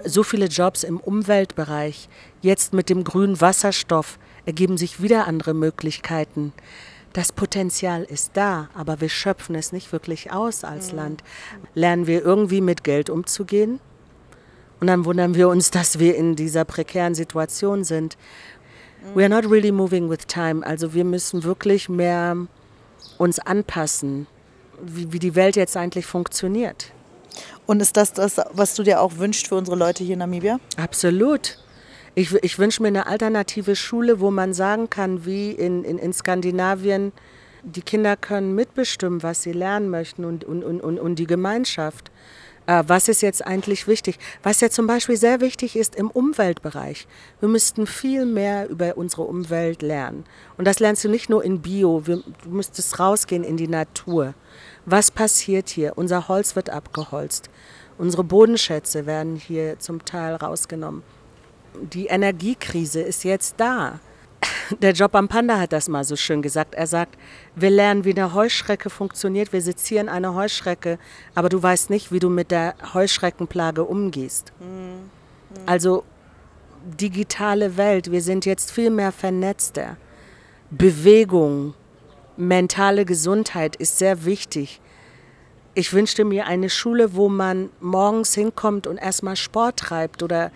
So 0.05 0.23
viele 0.23 0.45
Jobs 0.45 0.83
im 0.83 0.99
Umweltbereich. 0.99 2.07
Jetzt 2.41 2.73
mit 2.73 2.89
dem 2.89 3.03
grünen 3.03 3.41
Wasserstoff 3.41 4.19
ergeben 4.45 4.77
sich 4.77 5.01
wieder 5.01 5.27
andere 5.27 5.53
Möglichkeiten. 5.53 6.53
Das 7.13 7.31
Potenzial 7.31 8.03
ist 8.03 8.31
da, 8.33 8.69
aber 8.73 8.99
wir 8.99 9.09
schöpfen 9.09 9.55
es 9.55 9.71
nicht 9.71 9.91
wirklich 9.91 10.31
aus 10.31 10.63
als 10.63 10.91
mhm. 10.91 10.97
Land. 10.97 11.23
Lernen 11.75 12.07
wir 12.07 12.23
irgendwie 12.23 12.61
mit 12.61 12.83
Geld 12.83 13.09
umzugehen? 13.09 13.79
Und 14.79 14.87
dann 14.87 15.05
wundern 15.05 15.35
wir 15.35 15.47
uns, 15.47 15.71
dass 15.71 15.99
wir 15.99 16.15
in 16.15 16.35
dieser 16.35 16.65
prekären 16.65 17.15
Situation 17.15 17.83
sind. 17.83 18.17
We 19.13 19.21
are 19.21 19.29
not 19.29 19.49
really 19.49 19.71
moving 19.71 20.09
with 20.09 20.25
time. 20.27 20.65
Also 20.65 20.93
wir 20.93 21.05
müssen 21.05 21.43
wirklich 21.43 21.87
mehr 21.87 22.35
uns 23.17 23.39
anpassen, 23.39 24.27
wie, 24.81 25.13
wie 25.13 25.19
die 25.19 25.35
Welt 25.35 25.55
jetzt 25.55 25.77
eigentlich 25.77 26.05
funktioniert. 26.05 26.91
Und 27.65 27.81
ist 27.81 27.95
das 27.95 28.13
das, 28.13 28.41
was 28.51 28.75
du 28.75 28.83
dir 28.83 29.01
auch 29.01 29.17
wünschst 29.17 29.47
für 29.47 29.55
unsere 29.55 29.77
Leute 29.77 30.03
hier 30.03 30.13
in 30.13 30.19
Namibia? 30.19 30.59
Absolut. 30.77 31.59
Ich, 32.15 32.31
ich 32.43 32.59
wünsche 32.59 32.81
mir 32.83 32.89
eine 32.89 33.07
alternative 33.07 33.75
Schule, 33.75 34.19
wo 34.19 34.29
man 34.29 34.53
sagen 34.53 34.89
kann, 34.89 35.25
wie 35.25 35.51
in, 35.51 35.83
in, 35.83 35.97
in 35.97 36.13
Skandinavien, 36.13 37.11
die 37.63 37.81
Kinder 37.81 38.15
können 38.15 38.53
mitbestimmen, 38.53 39.23
was 39.23 39.41
sie 39.41 39.51
lernen 39.51 39.89
möchten 39.89 40.23
und, 40.23 40.43
und, 40.43 40.63
und, 40.63 40.99
und 40.99 41.15
die 41.15 41.25
Gemeinschaft. 41.25 42.11
Äh, 42.67 42.83
was 42.85 43.07
ist 43.07 43.21
jetzt 43.21 43.45
eigentlich 43.45 43.87
wichtig? 43.87 44.19
Was 44.43 44.61
ja 44.61 44.69
zum 44.69 44.85
Beispiel 44.85 45.17
sehr 45.17 45.41
wichtig 45.41 45.75
ist 45.75 45.95
im 45.95 46.11
Umweltbereich. 46.11 47.07
Wir 47.39 47.49
müssten 47.49 47.87
viel 47.87 48.25
mehr 48.25 48.69
über 48.69 48.95
unsere 48.95 49.23
Umwelt 49.23 49.81
lernen. 49.81 50.23
Und 50.57 50.65
das 50.65 50.79
lernst 50.79 51.03
du 51.03 51.09
nicht 51.09 51.31
nur 51.31 51.43
in 51.43 51.61
Bio, 51.61 52.01
du 52.05 52.21
müsstest 52.45 52.99
rausgehen 52.99 53.43
in 53.43 53.57
die 53.57 53.67
Natur. 53.67 54.35
Was 54.85 55.09
passiert 55.09 55.69
hier? 55.69 55.93
Unser 55.95 56.27
Holz 56.27 56.55
wird 56.55 56.69
abgeholzt. 56.69 57.49
Unsere 57.97 58.23
Bodenschätze 58.23 59.07
werden 59.07 59.35
hier 59.35 59.79
zum 59.79 60.05
Teil 60.05 60.35
rausgenommen. 60.35 61.01
Die 61.81 62.07
Energiekrise 62.07 63.01
ist 63.01 63.23
jetzt 63.23 63.55
da 63.57 63.99
der 64.79 64.93
Job 64.93 65.15
am 65.15 65.27
Panda 65.27 65.59
hat 65.59 65.73
das 65.73 65.87
mal 65.87 66.03
so 66.03 66.15
schön 66.15 66.41
gesagt. 66.41 66.75
Er 66.75 66.87
sagt, 66.87 67.17
wir 67.55 67.69
lernen, 67.69 68.05
wie 68.05 68.11
eine 68.11 68.33
Heuschrecke 68.33 68.89
funktioniert. 68.89 69.53
Wir 69.53 69.61
sezieren 69.61 70.09
eine 70.09 70.33
Heuschrecke, 70.35 70.99
aber 71.35 71.49
du 71.49 71.61
weißt 71.61 71.89
nicht, 71.89 72.11
wie 72.11 72.19
du 72.19 72.29
mit 72.29 72.51
der 72.51 72.75
Heuschreckenplage 72.93 73.83
umgehst. 73.83 74.51
Mhm. 74.59 75.09
Also 75.65 76.03
digitale 76.83 77.77
Welt, 77.77 78.11
wir 78.11 78.21
sind 78.21 78.45
jetzt 78.45 78.71
viel 78.71 78.89
mehr 78.89 79.11
vernetzter. 79.11 79.97
Bewegung, 80.69 81.75
mentale 82.35 83.05
Gesundheit 83.05 83.75
ist 83.75 83.97
sehr 83.99 84.25
wichtig. 84.25 84.81
Ich 85.75 85.93
wünschte 85.93 86.25
mir 86.25 86.45
eine 86.45 86.69
Schule, 86.69 87.15
wo 87.15 87.29
man 87.29 87.69
morgens 87.79 88.35
hinkommt 88.35 88.85
und 88.85 88.97
erstmal 88.97 89.35
Sport 89.35 89.77
treibt 89.77 90.21
oder 90.21 90.51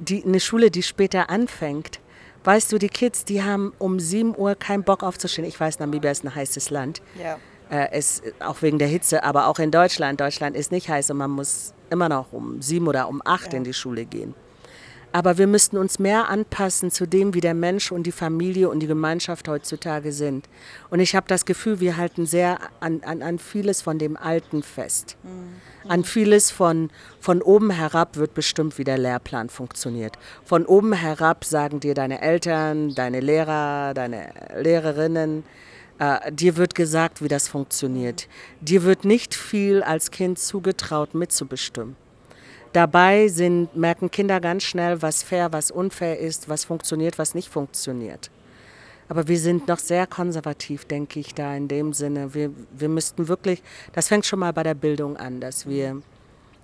die, 0.00 0.24
eine 0.24 0.40
Schule, 0.40 0.70
die 0.70 0.82
später 0.82 1.30
anfängt. 1.30 2.00
Weißt 2.42 2.72
du, 2.72 2.78
die 2.78 2.88
Kids, 2.88 3.24
die 3.24 3.42
haben 3.42 3.72
um 3.78 4.00
7 4.00 4.36
Uhr 4.36 4.54
keinen 4.54 4.82
Bock 4.82 5.02
aufzustehen. 5.02 5.46
Ich 5.46 5.60
weiß, 5.60 5.78
Namibia 5.78 6.10
ist 6.10 6.24
ein 6.24 6.34
heißes 6.34 6.70
Land. 6.70 7.02
Ja. 7.22 7.38
Äh, 7.70 7.88
es, 7.92 8.22
auch 8.40 8.62
wegen 8.62 8.78
der 8.78 8.88
Hitze, 8.88 9.22
aber 9.22 9.46
auch 9.46 9.58
in 9.58 9.70
Deutschland. 9.70 10.20
Deutschland 10.20 10.56
ist 10.56 10.72
nicht 10.72 10.88
heiß 10.88 11.10
und 11.10 11.18
man 11.18 11.30
muss 11.30 11.74
immer 11.90 12.08
noch 12.08 12.32
um 12.32 12.62
7 12.62 12.88
oder 12.88 13.08
um 13.08 13.20
8 13.24 13.52
ja. 13.52 13.58
in 13.58 13.64
die 13.64 13.74
Schule 13.74 14.06
gehen. 14.06 14.34
Aber 15.12 15.38
wir 15.38 15.46
müssten 15.46 15.76
uns 15.76 15.98
mehr 15.98 16.28
anpassen 16.28 16.90
zu 16.90 17.06
dem, 17.06 17.34
wie 17.34 17.40
der 17.40 17.54
Mensch 17.54 17.90
und 17.90 18.04
die 18.04 18.12
Familie 18.12 18.68
und 18.68 18.80
die 18.80 18.86
Gemeinschaft 18.86 19.48
heutzutage 19.48 20.12
sind. 20.12 20.48
Und 20.88 21.00
ich 21.00 21.16
habe 21.16 21.26
das 21.26 21.44
Gefühl, 21.44 21.80
wir 21.80 21.96
halten 21.96 22.26
sehr 22.26 22.58
an, 22.78 23.02
an, 23.04 23.22
an 23.22 23.38
vieles 23.38 23.82
von 23.82 23.98
dem 23.98 24.16
Alten 24.16 24.62
fest. 24.62 25.16
Mhm. 25.22 25.90
An 25.90 26.04
vieles 26.04 26.50
von, 26.50 26.90
von 27.18 27.42
oben 27.42 27.70
herab 27.70 28.16
wird 28.16 28.34
bestimmt, 28.34 28.78
wie 28.78 28.84
der 28.84 28.98
Lehrplan 28.98 29.48
funktioniert. 29.48 30.16
Von 30.44 30.64
oben 30.66 30.92
herab 30.92 31.44
sagen 31.44 31.80
dir 31.80 31.94
deine 31.94 32.20
Eltern, 32.20 32.94
deine 32.94 33.20
Lehrer, 33.20 33.94
deine 33.94 34.32
Lehrerinnen, 34.56 35.42
äh, 35.98 36.30
dir 36.32 36.56
wird 36.56 36.74
gesagt, 36.74 37.22
wie 37.22 37.28
das 37.28 37.48
funktioniert. 37.48 38.28
Dir 38.60 38.84
wird 38.84 39.04
nicht 39.04 39.34
viel 39.34 39.82
als 39.82 40.10
Kind 40.10 40.38
zugetraut, 40.38 41.14
mitzubestimmen. 41.14 41.96
Dabei 42.72 43.28
sind, 43.28 43.74
merken 43.76 44.10
Kinder 44.10 44.40
ganz 44.40 44.62
schnell, 44.62 45.02
was 45.02 45.22
fair, 45.22 45.52
was 45.52 45.70
unfair 45.70 46.18
ist, 46.18 46.48
was 46.48 46.64
funktioniert, 46.64 47.18
was 47.18 47.34
nicht 47.34 47.48
funktioniert. 47.48 48.30
Aber 49.08 49.26
wir 49.26 49.38
sind 49.40 49.66
noch 49.66 49.80
sehr 49.80 50.06
konservativ, 50.06 50.84
denke 50.84 51.18
ich, 51.18 51.34
da 51.34 51.56
in 51.56 51.66
dem 51.66 51.92
Sinne. 51.92 52.32
Wir, 52.32 52.52
wir 52.70 52.88
müssten 52.88 53.26
wirklich, 53.26 53.60
das 53.92 54.06
fängt 54.06 54.24
schon 54.24 54.38
mal 54.38 54.52
bei 54.52 54.62
der 54.62 54.74
Bildung 54.74 55.16
an, 55.16 55.40
dass 55.40 55.66
wir 55.66 56.00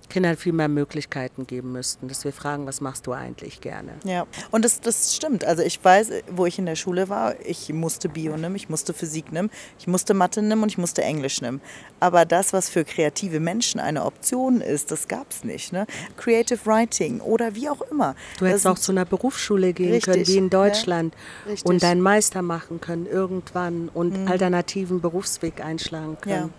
Kindern 0.09 0.37
viel 0.37 0.53
mehr 0.53 0.67
Möglichkeiten 0.67 1.47
geben 1.47 1.71
müssten, 1.71 2.07
dass 2.07 2.23
wir 2.23 2.33
fragen, 2.33 2.65
was 2.65 2.81
machst 2.81 3.07
du 3.07 3.13
eigentlich 3.13 3.61
gerne? 3.61 3.93
Ja, 4.03 4.25
und 4.51 4.63
das, 4.63 4.81
das 4.81 5.15
stimmt. 5.15 5.45
Also 5.45 5.63
ich 5.63 5.83
weiß, 5.83 6.11
wo 6.31 6.45
ich 6.45 6.59
in 6.59 6.65
der 6.65 6.75
Schule 6.75 7.09
war, 7.09 7.35
ich 7.45 7.71
musste 7.73 8.09
Bio 8.09 8.37
nehmen, 8.37 8.55
ich 8.55 8.69
musste 8.69 8.93
Physik 8.93 9.31
nehmen, 9.31 9.49
ich 9.79 9.87
musste 9.87 10.13
Mathe 10.13 10.41
nehmen 10.41 10.63
und 10.63 10.69
ich 10.69 10.77
musste 10.77 11.03
Englisch 11.03 11.41
nehmen. 11.41 11.61
Aber 11.99 12.25
das, 12.25 12.53
was 12.53 12.69
für 12.69 12.85
kreative 12.85 13.39
Menschen 13.39 13.79
eine 13.79 14.05
Option 14.05 14.61
ist, 14.61 14.91
das 14.91 15.07
gab 15.07 15.31
es 15.31 15.43
nicht. 15.43 15.73
Ne? 15.73 15.85
Creative 16.15 16.65
Writing 16.65 17.19
oder 17.21 17.55
wie 17.55 17.69
auch 17.69 17.81
immer. 17.81 18.15
Du 18.39 18.45
hättest 18.45 18.65
das 18.65 18.71
auch 18.71 18.79
zu 18.79 18.91
einer 18.91 19.05
Berufsschule 19.05 19.73
gehen 19.73 19.91
richtig, 19.91 20.13
können, 20.13 20.27
wie 20.27 20.37
in 20.37 20.49
Deutschland, 20.49 21.15
ja, 21.47 21.55
und 21.63 21.83
deinen 21.83 22.01
Meister 22.01 22.41
machen 22.41 22.79
können 22.81 23.05
irgendwann 23.05 23.89
und 23.93 24.21
mhm. 24.21 24.27
alternativen 24.27 25.01
Berufsweg 25.01 25.63
einschlagen 25.63 26.17
können. 26.21 26.35
Ja. 26.35 26.49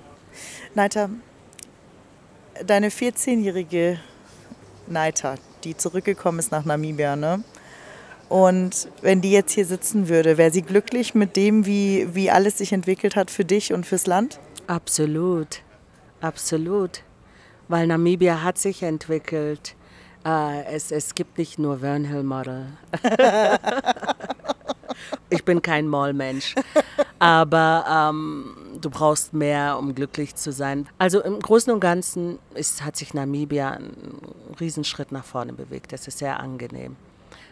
Neiter, 0.75 1.11
deine 2.67 2.91
14-jährige 2.91 3.99
Neita, 4.87 5.37
die 5.65 5.77
zurückgekommen 5.77 6.39
ist 6.39 6.53
nach 6.53 6.65
Namibia, 6.65 7.17
ne? 7.17 7.43
Und 8.29 8.89
wenn 9.01 9.23
die 9.23 9.31
jetzt 9.31 9.53
hier 9.53 9.65
sitzen 9.65 10.09
würde, 10.09 10.37
wäre 10.37 10.51
sie 10.51 10.63
glücklich 10.63 11.15
mit 11.15 11.35
dem, 11.37 11.65
wie, 11.65 12.15
wie 12.15 12.31
alles 12.31 12.59
sich 12.59 12.73
entwickelt 12.73 13.17
hat 13.17 13.31
für 13.31 13.45
dich 13.45 13.73
und 13.73 13.87
fürs 13.87 14.07
Land? 14.07 14.39
Absolut, 14.67 15.63
absolut. 16.21 17.03
Weil 17.69 17.87
Namibia 17.87 18.43
hat 18.43 18.59
sich 18.59 18.83
entwickelt. 18.83 19.75
Äh, 20.27 20.65
es, 20.65 20.91
es 20.91 21.15
gibt 21.15 21.39
nicht 21.39 21.59
nur 21.59 21.79
Vernhill 21.79 22.23
Model. 22.23 22.67
ich 25.31 25.45
bin 25.45 25.63
kein 25.63 25.89
Mallmensch. 25.89 26.55
Aber 27.19 28.11
ähm, 28.11 28.55
du 28.81 28.91
brauchst 28.91 29.33
mehr, 29.33 29.79
um 29.79 29.95
glücklich 29.95 30.35
zu 30.35 30.53
sein. 30.53 30.89
Also 30.99 31.23
im 31.23 31.41
Großen 31.41 31.73
und 31.73 31.81
Ganzen 31.81 32.39
ist, 32.55 32.85
hat 32.85 32.97
sich 32.97 33.15
Namibia 33.15 33.71
einen 33.71 34.21
Riesenschritt 34.61 35.13
nach 35.13 35.25
vorne 35.25 35.53
bewegt. 35.53 35.93
Das 35.93 36.09
ist 36.09 36.19
sehr 36.19 36.41
angenehm. 36.41 36.97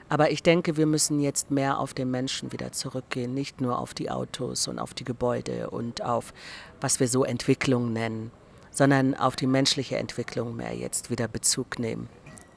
Aber 0.08 0.30
ich 0.30 0.42
denke, 0.42 0.76
wir 0.76 0.86
müssen 0.86 1.20
jetzt 1.20 1.50
mehr 1.50 1.80
auf 1.80 1.92
den 1.92 2.10
Menschen 2.10 2.52
wieder 2.52 2.70
zurückgehen, 2.72 3.34
nicht 3.34 3.60
nur 3.60 3.78
auf 3.78 3.92
die 3.92 4.10
Autos 4.10 4.68
und 4.68 4.78
auf 4.78 4.94
die 4.94 5.04
Gebäude 5.04 5.70
und 5.70 6.02
auf, 6.02 6.32
was 6.80 7.00
wir 7.00 7.08
so 7.08 7.24
Entwicklung 7.24 7.92
nennen, 7.92 8.30
sondern 8.70 9.14
auf 9.14 9.34
die 9.34 9.48
menschliche 9.48 9.96
Entwicklung 9.96 10.54
mehr 10.54 10.74
jetzt 10.74 11.10
wieder 11.10 11.26
Bezug 11.26 11.80
nehmen. 11.80 12.08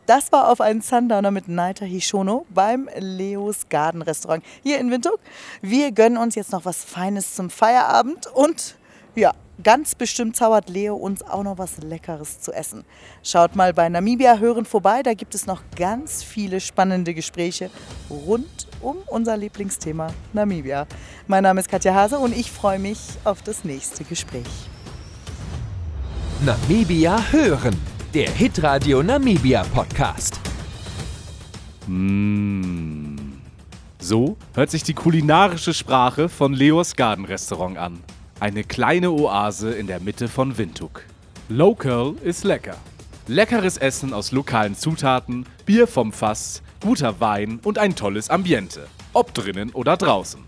Das 0.09 0.31
war 0.31 0.49
auf 0.49 0.59
einen 0.59 0.81
Sundowner 0.81 1.29
mit 1.29 1.47
Naita 1.47 1.85
Hishono 1.85 2.47
beim 2.49 2.89
Leos 2.97 3.69
Garden 3.69 4.01
Restaurant 4.01 4.43
hier 4.63 4.79
in 4.79 4.89
Windhoek. 4.89 5.19
Wir 5.61 5.91
gönnen 5.91 6.17
uns 6.17 6.33
jetzt 6.33 6.51
noch 6.51 6.65
was 6.65 6.83
Feines 6.83 7.35
zum 7.35 7.51
Feierabend 7.51 8.25
und 8.25 8.75
Ja, 9.13 9.33
ganz 9.61 9.93
bestimmt 9.93 10.35
zaubert 10.35 10.67
Leo 10.67 10.95
uns 10.95 11.21
auch 11.21 11.43
noch 11.43 11.59
was 11.59 11.77
Leckeres 11.77 12.41
zu 12.41 12.51
essen. 12.51 12.85
Schaut 13.21 13.55
mal 13.55 13.71
bei 13.71 13.87
Namibia 13.87 14.39
Hören 14.39 14.65
vorbei, 14.65 15.03
da 15.03 15.13
gibt 15.13 15.35
es 15.35 15.45
noch 15.45 15.61
ganz 15.75 16.23
viele 16.23 16.59
spannende 16.59 17.13
Gespräche 17.13 17.69
rund 18.09 18.67
um 18.81 18.97
unser 19.05 19.37
Lieblingsthema 19.37 20.07
Namibia. 20.33 20.87
Mein 21.27 21.43
Name 21.43 21.59
ist 21.59 21.69
Katja 21.69 21.93
Hase 21.93 22.17
und 22.17 22.35
ich 22.35 22.51
freue 22.51 22.79
mich 22.79 22.99
auf 23.25 23.43
das 23.43 23.63
nächste 23.63 24.03
Gespräch. 24.05 24.47
Namibia 26.43 27.21
hören, 27.29 27.79
der 28.13 28.31
Hitradio 28.31 29.03
Namibia 29.03 29.63
Podcast. 29.71 30.39
Mm. 31.85 33.15
So 33.99 34.35
hört 34.55 34.71
sich 34.71 34.81
die 34.81 34.95
kulinarische 34.95 35.75
Sprache 35.75 36.27
von 36.27 36.53
Leos 36.53 36.95
Garden 36.95 37.25
Restaurant 37.25 37.77
an. 37.77 37.99
Eine 38.39 38.63
kleine 38.63 39.11
Oase 39.11 39.71
in 39.71 39.85
der 39.85 39.99
Mitte 39.99 40.27
von 40.27 40.57
Windhoek. 40.57 41.03
Local 41.49 42.15
ist 42.23 42.45
lecker. 42.45 42.77
Leckeres 43.27 43.77
Essen 43.77 44.13
aus 44.13 44.31
lokalen 44.31 44.75
Zutaten, 44.75 45.45
Bier 45.67 45.85
vom 45.85 46.11
Fass, 46.11 46.63
guter 46.81 47.19
Wein 47.19 47.59
und 47.63 47.77
ein 47.77 47.95
tolles 47.95 48.31
Ambiente. 48.31 48.87
Ob 49.13 49.35
drinnen 49.35 49.69
oder 49.71 49.97
draußen. 49.97 50.41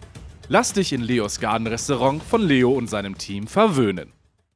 Lass 0.47 0.73
dich 0.73 0.93
in 0.93 1.01
Leos 1.01 1.39
Garden 1.39 1.67
Restaurant 1.67 2.23
von 2.23 2.41
Leo 2.41 2.71
und 2.71 2.89
seinem 2.89 3.19
Team 3.19 3.45
verwöhnen. 3.45 4.13